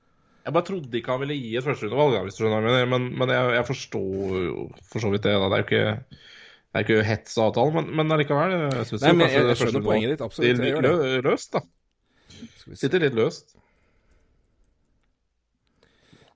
[0.43, 2.91] jeg bare trodde ikke han ville gi et førsterundevalg, hvis du skjønner hva jeg mener.
[2.97, 5.35] Men, men jeg, jeg forstår jo for så vidt det.
[5.39, 5.47] Da.
[5.47, 6.23] Det er jo ikke,
[6.73, 8.53] det er ikke hets av avtalen, men, men allikevel.
[8.57, 10.21] Jeg, men kanskje jeg, jeg skjønner poenget ditt.
[10.25, 10.47] Absolutt.
[10.47, 10.71] Det det.
[10.73, 11.61] litt lø- løst, da.
[12.73, 13.51] Sitter litt løst.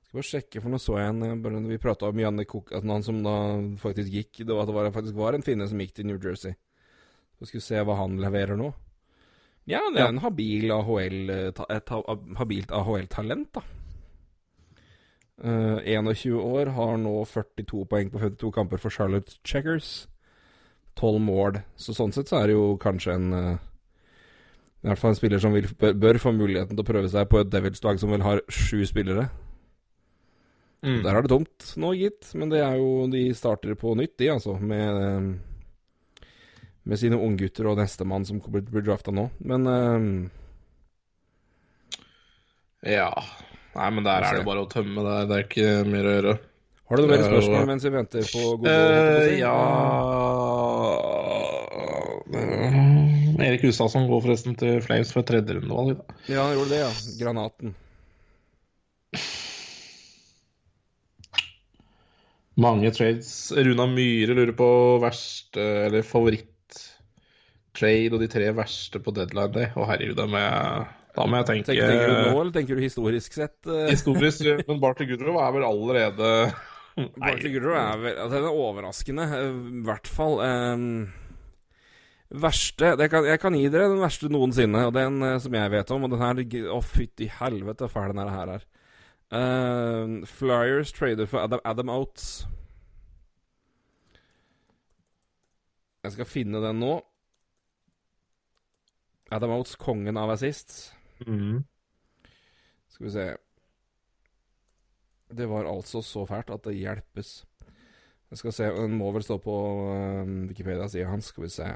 [0.07, 2.85] Skal bare sjekke, for nå så jeg en eh, Vi prata om Janne Cook, at
[2.85, 3.33] han som da
[3.81, 6.19] faktisk gikk Det var at det var, faktisk var en finne som gikk til New
[6.21, 6.53] Jersey.
[7.37, 8.69] Så skal vi se hva han leverer nå.
[9.67, 11.91] Ja, det er en habil AHL, eh, et
[12.39, 13.65] habilt AHL-talent, da.
[15.37, 20.07] Uh, 21 år, har nå 42 poeng på 52 kamper for Charlotte Checkers.
[20.97, 21.61] 12 mål.
[21.79, 23.57] Så sånn sett så er det jo kanskje en eh,
[24.83, 27.29] I hvert fall en spiller som vil, bør, bør få muligheten til å prøve seg
[27.31, 29.27] på et Devils-lag som vel har sju spillere.
[30.85, 31.01] Mm.
[31.03, 32.29] Der er det tomt nå, gitt.
[32.37, 34.57] Men det er jo De starter på nytt, de, altså.
[34.61, 35.39] Med,
[36.87, 39.29] med sine unggutter og nestemann som blir drafta nå.
[39.39, 40.07] Men eh,
[42.93, 43.11] Ja.
[43.77, 45.03] Nei, men der er det bare å tømme.
[45.05, 46.37] Det er, det er ikke mer å gjøre.
[46.87, 49.57] har du noen mer er spørsmål mens vi venter på gode Eh, ja
[53.37, 55.97] Erik Gustavsson går forresten til Flames for tredje rundevalg.
[55.99, 56.15] da.
[56.31, 56.91] Ja, han gjorde det, ja.
[57.19, 57.75] Granaten.
[62.57, 63.27] Mange trades.
[63.53, 64.67] Runa Myhre lurer på
[65.03, 69.67] verste eller favoritt-trade og de tre verste på deadline day.
[69.77, 70.87] Å herregud, da må jeg,
[71.19, 73.57] da må jeg tenke Tenker, tenker du nå, eller tenker du historisk sett?
[73.69, 73.91] eh?
[73.93, 74.41] Historisk,
[74.71, 76.31] men Barty Goodrow er vel allerede
[77.21, 80.35] Barty Goodrow er vel altså, Den er overraskende, eh, i hvert fall.
[80.47, 80.89] ehm,
[82.29, 85.71] verste det kan, Jeg kan gi dere den verste noensinne, og den eh, som jeg
[85.71, 86.03] vet om.
[86.03, 88.67] Og den her Å, fytti helvete, fæl den her er.
[89.27, 92.47] Uh, Flyers trader for Adam, Adam Oates.
[96.03, 96.93] Jeg skal finne den nå.
[99.31, 100.93] Adam Oates, kongen av assist.
[101.25, 101.65] mm.
[102.87, 103.25] Skal vi se
[105.37, 107.45] Det var altså så fælt at det hjelpes.
[108.31, 109.57] Jeg skal se, Den må vel stå på
[109.91, 111.25] uh, Wikipedia-sida hans.
[111.25, 111.67] Skal vi se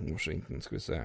[0.00, 1.02] Washington, skal vi se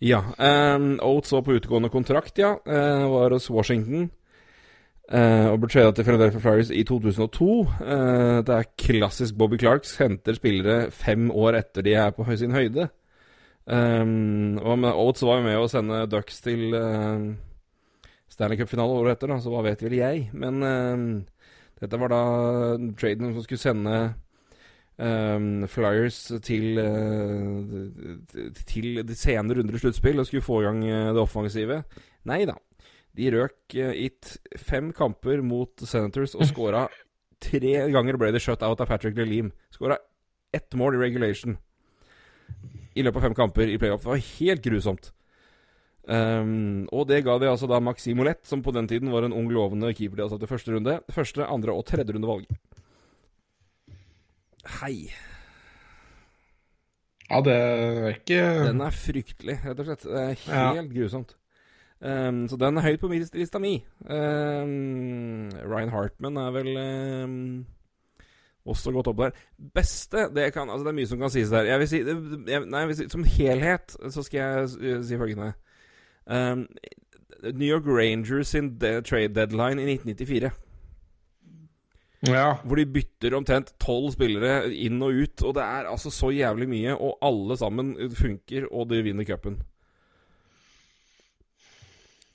[0.00, 0.22] Ja.
[0.76, 2.54] Um, Oates var på utegående kontrakt, ja.
[2.64, 4.08] Uh, var hos Washington.
[5.10, 7.50] Uh, og ble tradet til Philadelphia Flyers i 2002.
[7.82, 9.98] Uh, det er klassisk Bobby Clarks.
[10.00, 12.88] Henter spillere fem år etter de er på sin høyde.
[13.66, 17.28] Um, og Oates var jo med å sende Ducks til uh,
[18.40, 20.30] Stanley Cup-finale året etter, da, så hva vet vel jeg.
[20.32, 21.44] Men uh,
[21.82, 22.24] dette var da
[22.96, 23.96] traden som skulle sende
[24.96, 30.82] um, Flyers til, uh, til de senere runder i sluttspill og skulle få i gang
[30.88, 31.82] eh, det offensive.
[32.28, 32.56] Nei da.
[33.16, 36.86] De røk eh, i fem kamper mot Senators og skåra
[37.40, 39.52] tre ganger ble det shut out av Patrick Lelim.
[39.72, 39.98] Skåra
[40.52, 41.56] ett mål i regulation
[42.94, 44.04] i løpet av fem kamper i playoff.
[44.04, 45.12] Det var helt grusomt.
[46.08, 49.34] Um, og det ga de altså da Maxim Molett, som på den tiden var en
[49.36, 50.94] ung, lovende keeper de hadde satt i første runde.
[51.12, 52.46] Første, andre og tredje runde valg.
[54.80, 55.10] Hei.
[57.30, 60.02] Ja, det er ikke Den er fryktelig, rett og slett.
[60.08, 60.72] Det er Ja.
[60.74, 61.36] helt grusomt.
[62.00, 63.84] Um, så den er høyt på min lista mi.
[64.08, 67.66] Um, Ryan Hartman er vel um,
[68.66, 69.32] også gått opp der.
[69.76, 71.68] Beste det, kan, altså det er mye som kan sies der.
[71.68, 75.52] Jeg vil si, jeg, nei, jeg vil si Som helhet så skal jeg si følgende.
[76.30, 76.66] Um,
[77.42, 80.50] New York Rangers sin de trade deadline i 1994.
[82.28, 82.58] Ja.
[82.64, 85.42] Hvor de bytter omtrent tolv spillere inn og ut.
[85.46, 89.60] Og det er altså så jævlig mye, og alle sammen funker, og de vinner cupen.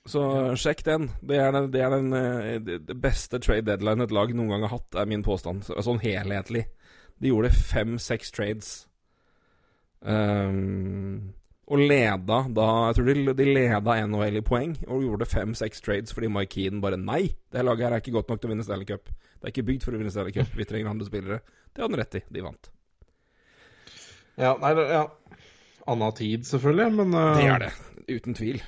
[0.09, 0.21] Så
[0.61, 1.07] sjekk den.
[1.21, 4.51] Det er den, det, er den eh, det det beste trade deadline et lag noen
[4.53, 5.65] gang har hatt, er min påstand.
[5.65, 6.67] Sånn helhetlig.
[7.21, 8.73] De gjorde fem-seks trades.
[10.05, 11.33] Um,
[11.65, 16.13] og leda da Jeg tror de, de leda NHL i poeng, og gjorde fem-seks trades
[16.13, 17.23] fordi Mike Keane bare Nei,
[17.53, 19.09] det laget her er ikke godt nok til å vinne Stanley Cup.
[19.09, 20.53] Det er ikke bygd for å vinne Stanley Cup.
[20.57, 21.41] Vi trenger andre spillere.
[21.73, 22.23] Det hadde han rett i.
[22.37, 22.71] De vant.
[24.41, 24.55] ja.
[24.61, 25.05] Nei, ja.
[25.87, 27.73] Anna tid, selvfølgelig, men uh, Det er det.
[28.09, 28.63] Uten tvil.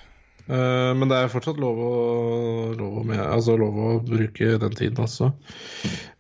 [0.48, 1.94] Uh, men det er fortsatt lov å,
[2.78, 5.32] lov å, med, altså, lov å bruke den tiden også.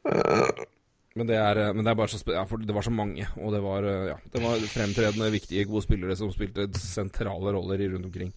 [0.09, 0.65] Eh,
[1.17, 3.53] Men det er, men det er bare så ja, for det var så mange, og
[3.55, 8.33] det var, ja, det var fremtredende, viktige, gode spillere som spilte sentrale roller rundt omkring.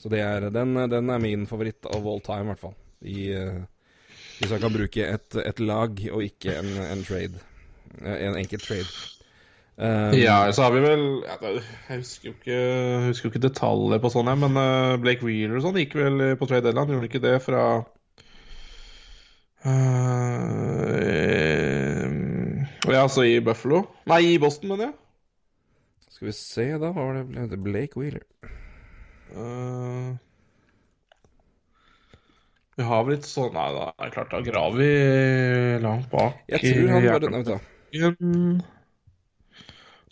[0.00, 2.74] Så det er, den, den er min favoritt of all time, i hvert fall.
[3.06, 3.60] I, uh,
[4.38, 7.38] hvis jeg kan bruke et, et lag og ikke en, en trade.
[8.02, 8.88] Eh, En enkelt trade.
[9.76, 12.60] Um, Ja, så har vi vel Jeg husker jo ikke,
[13.10, 16.48] husker jo ikke detaljer på sånn, men uh, Blake Wheeler og sånn gikk vel på
[16.48, 17.64] trade deadline, gjorde han ikke det fra
[19.64, 21.55] eh,
[22.84, 24.94] Ja, altså i Buffalo Nei, i Boston, mener jeg.
[26.12, 26.92] Skal vi se, da.
[26.92, 27.58] Hva var det?
[27.64, 28.22] Blake Wheeler.
[29.36, 30.14] Uh,
[32.76, 36.40] vi har vel litt sånn Nei, da er det klart, da graver vi langt bak.
[36.52, 37.52] Jeg tror han Nei, vet du.
[37.52, 37.60] hva.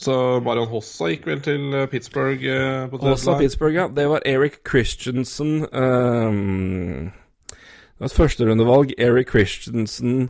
[0.04, 0.14] Så
[0.44, 3.38] Marion Hossa gikk vel til eh, Pittsburgh eh, på deadline.
[3.40, 3.86] Pittsburgh, ja.
[3.88, 7.12] Det var Eric Christensen um,
[7.52, 8.94] Det var et førsterundevalg.
[8.98, 10.28] Eric Christensen,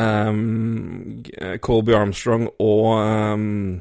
[0.00, 1.22] um,
[1.60, 3.80] Colby Armstrong og um,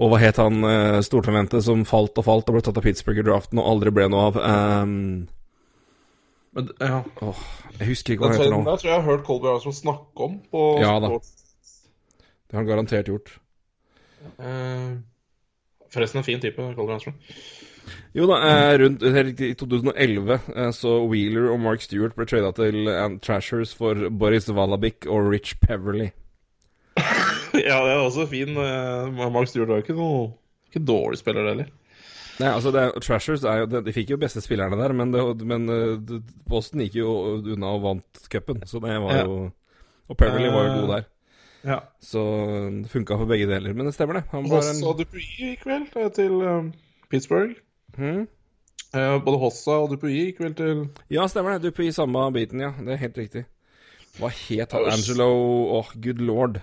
[0.00, 3.20] Og hva het han uh, stortalmentet som falt og falt og ble tatt av Pittsburgh
[3.20, 4.38] i draften og aldri ble noe av?
[4.40, 5.28] Um,
[6.56, 7.02] Men, ja.
[7.22, 7.42] åh,
[7.78, 8.62] jeg husker ikke hva han heter nå.
[8.66, 11.12] Det tror jeg jeg har hørt Colby Armstrong snakke om på Ja da.
[11.20, 13.28] Det har han garantert gjort.
[14.40, 14.98] Uh,
[15.92, 17.20] forresten en fin type, Colby Armstrong.
[18.14, 19.02] Jo da, eh, rundt
[19.40, 24.48] i 2011 eh, så Wheeler og Mark Stewart ble trada til eh, Trashers for Boris
[24.50, 26.10] Valabik og Rich Peverly.
[27.54, 28.56] ja, det er også fin.
[28.56, 30.24] eh, Mark Stewart var jo ikke noe
[30.70, 31.70] ikke dårlig spiller, det heller.
[32.40, 35.10] Nei, altså det, er- Trashers er jo, de, de fikk jo beste spillerne der, men,
[35.14, 39.24] det, men eh, det- Boston gikk jo unna og vant cupen, så det var Ja.
[39.26, 39.50] jo
[40.10, 41.04] Og Peverly var jo god der,
[41.68, 41.80] Ja.
[42.02, 42.22] så
[42.82, 43.74] det funka for begge deler.
[43.74, 44.24] Men det stemmer, det.
[44.32, 46.72] Han var en og Dupuy gikk vel eh, til um,
[47.12, 47.54] Pittsburgh.
[48.00, 48.28] Hmm?
[48.90, 50.80] Eh, både Hossa og Dupuy gikk vel til
[51.12, 51.68] Ja, stemmer det.
[51.68, 52.72] Dupuy samme biten, ja.
[52.78, 53.44] Det er helt riktig.
[54.18, 54.88] Hva het han?
[54.90, 55.28] Angelo
[55.78, 56.58] Åh, good lord.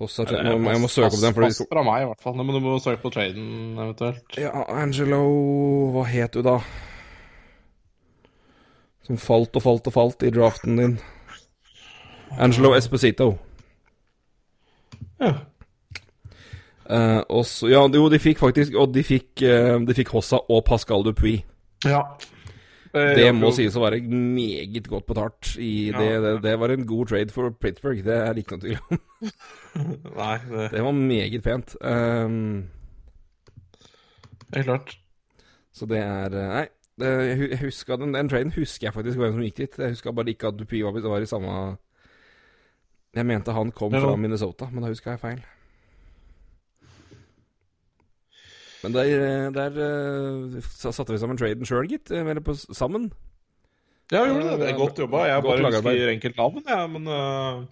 [0.00, 1.34] Hossa, jeg, må, jeg må søke opp den.
[1.36, 2.36] pass fra meg, i hvert fall.
[2.40, 4.38] Men du må søke på traden eventuelt.
[4.40, 5.20] ja, Angelo
[5.96, 6.58] Hva het du da?
[9.08, 10.98] Som falt og falt og falt i draften din.
[12.38, 13.34] Angelo Esposito.
[15.20, 15.34] Ja.
[16.90, 20.40] Eh, og så, ja, jo, de fikk faktisk Og de fikk, uh, de fikk Hossa
[20.50, 21.42] og Pascal Dupuis.
[21.86, 22.00] ja.
[22.92, 23.54] Eh, Det må jo.
[23.54, 25.52] sies å være meget godt betalt.
[25.62, 25.98] I Ja.
[26.00, 28.98] det, det, det var en god trade for Pittsburgh, det er ikke noe tvil om.
[30.16, 31.76] Nei, det Det var meget pent.
[31.80, 32.64] Um,
[34.52, 34.96] er klart.
[35.72, 36.66] så det er eh, Nei,
[36.98, 39.78] det, jeg hu- husker, den, den traden husker jeg faktisk hvem som gikk dit.
[39.78, 41.54] Jeg husker bare ikke at Dupuis var, var i samme
[43.14, 44.00] Jeg mente han kom Ja.
[44.02, 45.40] fra Minnesota, men da huska jeg feil.
[48.82, 52.10] Men der, der eh, satte vi sammen traden sjøl, gitt.
[52.10, 53.10] eh, Eller på, sammen.
[54.10, 54.58] Ja, vi gjorde det.
[54.62, 55.24] Det er godt jobba.
[55.28, 56.90] Jeg Godt bare husker enkelt navn, jeg.
[56.90, 57.62] Men uh,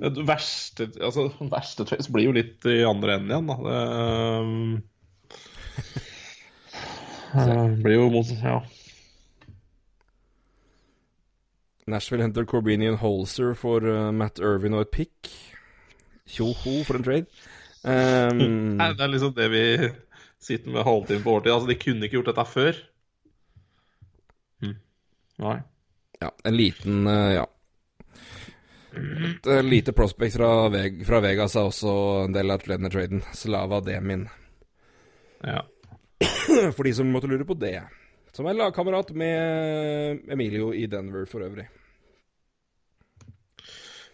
[0.00, 3.56] det verste Altså, det verste trades blir jo litt i andre enden igjen, da.
[7.36, 8.58] Det øh, blir jo mot Ja.
[11.90, 15.30] Nashville henter Corbinian Holzer for uh, Matt Irvin og et pick.
[16.30, 17.26] Tjo-ho for en trade.
[17.80, 19.60] Um, det er liksom det vi
[20.40, 21.52] sitter med halvtime på overtid.
[21.52, 22.82] Altså, de kunne ikke gjort dette før.
[24.64, 24.76] Hm.
[25.44, 25.56] Nei.
[26.20, 27.46] Ja, en liten eh, Ja.
[28.90, 31.92] Et eh, lite prospect fra, Veg fra Vegas er også
[32.24, 33.22] en del av traden.
[33.38, 34.26] Slava Demin.
[35.46, 35.62] Ja.
[36.74, 37.78] For de som måtte lure på det.
[38.34, 41.66] Som er lagkamerat med Emilio i Denver for øvrig.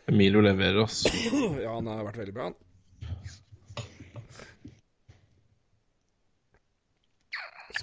[0.07, 1.05] Emilio leverer, oss.
[1.65, 2.57] Ja, han har vært veldig bra, han.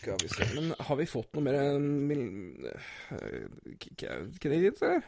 [0.04, 3.44] Skal vi se Men har vi fått noe mer eh,
[3.80, 5.04] K- K- Canadiens, eller?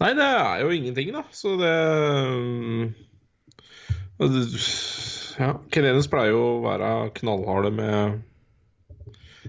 [0.00, 1.22] Nei, det er jo ingenting, da.
[1.34, 1.70] Så det
[2.30, 2.90] mm,
[5.40, 6.90] Ja, Canadiens pleier jo å være
[7.20, 8.20] knallharde med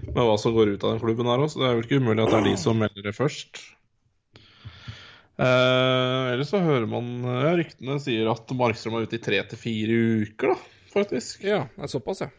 [0.02, 1.98] med hva som går ut av den klubben her òg, så det er vel ikke
[2.02, 3.60] umulig at det er de som melder det først.
[5.38, 9.60] Eh, ellers så hører man ja, Ryktene sier at Markstrøm er ute i tre til
[9.60, 10.56] fire uker, da,
[10.92, 11.44] faktisk.
[11.46, 12.30] Ja, det er såpass, ja.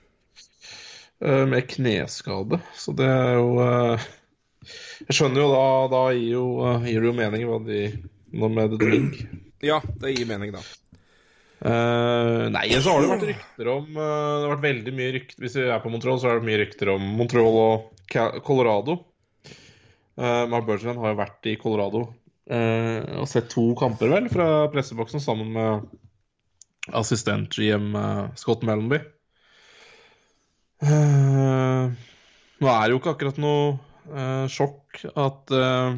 [1.22, 2.60] Eh, med kneskade.
[2.74, 4.06] Så det er jo eh,
[5.08, 7.84] Jeg skjønner jo da Da gir, jo, eh, gir det jo mening hva de
[8.34, 9.20] Nå med Drink.
[9.64, 10.64] Ja, det gir mening, da.
[11.64, 15.46] Uh, nei, så har det vært rykter om uh, Det har vært veldig mye rykter
[15.46, 18.98] Hvis vi er på Montreal, så er det mye rykter om Montreal og Colorado.
[20.20, 22.04] Uh, Mark Bergevin har jo vært i Colorado
[22.44, 25.86] og sett to kamper, vel, fra presseboksen sammen med
[27.00, 27.96] assistent-GM
[28.36, 29.00] Scott Mellenby.
[30.84, 31.86] Eh,
[32.60, 33.76] nå er det jo ikke akkurat noe
[34.12, 35.96] uh, sjokk at uh,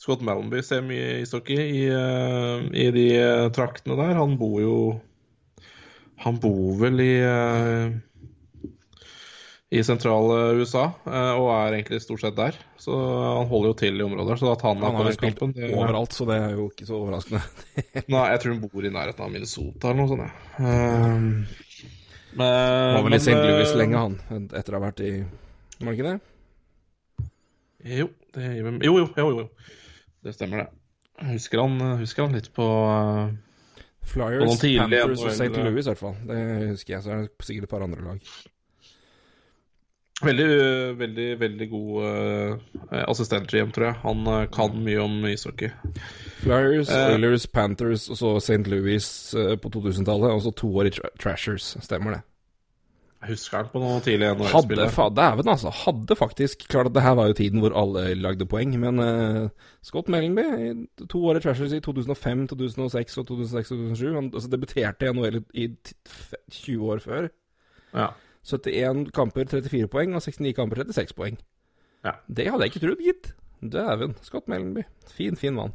[0.00, 3.06] Scott Malenby ser mye ishockey i, i de
[3.56, 4.16] traktene der.
[4.18, 4.78] Han bor jo
[6.24, 7.14] Han bor vel i
[9.74, 12.54] i sentrale USA, og er egentlig stort sett der.
[12.78, 14.36] Så han holder jo til i området.
[14.38, 16.86] Så at han, Han har jo spilt kampen det, overalt, så det er jo ikke
[16.86, 17.40] så overraskende.
[18.14, 20.46] Nei, jeg tror han bor i nærheten av Minnesota eller noe sånt.
[20.60, 21.16] Ja.
[21.16, 22.03] Um,
[22.38, 23.34] Han var vel i St.
[23.38, 27.28] Louis lenge, han, etter å ha vært i Var det ikke det?
[27.84, 29.74] Jo, det, jo, jo, jo, jo.
[30.24, 30.80] Det stemmer, det.
[31.20, 33.28] Jeg husker han, husker han litt på uh,
[34.08, 35.50] Flyers, på Panthers og St.
[35.52, 36.16] Louis, i hvert fall.
[36.26, 36.40] Det
[36.72, 37.04] husker jeg.
[37.04, 38.32] Så er det sikkert et par andre lag.
[40.24, 40.46] Veldig,
[40.98, 43.96] veldig, veldig god uh, assistent-GM, tror jeg.
[44.04, 45.70] Han uh, kan mye om ishockey.
[46.42, 47.14] Flyers, Eh.
[47.14, 48.62] Oilers, Panthers og så St.
[48.70, 49.06] Louis
[49.38, 50.30] uh, på 2000-tallet.
[50.34, 51.74] Og så to år i tra Trashers.
[51.84, 52.22] Stemmer det.
[53.24, 54.90] Jeg husker han på noen tidlige Hadde NHL-spillere.
[54.92, 55.70] fa- Dæven, altså.
[55.72, 59.46] Hadde faktisk Klart at det her var jo tiden hvor alle lagde poeng, men uh,
[59.82, 60.44] Scott Mellenby,
[61.08, 65.70] to år i Trashers i 2005, 2006 og 2006-2007 Han altså, debuterte i NHL i
[66.52, 67.30] 20 år før.
[67.96, 68.10] Ja.
[68.44, 71.38] 71 kamper, 34 poeng, og 69 kamper, 36 poeng.
[72.04, 72.12] Ja.
[72.28, 73.32] Det hadde jeg ikke trodd, gitt.
[73.64, 74.12] Dæven.
[74.26, 74.82] Scott Mellenby.
[75.16, 75.72] Fin, fin mann.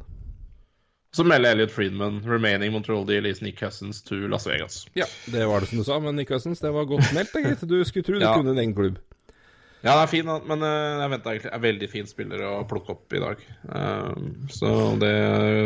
[1.10, 4.84] Så melder Elliot Friedman remaining Montreal deal is Nick Cousins to Las Vegas.
[4.94, 7.64] Ja, det var det som du sa, men Nick Cousins, det var godt meldt, gitt.
[7.66, 8.36] Du skulle tro du Ja.
[8.38, 9.00] kunne en egen klubb.
[9.82, 12.92] Ja, det er fin, men eh, jeg venta egentlig er veldig fin spiller å plukke
[12.94, 13.42] opp i dag.
[13.72, 14.70] Um, så
[15.00, 15.12] det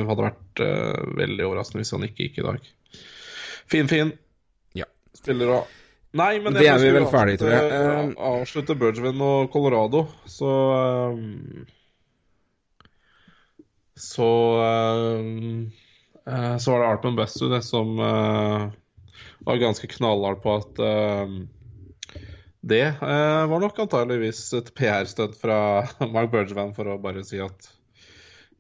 [0.06, 2.68] hadde vært eh, veldig overraskende hvis han ikke gikk i dag.
[3.74, 4.12] Fin, fin.
[4.78, 4.86] Ja.
[5.18, 5.72] Spiller og
[6.14, 7.70] Nei, men Det er vi vel ferdig, tror jeg.
[7.70, 10.50] Uh, Um, Avslutte Bergevin og Colorado, så
[11.14, 11.64] um,
[13.98, 14.28] Så
[16.26, 18.64] eh, Så var det Arpen Bestu det som eh,
[19.44, 20.80] var ganske knallhard på at
[22.64, 25.58] det eh, var nok antageligvis et PR-støtt fra
[26.14, 27.68] Mark Bergevin for å bare si at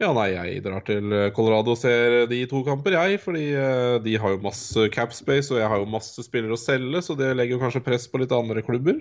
[0.02, 3.20] ja, nei, jeg drar til Colorado og ser de to kamper, jeg.
[3.22, 6.60] Fordi eh, de har jo masse cap space, og jeg har jo masse spillere å
[6.60, 9.00] selge, så det legger jo kanskje press på litt andre klubber.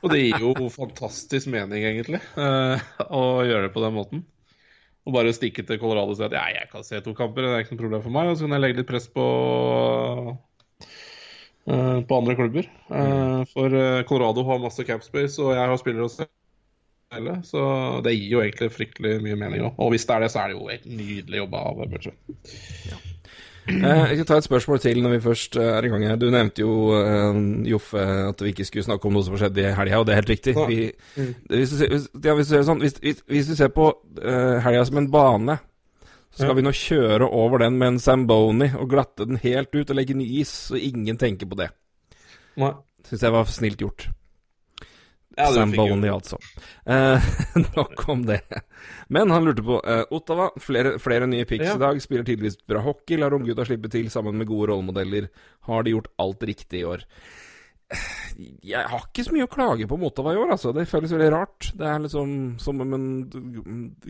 [0.00, 4.26] Og det gir jo fantastisk mening, egentlig, eh, å gjøre det på den måten.
[5.02, 7.54] Og bare stikke til Colorado og si at ja, jeg kan se to kamper, det
[7.56, 8.30] er ikke noe problem for meg.
[8.30, 9.24] Og så kan jeg legge litt press på
[11.66, 12.70] eh, på andre klubber.
[12.70, 16.41] Eh, for eh, Colorado har masse cap space, og jeg har spillere å selge.
[17.46, 17.62] Så
[18.04, 19.72] det gir jo egentlig fryktelig mye mening òg.
[19.78, 22.14] Og hvis det er det, så er det jo helt nydelig jobba av Berger.
[22.90, 23.00] Ja.
[24.10, 26.16] jeg skal ta et spørsmål til når vi først eh, er i gang her.
[26.18, 29.74] Du nevnte jo, eh, Joffe, at vi ikke skulle snakke om noe som skjedde i
[29.76, 30.56] helga, og det er helt riktig.
[30.68, 30.80] Vi,
[31.16, 31.34] Mm.
[31.52, 31.92] hvis, du ser,
[32.24, 33.92] ja, hvis, du ser sånn, hvis, hvis, hvis du ser på
[34.64, 35.58] helga som en bane,
[36.32, 39.90] så skal vi nå kjøre over den med en Zamboni og glatte den helt ut
[39.90, 41.68] og legge ny is, så ingen tenker på det.
[43.04, 44.08] Syns jeg var snilt gjort.
[45.36, 46.36] Ja, Sam jo- altså.
[46.84, 47.28] Eh,
[47.76, 48.40] nok om det.
[49.08, 51.76] Men han lurte på eh, Ottawa, flere, flere nye picks Ja.
[51.78, 52.02] i dag.
[52.04, 55.30] Spiller tydeligvis bra hockey, lar unggutta slippe til sammen med gode rollemodeller.
[55.68, 57.06] Har de gjort alt riktig i år?
[58.64, 60.72] Jeg har ikke så mye å klage på mot Ottawa i år, altså.
[60.76, 61.70] Det føles veldig rart.
[61.76, 63.06] Det er liksom som om en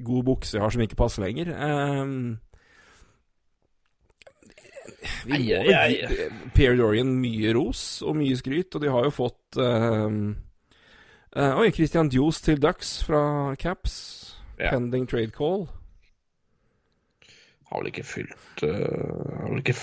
[0.06, 1.50] god bukse jeg har som ikke passer lenger.
[1.54, 2.06] Eh,
[5.26, 9.12] vi må vel gi Pierre Dorian mye ros og mye skryt, og de har jo
[9.14, 10.16] fått eh,
[11.36, 13.94] eh, Oi, Christian Dios til Ducks fra Caps.
[14.58, 14.70] Ja.
[14.70, 15.66] Pending trade call.
[17.72, 19.76] Har vel ikke fylt uh, Har vel ikke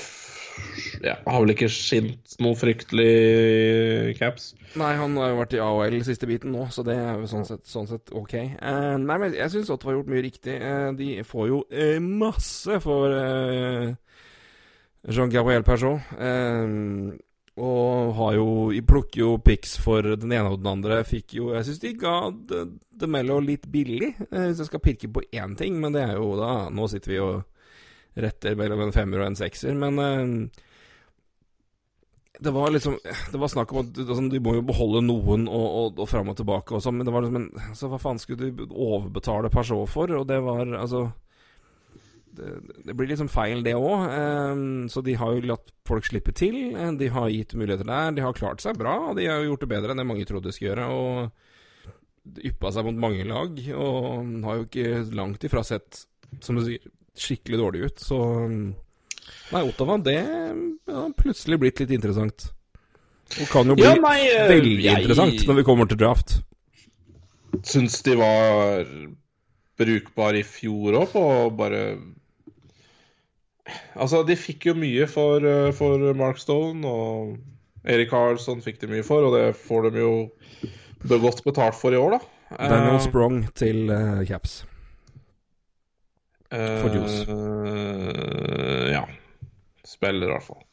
[1.02, 4.50] ja, Har vel ikke skint noe fryktelig caps.
[4.78, 7.48] Nei, han har jo vært i AOL siste biten nå, så det er jo sånn
[7.48, 8.36] sett, sånn sett ok.
[8.60, 10.58] Uh, nei, men jeg syns Ottawa har gjort mye riktig.
[10.60, 11.62] Uh, de får jo
[12.04, 13.16] masse for
[15.08, 16.12] Jean-Gabriel Pajot.
[17.60, 18.48] Og har jo
[18.90, 21.02] Plukker jo pics for den ene og den andre.
[21.08, 22.16] Fikk jo Jeg syns de ga
[23.00, 26.18] DeMello de litt billig, eh, hvis jeg skal pirke på én ting, men det er
[26.18, 30.66] jo da Nå sitter vi og retter mellom en femmer og en sekser, men eh,
[32.40, 32.98] det var liksom
[33.32, 36.32] Det var snakk om at altså, du må jo beholde noen og, og, og fram
[36.32, 39.52] og tilbake og sånn, men det var liksom en Så hva faen skulle du overbetale
[39.54, 40.12] Peugeot for?
[40.20, 41.10] Og det var altså
[42.36, 44.90] Det, blir liksom feil, det òg.
[44.94, 46.76] så de har jo latt folk slippe til.
[46.78, 48.12] eh, De har gitt muligheter der.
[48.12, 49.10] De har klart seg bra.
[49.10, 50.88] og De har gjort det bedre enn det mange trodde de skulle gjøre.
[50.90, 51.32] Og
[52.46, 56.06] yppa seg mot mange lag, og har jo ikke langt ifra sett,
[56.42, 56.80] som du sier,
[57.18, 58.00] skikkelig dårlig ut.
[58.00, 58.20] Så
[59.52, 60.18] Nei, Ottawa, det
[60.88, 62.52] har plutselig blitt litt interessant.
[63.42, 66.42] Og kan jo bli Ja, nei, veldig jeg- interessant når vi kommer til draft.
[67.64, 68.86] Syns de var
[69.80, 71.26] brukbare i fjor òg, på
[71.60, 71.84] bare
[74.00, 77.38] Altså, de fikk jo mye for, eh, for Mark Stone, og
[77.86, 80.14] Erik Karlsson fikk de mye for, og det får de jo
[81.06, 82.20] be- godt betalt for i år, da.
[82.58, 84.64] Daniel uh, Sprong til uh, Caps.
[86.50, 87.30] for Juice.
[87.30, 89.04] Uh, ja.
[89.86, 90.64] Spiller, i hvert fall.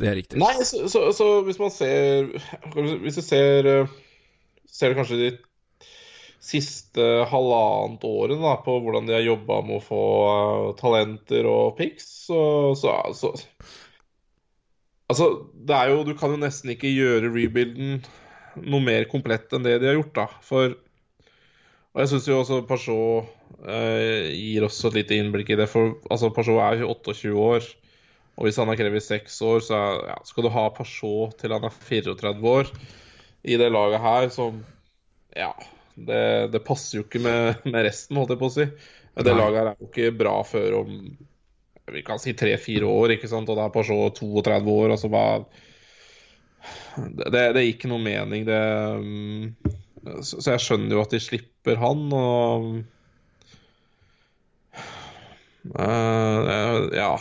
[0.00, 0.40] Det er riktig.
[0.40, 2.26] Nei, så, så, så hvis man ser
[3.00, 3.94] Hvis du ser eh,
[4.68, 5.30] Ser du kanskje de
[6.46, 11.74] siste halvannet året da, på hvordan de har jobba med å få uh, talenter og
[11.78, 12.40] pics, så,
[12.78, 13.34] så, så
[15.06, 18.00] Altså, det er jo Du kan jo nesten ikke gjøre rebuilden
[18.56, 20.26] noe mer komplett enn det de har gjort, da.
[20.42, 20.72] For
[21.92, 23.26] Og jeg syns jo også Pashaw
[23.68, 25.68] eh, gir oss et lite innblikk i det.
[25.68, 27.68] For altså, Peugeot er jo 28 år.
[28.36, 31.68] Og hvis han har krevet seks år, så ja, skal du ha Pashaw til han
[31.68, 32.72] er 34 år
[33.46, 34.64] i det laget her, som
[35.36, 35.52] Ja.
[35.96, 38.66] Det, det passer jo ikke med, med, resten, holdt jeg på å si.
[39.16, 39.38] Det Nei.
[39.38, 40.98] laget her er jo ikke bra før om
[41.94, 43.48] vi kan si tre-fire år, ikke sant?
[43.48, 44.92] og det er Peugeot 32 år.
[44.96, 45.26] altså hva
[46.96, 48.58] det, det er ikke noe mening, det
[48.98, 49.54] um,
[50.18, 52.68] så, så jeg skjønner jo at de slipper han, og
[55.74, 57.20] Eh, Ja.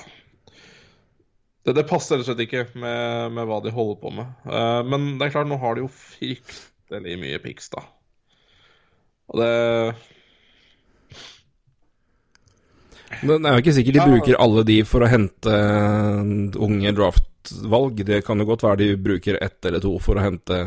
[1.65, 4.33] Det, det passer rett og slett ikke med, med hva de holder på med.
[4.45, 7.81] Uh, men det er klart, nå har de jo fryktelig mye pics, da.
[9.33, 9.51] Og det
[13.23, 14.07] Men det er jo ikke sikkert de Ja.
[14.11, 18.03] bruker alle de for å hente eh, unge draftvalg.
[18.05, 20.59] Det kan jo godt være de bruker ett eller to for å hente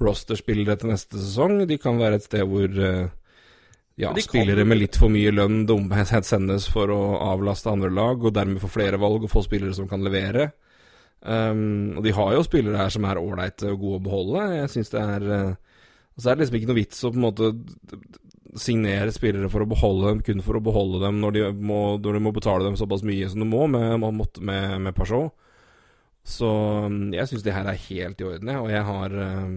[0.00, 1.66] rosterspillere til neste sesong.
[1.66, 3.08] De kan være et sted hvor eh,
[3.96, 5.90] ja, de spillere med litt for mye lønn dum-
[6.22, 7.00] sendes for å
[7.32, 10.52] avlaste andre lag, og dermed få flere valg og få spillere som kan levere.
[11.24, 14.42] Um, og de har jo spillere her som er ålreite og gode å beholde.
[14.58, 15.22] Jeg synes det er
[16.14, 17.50] eh, Så er det liksom ikke noe vits å på en måte
[18.54, 22.18] signere spillere for å beholde dem, kun for å beholde dem når de må, når
[22.18, 25.34] de må betale dem såpass mye som de må med, med, med, med Peugeot.
[26.24, 26.48] Så
[26.86, 28.62] um, jeg syns det her er helt i orden, jeg.
[28.62, 29.56] Og jeg har um,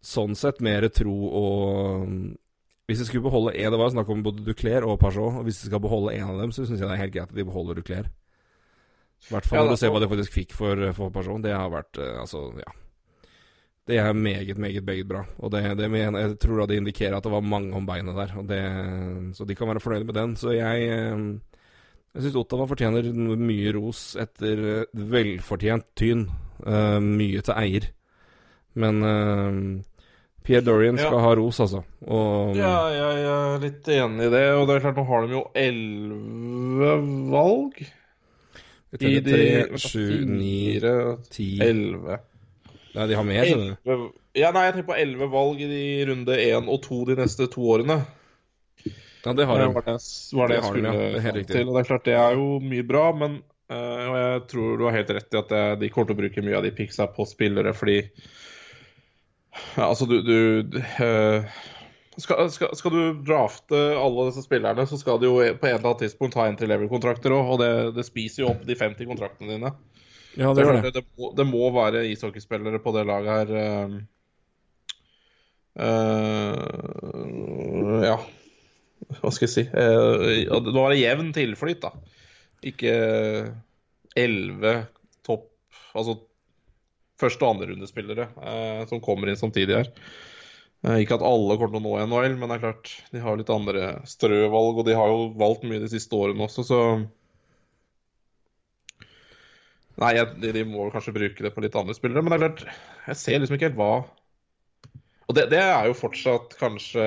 [0.00, 2.20] sånn sett mer tro og um,
[2.86, 5.40] Hvis jeg skulle beholde én Det var snakk om både Duclair og Peugeot.
[5.40, 7.28] Og hvis jeg skal beholde én av dem, så syns jeg det er helt greit
[7.28, 8.08] at de beholder Duclair.
[9.26, 11.42] I hvert fall Ja, når du ser hva de faktisk fikk for, for Peugeot.
[11.44, 12.72] Det har vært eh, Altså, ja.
[13.86, 15.20] Det er meget, meget, meget bra.
[15.38, 18.32] Og det, det mener, jeg tror det indikerer at det var mange om beinet der.
[18.48, 20.36] Det, så de kan være fornøyde med den.
[20.36, 21.20] Så jeg eh,
[22.16, 26.26] Jeg syns Ottawa fortjener mye ros etter eh, velfortjent tyn.
[26.66, 27.86] Uh, mye til eier.
[28.74, 29.82] Men uh,
[30.46, 31.20] Pierre Dorian skal Ja.
[31.20, 31.82] ha ros, altså.
[32.06, 34.44] Og Ja, jeg er litt enig i det.
[34.56, 36.94] Og det er klart, nå har de jo elleve
[37.34, 37.82] valg.
[38.96, 40.80] I de sju, ni,
[41.30, 42.18] ti elleve.
[42.96, 44.06] Nei, de har mer, skjønner du.
[44.36, 47.48] Ja, nei, jeg tenker på elleve valg i de runde én og to de neste
[47.52, 47.98] to årene.
[49.26, 49.68] Ja, det har de.
[49.74, 49.98] var det,
[50.38, 51.34] var det Det jeg skulle de, ja.
[51.34, 51.68] Det til.
[51.68, 53.40] Og det er klart, det er jo mye bra, men
[53.72, 56.44] eh, Og jeg tror du har helt rett i at de kommer til å bruke
[56.46, 57.98] mye av de picksa på spillere, fordi
[59.74, 61.58] ja, Altså, du, du eh,
[62.22, 65.90] skal, skal, skal du drafte alle disse spillerne, så skal du jo på en eller
[65.90, 69.56] annen tidspunkt ha entry level-kontrakter òg, og det, det spiser jo opp de 50 kontraktene
[69.56, 69.74] dine.
[70.36, 71.04] Ja, Det, det det.
[71.16, 73.48] må, det må være ishockeyspillere på det laget her.
[75.76, 78.14] Uh, ja
[79.20, 81.90] Hva skal jeg si uh, Det må være jevn tilflyt, da.
[82.64, 82.94] Ikke
[84.16, 84.72] elleve
[85.26, 85.50] topp
[85.92, 86.14] Altså
[87.20, 89.88] første- og andrerundespillere uh, som kommer inn samtidig her.
[90.84, 93.36] Uh, ikke at alle kommer til å nå NHL, men det er klart, de har
[93.40, 96.80] litt andre strøvalg, og de har jo valgt mye de siste årene også, så
[99.96, 102.78] Nei, jeg, de, må kanskje bruke det på litt andre spillere, men det er klart,
[103.08, 103.92] jeg ser liksom ikke helt hva
[105.26, 107.06] Og det, det er jo fortsatt kanskje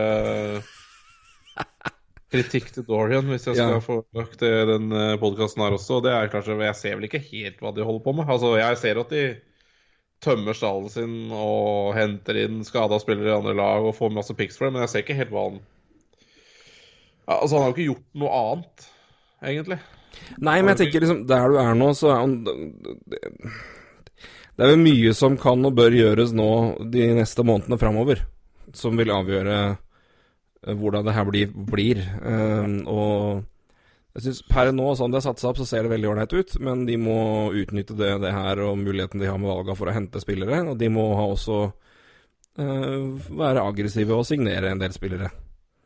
[2.34, 3.82] kritikk til Dorian, hvis jeg skal Ja.
[3.82, 4.90] få lagt det i den
[5.22, 6.00] podkasten her også.
[6.00, 8.30] Og det er kanskje, Jeg ser vel ikke helt hva de holder på med.
[8.30, 9.24] Altså, Jeg ser at de
[10.22, 14.58] tømmer stallen sin og henter inn skada spillere i andre lag og får masse pics
[14.60, 15.62] for det, men jeg ser ikke helt hva han
[17.30, 18.86] Altså, han har jo ikke gjort noe annet,
[19.46, 19.78] egentlig.
[20.38, 23.20] Nei, men jeg tenker liksom Der du er nå, så er han Det
[24.60, 26.50] det er vel mye som kan og bør gjøres nå
[26.92, 28.26] de neste månedene framover,
[28.76, 31.54] som vil avgjøre eh, hvordan det her blir.
[31.70, 32.02] blir.
[32.04, 33.46] Eh, og
[34.18, 36.58] jeg synes per nå, sånn det er satsa opp, så ser det veldig ålreit ut,
[36.60, 37.22] men de må
[37.56, 40.76] utnytte det, det her og muligheten de har med valga for å hente spillere, og
[40.82, 41.60] de må ha også
[42.60, 45.30] uh, være aggressive og signere en del spillere.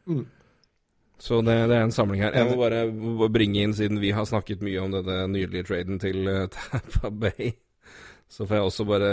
[0.09, 0.23] Mm.
[1.21, 2.35] Så det, det er en samling her.
[2.35, 6.27] Jeg må bare bringe inn, siden vi har snakket mye om denne nydelige traden til
[6.27, 7.53] eh, Tampa Bay,
[8.31, 9.11] så får jeg også bare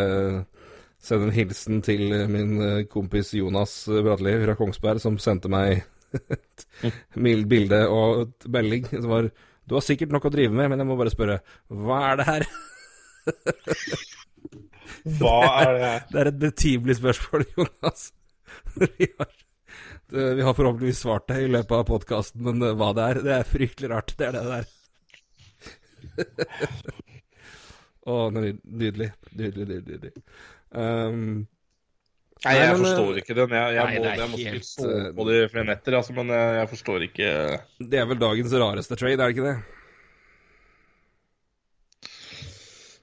[1.01, 5.85] sende en hilsen til min eh, kompis Jonas Bratli fra Kongsberg, som sendte meg
[6.16, 9.31] et bilde og et melding som var
[9.68, 11.39] Du har sikkert nok å drive med, men jeg må bare spørre
[11.70, 12.47] Hva er det her?
[15.20, 16.02] Hva er det her?
[16.10, 18.10] Det er et betimelig spørsmål, Jonas.
[18.77, 19.31] Vi har,
[20.12, 23.37] vi har forhåpentligvis svart deg i løpet av podkasten, men eh, hva det er, det
[23.39, 24.15] er fryktelig rart.
[24.19, 24.66] Det er det det er.
[28.11, 29.11] Å, ny- nydelig.
[29.37, 29.97] Nydelig, nydelig.
[29.97, 30.12] nydelig.
[30.70, 31.47] Um,
[32.41, 33.53] Nei, jeg men, forstår ikke den.
[33.53, 36.15] Jeg, jeg, nei, må, det jeg må helt, sove på det i flere netter, altså,
[36.16, 37.32] men jeg, jeg forstår ikke
[37.93, 39.59] det er vel dagens rareste trade, er det ikke det?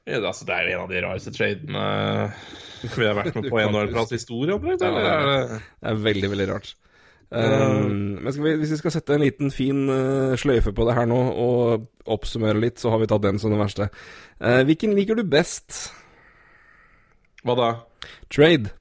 [0.08, 1.86] ja, det, altså, det er jo en av de rareste tradene
[2.96, 4.56] vi har vært med på en årplass i historien.
[4.58, 6.74] omtrent, Eller det Det er veldig, veldig rart.
[7.28, 10.96] Um, men skal vi, hvis vi skal sette en liten fin uh, sløyfe på det
[10.96, 13.90] her nå, og oppsummere litt, så har vi tatt den som den verste.
[14.40, 15.90] Uh, hvilken liker du best?
[17.44, 17.72] Hva da?
[18.32, 18.72] Trade?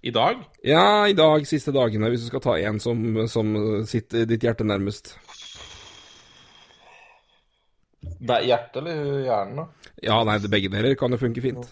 [0.00, 0.40] I dag?
[0.64, 3.52] Ja, i dag, siste dagene, hvis du skal ta en som, som
[3.88, 5.12] sitter ditt hjerte nærmest.
[8.00, 9.92] Det er hjertet eller hjernen, da?
[10.06, 11.68] Ja, nei, det begge deler kan jo funke fint.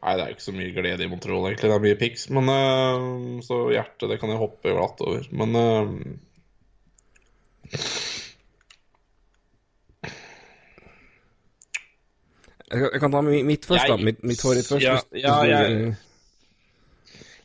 [0.00, 1.68] Nei, det er jo ikke så mye glede i Montreal, egentlig.
[1.68, 2.22] Det er mye pics.
[2.32, 5.26] Men uh, Så hjertet, det kan jeg hoppe glatt over.
[5.42, 5.90] Men uh,
[12.70, 13.96] Jeg, kan- ta mitt først, da.
[13.96, 14.82] Jeg- Mitt, mitt favoritt først.
[14.84, 15.96] Ja, ja, jeg-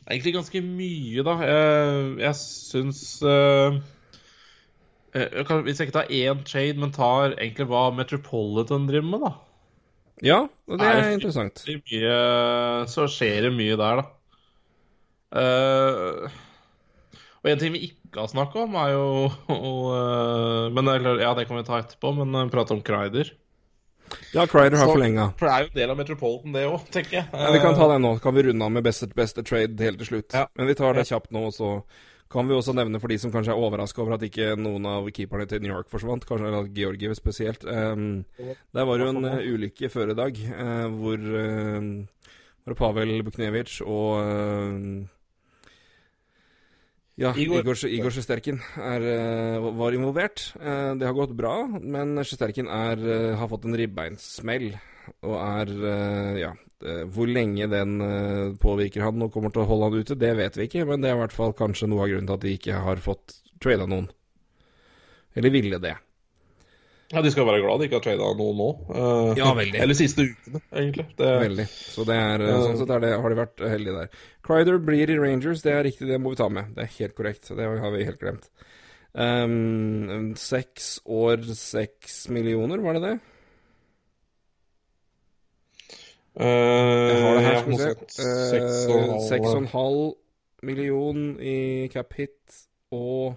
[0.06, 1.32] Det er egentlig ganske mye, da.
[1.42, 3.80] Jeg, jeg syns uh,
[5.14, 9.20] jeg kan, Hvis jeg ikke tar én trade, men tar egentlig hva Metropolitan driver med,
[9.20, 9.32] da.
[10.24, 11.62] Ja, og det er er interessant.
[11.68, 12.18] Er mye,
[12.88, 14.06] så skjer det mye der, da.
[15.36, 16.36] Uh,
[17.42, 19.08] og en ting vi ikke har snakka om, er jo
[19.96, 20.88] eh, Men
[21.20, 23.30] Ja, det kan vi ta etterpå, men uh, prate om Crider.
[24.32, 25.28] Ja, Crider har forlenga.
[25.38, 27.28] For det er jo en del av Metropolitan, det òg, tenker jeg.
[27.30, 28.16] Ja, vi kan ta det nå.
[28.22, 30.28] Kan vi runde av med beste, beste trade helt til slutt.
[30.34, 30.46] Ja.
[30.58, 31.70] Men vi tar det kjapt nå, og så
[32.32, 35.06] kan vi også nevne for de som kanskje er overraska over at ikke noen av
[35.14, 37.66] keeperne til New York forsvant, kanskje eller Georgiev spesielt.
[37.66, 38.24] Um,
[38.74, 41.28] der var jo en uh, ulykke før i dag uh, hvor,
[42.64, 44.80] hvor Pavel Buknevic og eh,
[47.16, 47.62] ja, Igor.
[47.88, 50.50] Igor, Sjesterkin er, eh, var involvert.
[50.58, 54.72] Det har gått bra, men Sjesterkin har fått en ribbeinsmell
[55.22, 55.72] og er
[56.42, 56.52] Ja.
[56.84, 60.32] Eh, Hvor lenge den eh, påvirker han og kommer til å holde han ute, det
[60.38, 62.44] vet vi ikke, men det er i hvert fall kanskje noe av grunnen til at
[62.46, 64.10] de ikke har fått trada noen.
[65.36, 65.94] Eller ville det.
[67.12, 68.68] Ja, De skal være glad de ikke har trada noen nå.
[68.90, 69.78] Uh, Ja, veldig.
[69.84, 71.06] Eller siste ukene, egentlig.
[71.18, 71.66] Det, Veldig.
[71.70, 74.24] Så det er, sånn sett det, har de vært heldige der.
[74.46, 76.72] Crider blir i Rangers, det er riktig, det må vi ta med.
[76.74, 77.52] Det er helt korrekt.
[77.54, 78.50] Det har vi helt glemt.
[79.16, 83.14] Um, Seks år, seks millioner, var det det?
[86.40, 87.88] Eh, Jeg har det her, skal vi se.
[87.88, 88.10] noe sånt.
[89.28, 90.14] Seks og en Eh,
[90.62, 93.36] million i cap hit og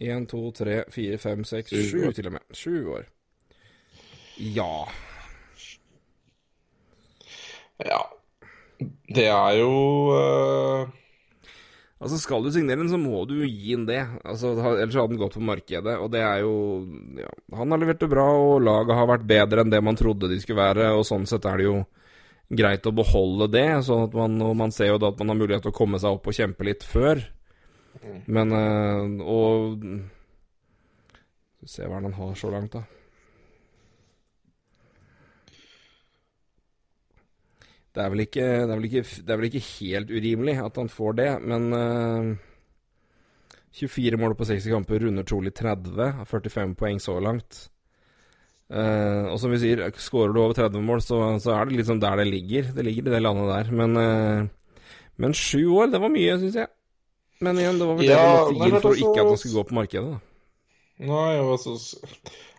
[0.00, 2.12] én, to, tre, fire, fem, seks, Sju sju år.
[2.12, 2.40] til og med.
[2.52, 3.04] 7 år.
[4.38, 4.84] Ja.
[7.84, 7.98] Ja.
[9.14, 9.72] Det er jo
[10.14, 10.88] eh,
[11.98, 14.04] Altså, skal du signere den, så må du gi den det.
[14.22, 16.52] Altså, ellers hadde den gått på markedet, og det er jo
[17.18, 20.30] ja, Han har levert det bra, og laget har vært bedre enn det man trodde
[20.30, 21.80] de skulle være, og sånn sett er det jo
[22.48, 25.40] greit å beholde det, sånn at man, og man ser jo da at man har
[25.40, 27.20] mulighet til å komme seg opp og kjempe litt før.
[28.30, 29.74] Men øh, Og
[31.58, 32.84] Skal vi se hva han har så langt, da.
[37.96, 40.76] Det er, vel ikke, det, er vel ikke, det er vel ikke helt urimelig at
[40.78, 42.36] han får det, men uh,
[43.78, 47.64] 24 mål på 60 kamper runder trolig 30, har 45 poeng så langt.
[48.68, 52.02] Uh, og som vi sier, skårer du over 30 mål, så, så er det liksom
[52.02, 52.72] der det ligger.
[52.76, 53.72] Det ligger i det landet der.
[53.80, 54.82] Men, uh,
[55.16, 56.70] men sju år, det var mye, syns jeg.
[57.40, 59.40] Men igjen, det var vel det Ja, vi måtte gi for du, ikke at han
[59.40, 60.10] skulle gå på markedet.
[60.12, 60.24] da.
[61.08, 61.76] Nei, altså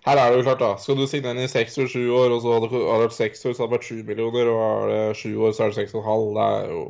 [0.10, 0.70] Her er det jo klart, da.
[0.82, 3.44] Skal du signe inn i seks år, sju år, og så hadde det vært seks
[3.46, 5.78] år, så hadde det vært sju millioner, og er det sju år, så er det
[5.78, 6.32] seks og en halv.
[6.38, 6.82] Det er jo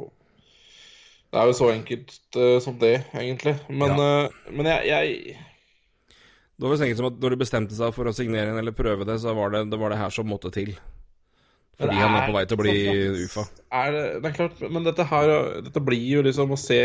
[1.29, 3.57] Det er jo så enkelt uh, som det, egentlig.
[3.69, 5.35] Men, eh, men jeg, jeg
[6.55, 9.05] Det var vel som at når du bestemte seg for å signere en eller prøve
[9.05, 10.73] det, så var det det, var det her som måtte til.
[11.79, 13.43] Fordi er, han er på vei til å bli sånn UFA.
[13.83, 15.29] er det, det er klart, men dette her
[15.63, 16.79] Dette blir jo liksom å se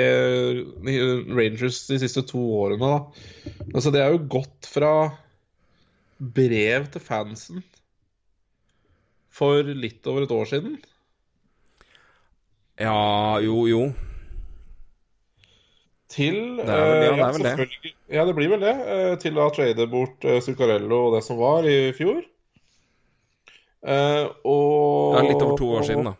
[0.85, 3.55] Rangers de siste to årene, da.
[3.73, 4.93] Altså, det er jo gått fra
[6.18, 7.62] brev til fansen
[9.34, 10.76] for litt over et år siden.
[12.78, 13.80] Ja, jo, jo.
[16.14, 17.92] Til Det er vel- ja, eh, det er vel det.
[18.14, 18.74] Ja, det blir vel det.
[18.86, 22.22] eh, Til å trade bort eh, Zuccarello og det som var i fjor.
[23.84, 26.14] Eh, og Det er litt over to år siden, da.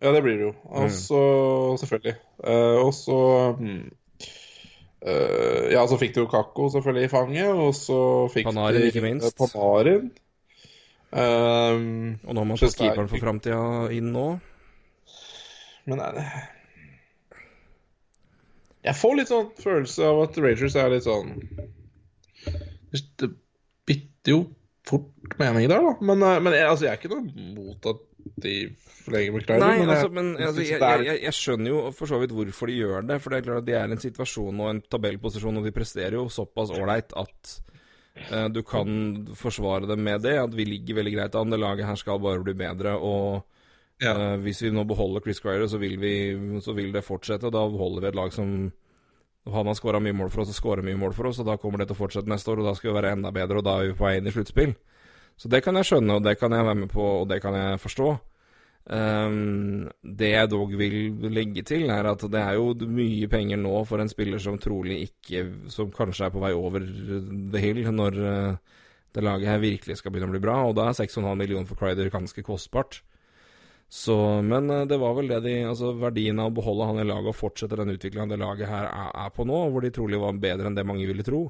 [0.00, 0.54] Ja, det blir det jo.
[0.70, 1.76] Mm.
[1.78, 2.14] Selvfølgelig.
[2.44, 3.90] Eh, og så hmm,
[5.02, 7.98] eh, Ja, så fikk de jo Kakko selvfølgelig i fanget, og så
[8.32, 9.26] fikk Panarin, de ikke minst.
[9.30, 10.10] eh, Panarin.
[11.10, 14.26] Um, Og nå har man fått keeperen for framtida inn nå.
[15.90, 16.26] Men er det
[18.84, 21.32] Jeg får litt sånn følelse av at Rangers er litt sånn
[23.18, 23.28] Det
[23.90, 24.38] bytter jo
[24.86, 25.96] fort mening der, da.
[26.00, 28.06] Men, eh, men jeg, altså, jeg er ikke noe mot at
[28.40, 28.54] de
[29.04, 29.62] forlenger McLaren.
[29.62, 32.78] Nei, men jeg, altså, men altså, jeg, jeg, skjønner jo for så vidt hvorfor de
[32.78, 33.18] gjør det.
[33.22, 35.74] For det er klart at de er i en situasjon og en tabellposisjon, og de
[35.76, 37.54] presterer jo såpass ålreit at
[38.30, 38.90] uh, du kan
[39.38, 40.36] forsvare dem med det.
[40.42, 41.54] At vi ligger veldig greit an.
[41.54, 42.98] Det laget her skal bare bli bedre.
[42.98, 43.46] Og
[44.00, 44.14] Ja.
[44.16, 47.44] Uh, hvis vi nå beholder Chris Cryer, så så vil det fortsette.
[47.46, 48.72] og Da holder vi et lag som
[49.48, 51.56] Han har skåra mye mål for oss og skårer mye mål for oss, og da
[51.56, 53.64] kommer det til å fortsette neste år, og da skal vi være enda bedre, og
[53.64, 54.74] da er vi på vei inn i sluttspill.
[55.40, 57.56] Så det kan jeg skjønne, og det kan jeg være med på, og det kan
[57.56, 58.10] jeg forstå.
[58.90, 60.96] Um, det jeg dog vil
[61.30, 64.96] legge til, er at det er jo mye penger nå for en spiller som trolig
[65.04, 66.82] ikke Som kanskje er på vei over
[67.52, 68.80] the hill når eh,
[69.14, 71.78] det laget her virkelig skal begynne å bli bra, og da er 6,5 millioner for
[71.78, 73.00] Crider ganske kostbart.
[73.90, 77.08] Så, men eh, det var vel det de Altså verdien av å beholde han i
[77.08, 80.38] laget og fortsette den utviklinga det laget her er, på nå, hvor de trolig var
[80.38, 81.48] bedre enn det mange ville tro,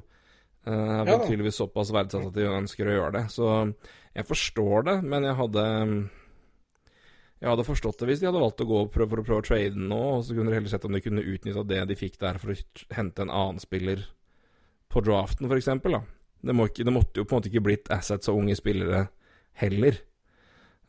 [0.65, 1.17] eh, er Ja.
[1.25, 3.23] tydeligvis såpass verdsatt at de ønsker å gjøre det.
[3.33, 3.73] Så
[4.15, 6.09] jeg forstår det, men jeg hadde
[7.41, 9.45] jeg hadde forstått det hvis de hadde valgt å gå prøve, for å prøve å
[9.47, 11.95] trade den nå, og så kunne de heller sett om de kunne utnytta det de
[11.97, 12.57] fikk der, for å
[12.93, 14.03] hente en annen spiller
[14.93, 15.97] på draften, for eksempel.
[16.45, 19.07] Det, må ikke, det måtte jo på en måte ikke blitt assets og unge spillere
[19.57, 19.97] heller.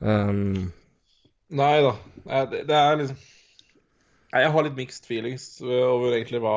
[0.00, 0.72] Um,
[1.52, 1.92] Nei da.
[2.50, 3.16] Det, er liksom
[4.32, 6.54] Jeg har litt mixed feelings over egentlig hva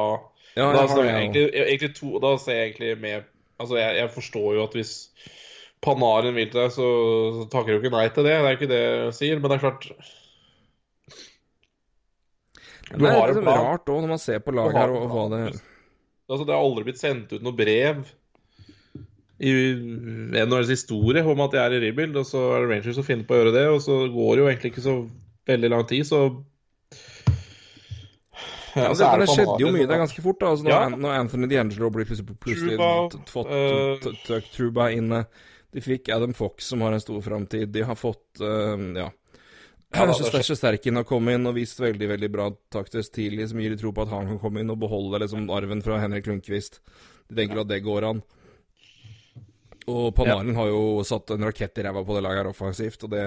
[0.56, 4.12] ja, jeg har, jeg egentlig, egentlig to, da ser jeg egentlig med Altså, jeg, jeg
[4.12, 4.90] forstår jo at hvis
[5.86, 6.88] Panaren vil til deg, så,
[7.38, 8.34] så takker du ikke nei til det.
[8.36, 9.86] Det er ikke det jeg sier, men det er klart
[12.92, 13.64] det er har en liksom plan.
[13.64, 15.42] rart òg, når man ser på laget her, og, hva det.
[16.30, 18.04] Altså, det har aldri blitt sendt ut noe brev
[19.46, 19.54] i
[20.36, 23.28] NHLs historie om at de er i rebuild, og så er det Rangers som finner
[23.28, 24.96] på å gjøre det, og så går det jo egentlig ikke så
[25.50, 26.22] veldig lang tid, så
[28.76, 29.88] ja, så det, men det skjedde jo mye.
[29.88, 30.40] Det er ganske fort.
[30.40, 30.96] da altså, når, Ja.
[31.06, 35.26] Når Anthony D'Angelo blir plutselig, plutselig eh, t- t- t- Truba inne.
[35.76, 37.70] De fikk Adam Fox, som har en stor framtid.
[37.76, 39.10] De har fått uh, Ja.
[39.86, 43.60] Det Kanskje sterk Sterkin har kommet inn og vist veldig veldig bra taktisk tidlig, som
[43.62, 46.26] gir de tro på at han kan komme inn og beholde liksom arven fra Henrik
[46.28, 46.82] Lundqvist.
[47.30, 48.24] De tenker at det går an.
[49.88, 53.12] Og Panarin har jo satt en rakett i ræva på det laget her offensivt, og
[53.14, 53.24] det,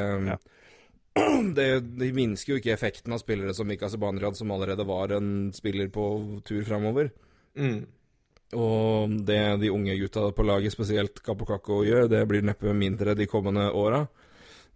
[1.59, 1.69] det
[1.99, 5.89] De minsker jo ikke effekten av spillere som Mika Zibanejad, som allerede var en spiller
[5.93, 6.09] på
[6.45, 7.13] tur framover.
[7.57, 7.87] mm.
[8.57, 13.27] Og det de unge gutta på laget, spesielt Kapokako, gjør, det blir neppe mindre de
[13.29, 14.07] kommende åra.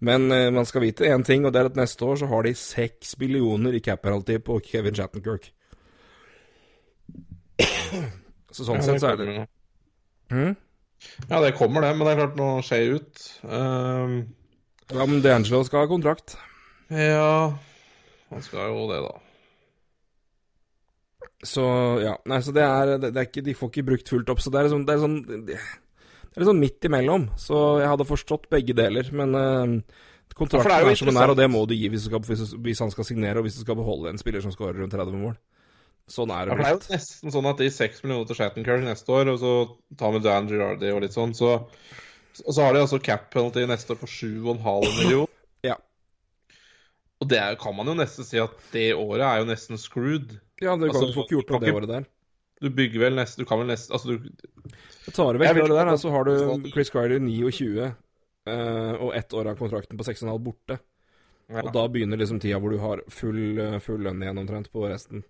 [0.05, 2.45] Men eh, man skal vite én ting, og det er at neste år så har
[2.45, 5.53] de seks billioner i cap penalty på Kevin Shattenkirk.
[8.53, 9.47] Så sånn Ja, sett så er det.
[10.29, 10.53] Hm?
[11.31, 13.23] Ja, det kommer, det, men det er klart, nå skjer det ut.
[13.49, 14.17] Ehm,
[14.93, 16.37] Ja, men D'Angelo skal ha kontrakt.
[16.93, 17.53] ja
[18.33, 19.13] Han skal jo det, da.
[21.43, 21.65] Så
[22.03, 22.15] ja.
[22.31, 24.61] Nei, så det er, det, er ikke De får ikke brukt fullt opp, så det
[24.61, 25.17] er liksom Det er sånn
[25.49, 25.57] Det
[26.39, 27.27] er sånn midt imellom.
[27.41, 30.05] Så jeg hadde forstått begge deler, men uh,
[30.39, 32.81] kontrakten ja, er som den er, og det må du gi hvis, skal, hvis, hvis
[32.81, 35.35] han skal signere, og hvis du skal beholde en spiller som skårer rundt 30 mål.
[36.11, 38.39] Sånn er det det Ja, det er jo nesten sånn at de seks millioner til
[38.39, 39.53] Shattenkirk neste år, og så
[40.01, 41.59] tar vi Dan Girardi og litt sånn, så
[42.41, 44.59] Og så har de altså cap penalty neste år på 7,5
[45.03, 45.31] millioner.
[45.63, 45.77] Ja.
[47.23, 50.33] Og det er, kan man jo nesten si at det året er jo nesten screwed.
[50.59, 52.09] Ja, det kan, Altså, du får ikke gjort noe det året der.
[52.63, 55.77] Du bygger vel nesten Du kan vel nesten Altså, du Du tar Jeg vekk det
[55.77, 60.39] der, så har du Chris Crider 29 eh, og ett år av kontrakten på 6,5
[60.43, 60.79] borte.
[61.51, 61.63] ja.
[61.63, 64.87] Og da begynner liksom tida hvor du har full, eh, full lønn igjen omtrent på
[64.91, 65.23] resten.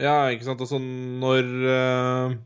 [0.00, 0.60] Ja, ikke sant.
[0.64, 2.36] Altså, når eh,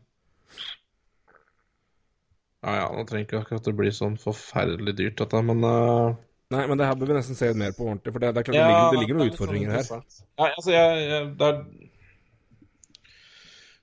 [2.65, 6.15] Ja, ja, nå trenger ikke akkurat det bli sånn forferdelig dyrt, dette, men uh...
[6.53, 8.47] Nei, men det her bør vi nesten se mer på ordentlig, for det, det er
[8.47, 10.21] klart ja, det, ligger, det ligger noen det utfordringer sånn her.
[10.39, 11.59] Ja, altså, jeg, jeg Det er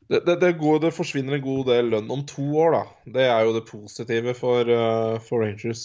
[0.09, 3.13] det, det, det, går, det forsvinner en god del lønn om to år, da.
[3.17, 5.85] Det er jo det positive for, uh, for Rangers.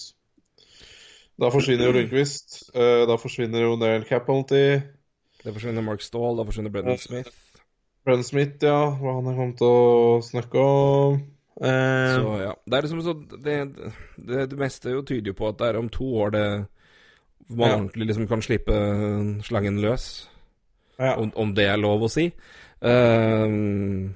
[1.40, 2.58] Da forsvinner jo Lundqvist.
[2.76, 4.82] Uh, da forsvinner jo en del cap penalty.
[5.40, 7.32] Det forsvinner Mark Stahl, da forsvinner Brennan Smith.
[8.04, 11.22] Brennan Smith, ja, hva han er kommet til å snakke om.
[11.62, 12.54] Eh, Så ja.
[12.66, 13.14] Det er liksom så
[13.44, 13.56] det,
[14.18, 16.46] det, det meste jo tyder jo på at det er om to år det
[17.50, 17.76] man Ja.
[17.78, 18.76] ordentlig liksom kan slippe
[19.44, 20.28] slangen løs.
[21.00, 21.16] ja.
[21.18, 22.32] Om, om det er lov å si.
[22.82, 24.14] Ehm,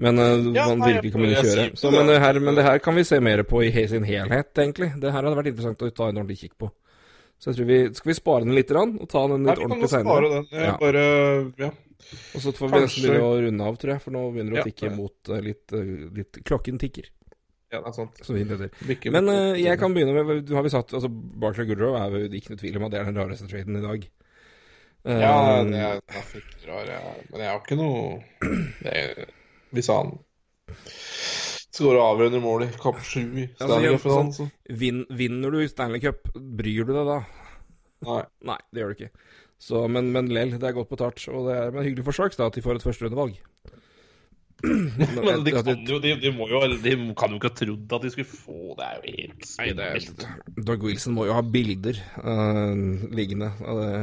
[0.00, 1.64] men eh, Ja, man nei, virkelig kan begynne å kjøre.
[1.76, 4.52] Så, men, det her, men det her kan vi se mer på i sin helhet,
[4.58, 4.92] egentlig.
[5.00, 6.70] Det her hadde vært interessant å ta en ordentlig kikk på.
[7.40, 9.64] Så jeg tror vi, Skal vi spare den litt og ta den Nei, litt vi
[9.64, 10.30] kan ordentlig spare seinere?
[10.34, 10.46] den.
[10.52, 10.76] Jeg Ja.
[10.80, 11.70] Bare Ja.
[12.34, 14.60] Og så får vi nesten begynne å runde av, tror jeg, for nå begynner det
[14.60, 14.68] å Ja.
[14.70, 15.90] tikke mot eh, litt, eh,
[16.20, 17.10] litt Klokken tikker,
[17.70, 18.16] ja, det er sant.
[19.14, 22.30] Men uh, jeg kan begynne med Du har vi satt altså Barclay Goodrow er jo
[22.34, 24.08] ikke noe tvil om at det er den rareste traden i dag.
[25.06, 27.12] Ja, Eh, det er, det er fryktelig rar, Ja.
[27.30, 28.20] men jeg har ikke noe
[28.84, 29.28] det,
[29.72, 30.18] Hvis han
[31.70, 34.50] Skårer avgjørende mål i kamp sju i Altså, Stanley ja, Cup sånn, sånn,
[34.82, 37.20] vin, vinner du Stanley Cup, bryr du deg da?
[38.08, 38.22] Nei.
[38.50, 39.10] Nei, det gjør du ikke.
[39.60, 41.20] Så, men, men lell, det er godt betalt.
[41.28, 43.36] Og det er men hyggelig for Sharks da, at de får et førsterundevalg.
[44.64, 48.02] Men de kan jo de, de må jo De kan jo ikke ha trodd at
[48.04, 50.24] de skulle få Det er jo helt spinnvilt.
[50.68, 53.94] Doug Wilson må jo ha bilder uh, liggende av det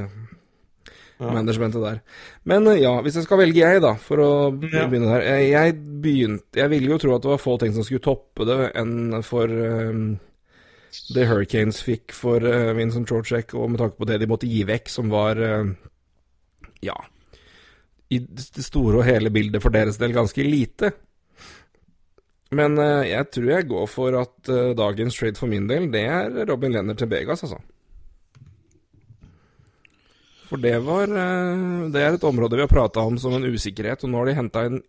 [1.17, 1.31] Ja.
[1.33, 1.99] managementet der.
[2.45, 5.77] Men uh, ja, hvis jeg skal velge jeg, da, for å begynne der Jeg, jeg
[6.03, 9.15] begynte Jeg ville jo tro at det var få ting som skulle toppe det, enn
[9.25, 10.03] for um,
[11.15, 14.63] det Hurricanes fikk for uh, Vincent Trocek, og med tanke på det de måtte gi
[14.67, 15.69] vekk, som var uh,
[16.85, 16.97] Ja
[18.13, 20.93] i det store og hele bildet for deres del ganske lite.
[22.55, 26.05] Men eh, jeg tror jeg går for at eh, dagens trade for min del, det
[26.07, 27.59] er Robin Lenner til Vegas, altså.
[30.47, 34.05] For det var eh, Det er et område vi har prata om som en usikkerhet,
[34.05, 34.79] og nå har de henta en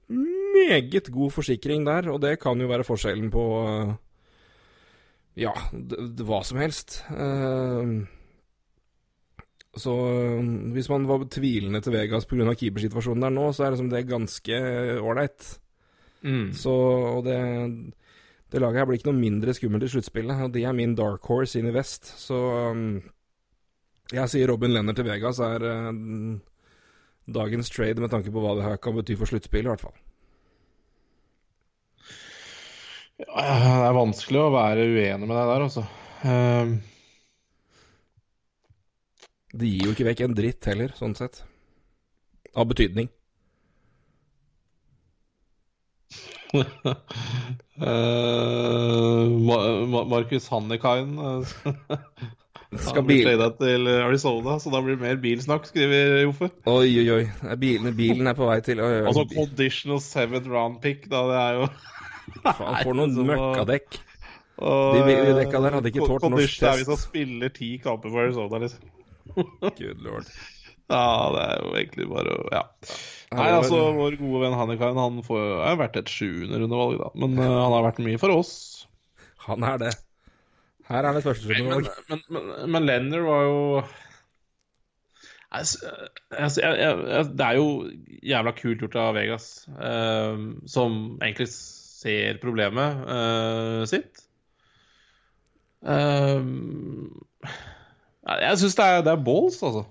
[0.55, 3.97] meget god forsikring der, og det kan jo være forskjellen på eh,
[5.39, 7.01] Ja, hva som helst.
[7.15, 8.07] Uh,
[9.79, 12.55] så øh, hvis man var tvilende til Vegas pga.
[12.55, 14.59] keepersituasjonen der nå, så er det, som det er ganske
[15.01, 15.61] ålreit.
[16.23, 16.53] Mm.
[16.53, 17.39] Så og det,
[18.53, 21.23] det laget her blir ikke noe mindre skummelt i sluttspillet, og de er min dark
[21.31, 22.11] horse inn i vest.
[22.19, 22.39] Så
[22.73, 23.01] um,
[24.13, 25.95] jeg sier Robin Lenner til Vegas er uh,
[27.29, 29.99] dagens trade med tanke på hva det her kan bety for sluttspillet, i hvert fall.
[32.01, 35.85] Ja, det er vanskelig å være uenig med deg der, altså.
[36.23, 36.79] Uh...
[39.59, 41.41] Det gir jo ikke vekk en dritt heller, sånn sett.
[42.55, 43.09] Av betydning.
[46.55, 46.63] uh,
[49.49, 51.45] Ma- Ma- Markus Hannikainen uh,
[52.87, 53.29] Skal bil...
[53.59, 56.53] til Arizona, så da blir det mer bilsnakk, skriver Joffe.
[56.71, 57.55] Oi, oi, oi.
[57.59, 59.07] Bilen, bilen er på vei til oi, oi.
[59.09, 61.71] Altså conditional seventh round pick, da, det er jo
[62.45, 63.99] Faen, får noen møkkadekk.
[64.59, 66.79] De- de dekka der hadde ikke tålt norsk condition test.
[66.81, 68.95] hvis han spiller ti kamper for Arizona, liksom.
[69.79, 70.27] Good lord.
[70.89, 72.63] Ja, det er jo egentlig bare å Ja.
[73.37, 77.11] Nei, altså, vår gode venn Hannikain han får, er jo verdt et sjuende rundevalg, da.
[77.21, 78.53] Men uh, han har vært mye for oss.
[79.45, 79.91] Han er det.
[80.89, 82.05] Her er det første Men, rundevalg.
[82.09, 83.59] men, men, men Lenner var jo
[85.49, 85.79] Altså,
[86.31, 86.77] altså, jeg,
[87.09, 87.69] jeg, Det er jo
[88.33, 89.47] jævla kult gjort av Vegas,
[89.81, 90.37] uh,
[90.69, 91.47] som egentlig
[91.99, 94.25] ser problemet uh, sitt.
[95.83, 96.43] Uh,
[98.29, 99.85] jeg syns det, det er balls, altså.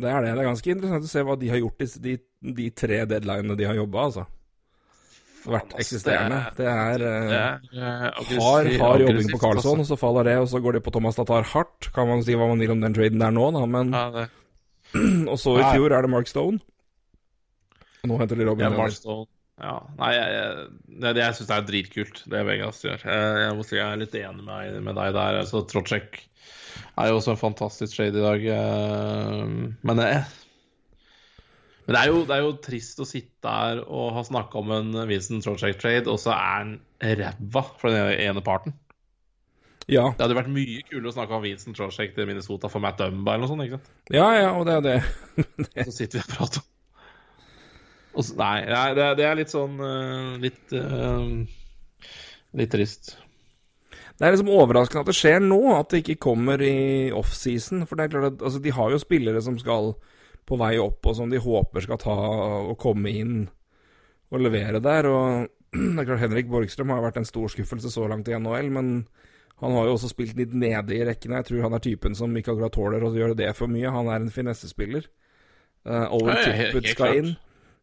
[0.00, 0.34] Det er det.
[0.34, 2.18] Det er ganske interessant å se hva de har gjort i de,
[2.60, 4.26] de tre deadlinene de har jobba, altså.
[5.40, 6.38] Vært eksisterende.
[6.56, 10.50] Det er Det er, uh, hard, hard jobbing på Carlsson, og så faller det, og
[10.52, 11.88] så går det på Thomas Tatar hardt.
[11.96, 14.28] Kan man si hva man vil om den traden der nå, da, men Ja,
[15.30, 16.58] Og så i fjor er det Mark Stone.
[18.02, 19.28] Og nå henter de Robin Ja, Mark Marstall.
[19.60, 19.74] Ja.
[19.98, 23.02] Nei, jeg, det, det, jeg syns det er dritkult, det Vegas gjør.
[23.04, 25.40] Jeg, må si jeg er litt enig med, med deg der.
[25.42, 26.22] Altså, Trocek
[26.96, 28.46] er jo også en fantastisk trade i dag.
[28.54, 29.42] eh,
[29.84, 30.08] Men, det,
[31.84, 34.72] men det, er jo, det er jo trist å sitte her og ha snakka om
[34.78, 36.72] en Vincent Trocek-trade, og så er han
[37.20, 38.76] ræva for den ene parten.
[39.90, 43.00] Ja, Det hadde vært mye kulere å snakke om Vincent Trocek til Minnesota for Matt
[43.00, 43.64] Dumba eller noe sånt.
[43.66, 43.88] ikke sant?
[44.14, 44.98] ja, ja, og det er det.
[45.88, 46.68] Så sitter vi og prater om
[48.14, 51.26] og så, Nei, nei det, er- det er litt sånn eh, Litt eh,
[52.58, 53.12] Litt trist.
[54.18, 57.84] Det er liksom overraskende at det skjer nå, at det ikke kommer i offseason.
[57.88, 59.92] For det er klart at altså, de har jo spillere som skal
[60.50, 62.16] på vei opp, og som de håper skal ta
[62.66, 63.36] og komme inn
[64.34, 65.06] og levere der.
[65.08, 65.46] Og
[65.94, 68.90] det er klart Henrik Borgstrøm har vært en stor skuffelse så langt i NHL, men
[69.62, 71.38] han har jo også spilt litt nede i rekkene.
[71.40, 73.94] Jeg tror han er typen som ikke akkurat tåler å gjøre det for mye.
[73.94, 75.06] Han er en finessespiller.
[75.86, 77.22] Uh, Owen Tippett skal klart.
[77.22, 77.32] inn.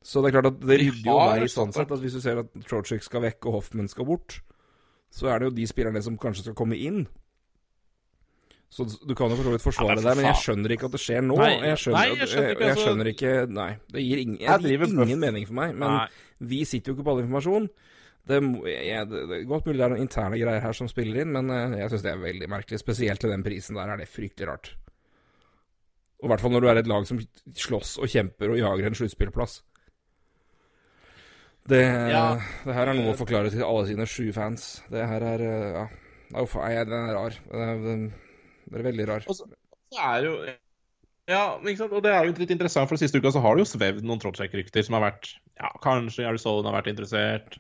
[0.06, 1.91] Så det er klart at det rydder jo vei sånn sett.
[1.91, 4.40] At hvis du ser at Trocek skal vekk og Hoffman skal bort,
[5.14, 7.06] så er det jo de spillerne som kanskje skal komme inn.
[8.69, 10.74] Så du kan jo for så vidt forsvare Ja, men det, der, men jeg skjønner
[10.76, 11.36] ikke at det skjer nå.
[11.40, 14.40] Nei, jeg, skjønner, nei, jeg skjønner ikke, jeg altså- skjønner ikke Nei, det gir, ingen,
[14.44, 15.76] Jeg det gir ingen mening for meg.
[15.76, 16.07] Men Nei.
[16.52, 17.69] vi sitter jo ikke på all informasjon.
[18.28, 21.22] Det, jeg, det, det er godt mulig det er noen interne greier her som spiller
[21.24, 22.82] inn, men eh, jeg syns det er veldig merkelig.
[22.84, 24.74] Spesielt til den prisen der er det fryktelig rart.
[26.19, 27.22] Og i hvert fall når du er et lag som
[27.56, 29.61] slåss og kjemper og jager en sluttspillplass.
[31.68, 32.38] Det, Ja.
[32.65, 34.81] det her er noe å forklare til alle sine sju fans.
[34.91, 35.88] Det her er eh, Ja.
[36.44, 37.35] Uff, nei, den er rar.
[37.52, 38.07] Den
[38.72, 39.27] er, veldig rar.
[39.27, 39.45] Og så
[39.91, 40.34] så er jo
[41.27, 41.94] Ja, ikke sant?
[41.94, 44.03] og det er jo litt interessant, for den siste uka så har det jo svevd
[44.03, 47.57] noen Trotschek-rykter som har vært Ja, kanskje Arizona har vært interessert.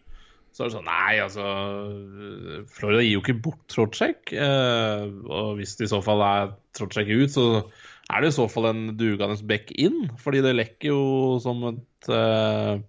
[0.55, 4.31] Så er det sånn Nei, altså Florida gir jo ikke bort Trotschek.
[4.33, 7.45] Eh, og hvis det i så fall er Trotschek ut, så
[8.11, 10.07] er det i så fall en dugende back inn.
[10.23, 11.01] Fordi det lekker jo
[11.43, 12.79] som et eh,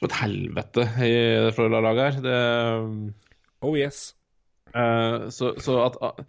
[0.00, 1.12] som et helvete i
[1.44, 2.22] det Florida-laget her.
[2.24, 3.14] Det,
[3.60, 4.14] Oh yes.
[4.72, 6.24] Uh, så, så at ah,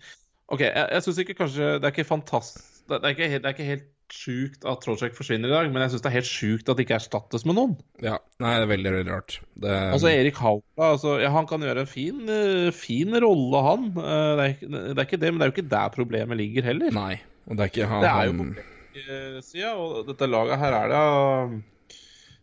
[0.52, 3.54] OK, jeg, jeg syns ikke kanskje Det er ikke fantastisk Det er ikke, det er
[3.54, 6.68] ikke helt sjukt at Trolsjek forsvinner i dag, men jeg syns det er helt sjukt
[6.68, 7.78] at det ikke erstattes med noen.
[8.04, 8.18] Ja.
[8.44, 9.38] Nei, det er veldig, veldig rart.
[9.56, 13.86] Det, Altså Erik Haula altså, ja, Han kan gjøre en fin, eh, fin rolle, han.
[13.96, 16.68] Eh, det, er, det er ikke det, men det er jo ikke der problemet ligger
[16.68, 16.92] heller.
[16.98, 17.14] Nei.
[17.48, 20.76] Og det er ikke han, Det er jo på på sida, og dette laget her
[20.82, 21.62] er det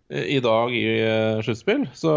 [0.09, 2.13] i dag i eh, sluttspill, så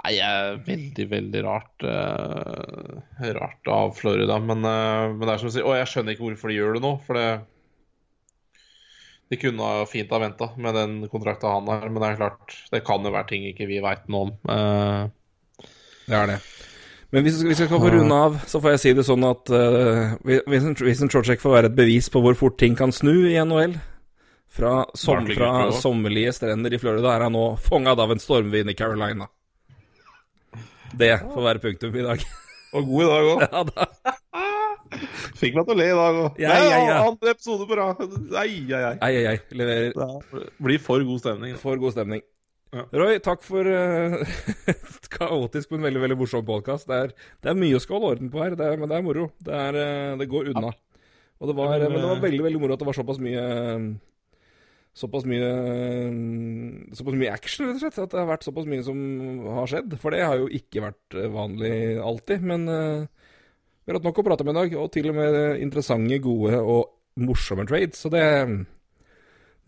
[0.00, 3.00] Nei, jeg er veldig, veldig rart Uh,
[3.36, 6.26] Rart av Florida, men, uh, men det er som å si Og jeg skjønner ikke
[6.26, 7.26] hvorfor de gjør det nå, for det
[9.32, 12.82] De kunne fint ha venta med den kontrakta han har, men det er klart Det
[12.84, 14.34] kan jo være ting ikke vi veit noe om.
[14.48, 15.66] Uh,
[16.04, 16.40] Det er det.
[17.10, 20.12] Men hvis, vi skal få runde av, så får jeg si det sånn at uh,
[20.46, 23.74] Vincent Trocek får være et bevis på hvor fort ting kan snu i NHL.
[24.50, 28.74] Fra, som, fra sommerlige strender i Florida er han nå fanget av en stormvind i
[28.74, 29.28] Carolina.
[30.90, 32.24] Det får være punktum i dag.
[32.74, 33.44] og god i dag òg.
[33.46, 33.86] ja da.
[35.40, 36.42] Fikk meg til å le i dag òg.
[36.42, 36.98] Ja, ja, ja.
[37.06, 38.02] Andre episode på rad.
[38.42, 39.38] Ei, ei, ei.
[39.54, 41.54] Leverer Det blir for god stemning.
[41.62, 42.26] for god stemning.
[42.74, 42.84] Ja.
[42.94, 44.20] Roy, takk for uh,
[44.70, 46.90] et kaotisk, men veldig veldig morsom podkast.
[46.90, 49.06] Det, det er mye å skal holde orden på her, det er, men det er
[49.06, 49.30] moro.
[49.38, 50.70] Det, er, eh, det går unna.
[51.40, 53.18] Og det var, men, men det var eh, veldig veldig moro at det var såpass
[53.22, 53.42] mye
[55.00, 55.48] Såpass mye
[56.96, 58.00] Såpass mye action, rett og slett.
[58.04, 58.98] At det har vært såpass mye som
[59.56, 59.96] har skjedd.
[60.02, 61.74] For det har jo ikke vært eh, vanlig
[62.04, 62.44] alltid.
[62.50, 63.06] Men uh,
[63.84, 66.60] vi har hatt nok å prate med i dag, og til og med interessante, gode
[66.60, 68.02] og morsomme trades.
[68.04, 68.24] Så det,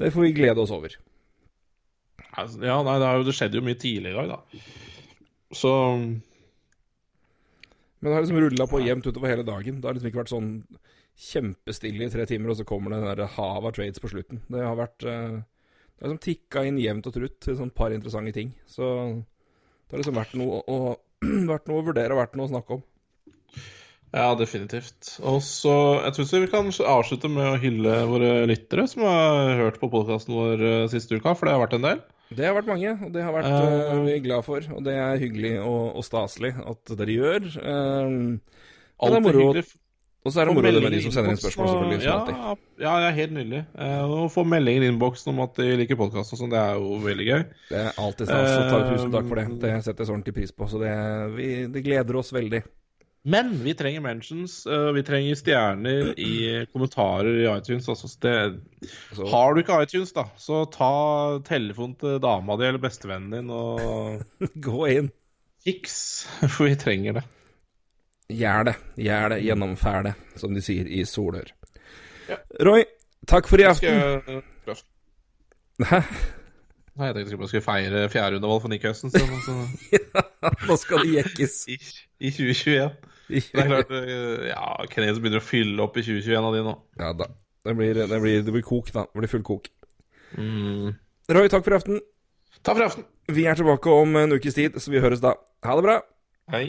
[0.01, 0.99] det får vi glede oss over.
[2.33, 4.63] Altså, Ja, nei, det, jo, det skjedde jo mye tidligere i dag, da.
[5.53, 5.73] Så
[8.01, 9.81] Men det har liksom rulla på jevnt utover hele dagen.
[9.81, 10.53] Det har liksom ikke vært sånn
[11.19, 14.43] kjempestille i tre timer, og så kommer det den havet av trades på slutten.
[14.51, 17.95] Det har vært eh, Det har liksom tikka inn jevnt og trutt til sånn par
[17.95, 18.55] interessante ting.
[18.67, 18.87] Så
[19.93, 20.97] det har liksom vært noe å,
[21.53, 22.83] vært noe å vurdere og vært noe å snakke om.
[24.13, 25.19] ja, definitivt.
[25.21, 25.75] Og så
[26.07, 30.35] Jeg syns vi kan avslutte med å hylle våre lyttere som har hørt på podkasten
[30.35, 32.03] vår eh, siste uka, for det har vært en del.
[32.33, 34.65] Det har vært mange, og det har vært eh, vi er glad for.
[34.73, 37.49] Og det er hyggelig og, og staselig at dere gjør.
[37.61, 38.63] Uh,
[39.03, 39.67] alt er, er hyggelig.
[40.25, 42.05] Og så er det moro det med de som sender inn spørsmål, selvfølgelig.
[42.07, 42.19] Ja,
[42.85, 43.63] ja, det er helt nydelig.
[43.75, 47.01] Eh, Å få meldinger i innboksen om at de liker podkasten, sånn, det er jo
[47.03, 47.41] veldig gøy.
[47.73, 48.53] Det er alltid stas.
[48.53, 49.49] Så takk, Eh, tusen takk for det.
[49.65, 50.69] Det så ordentlig pris på.
[50.71, 50.93] Så det,
[51.35, 52.63] vi, det gleder oss veldig.
[53.25, 56.31] Men vi trenger mentions, eh, vi trenger stjerner i
[56.73, 57.87] kommentarer i iTunes.
[57.89, 58.61] Altså, det,
[59.15, 63.51] Så- har du ikke iTunes, da, så ta telefonen til dama di eller bestevennen din
[63.51, 64.23] og
[64.69, 65.11] Gå inn.
[65.63, 67.23] fiks, for vi trenger det.
[68.39, 68.77] Gjør det.
[69.07, 69.41] Gjør det.
[69.47, 71.53] Gjennomfær det, som de sier i Solør.
[72.31, 72.39] Ja.
[72.65, 72.85] Roy,
[73.29, 73.93] takk for i aften.
[73.93, 74.43] jeg,
[75.83, 75.99] Hæ?
[76.93, 79.55] Nei, jeg tenkte jeg skulle feire fjerde undervalg for Nick Høsten så, så,
[80.69, 81.55] Nå skal det jekkes.
[81.73, 81.79] i,
[82.21, 82.91] i 2021.
[83.33, 86.75] Det er klart, eh, ja, Knes begynner å fylle opp i 2021 av de nå.
[87.01, 87.31] Ja da.
[87.63, 89.07] Det blir, det blir, det blir kok, da.
[89.09, 89.71] Det blir full kok.
[90.37, 90.93] Mm.
[91.33, 92.01] Roy, takk for i aften.
[92.61, 93.09] Takk for i aften.
[93.33, 95.37] Vi er tilbake om en ukes tid, så vi høres da.
[95.65, 96.01] Ha det bra.
[96.53, 96.67] Hei.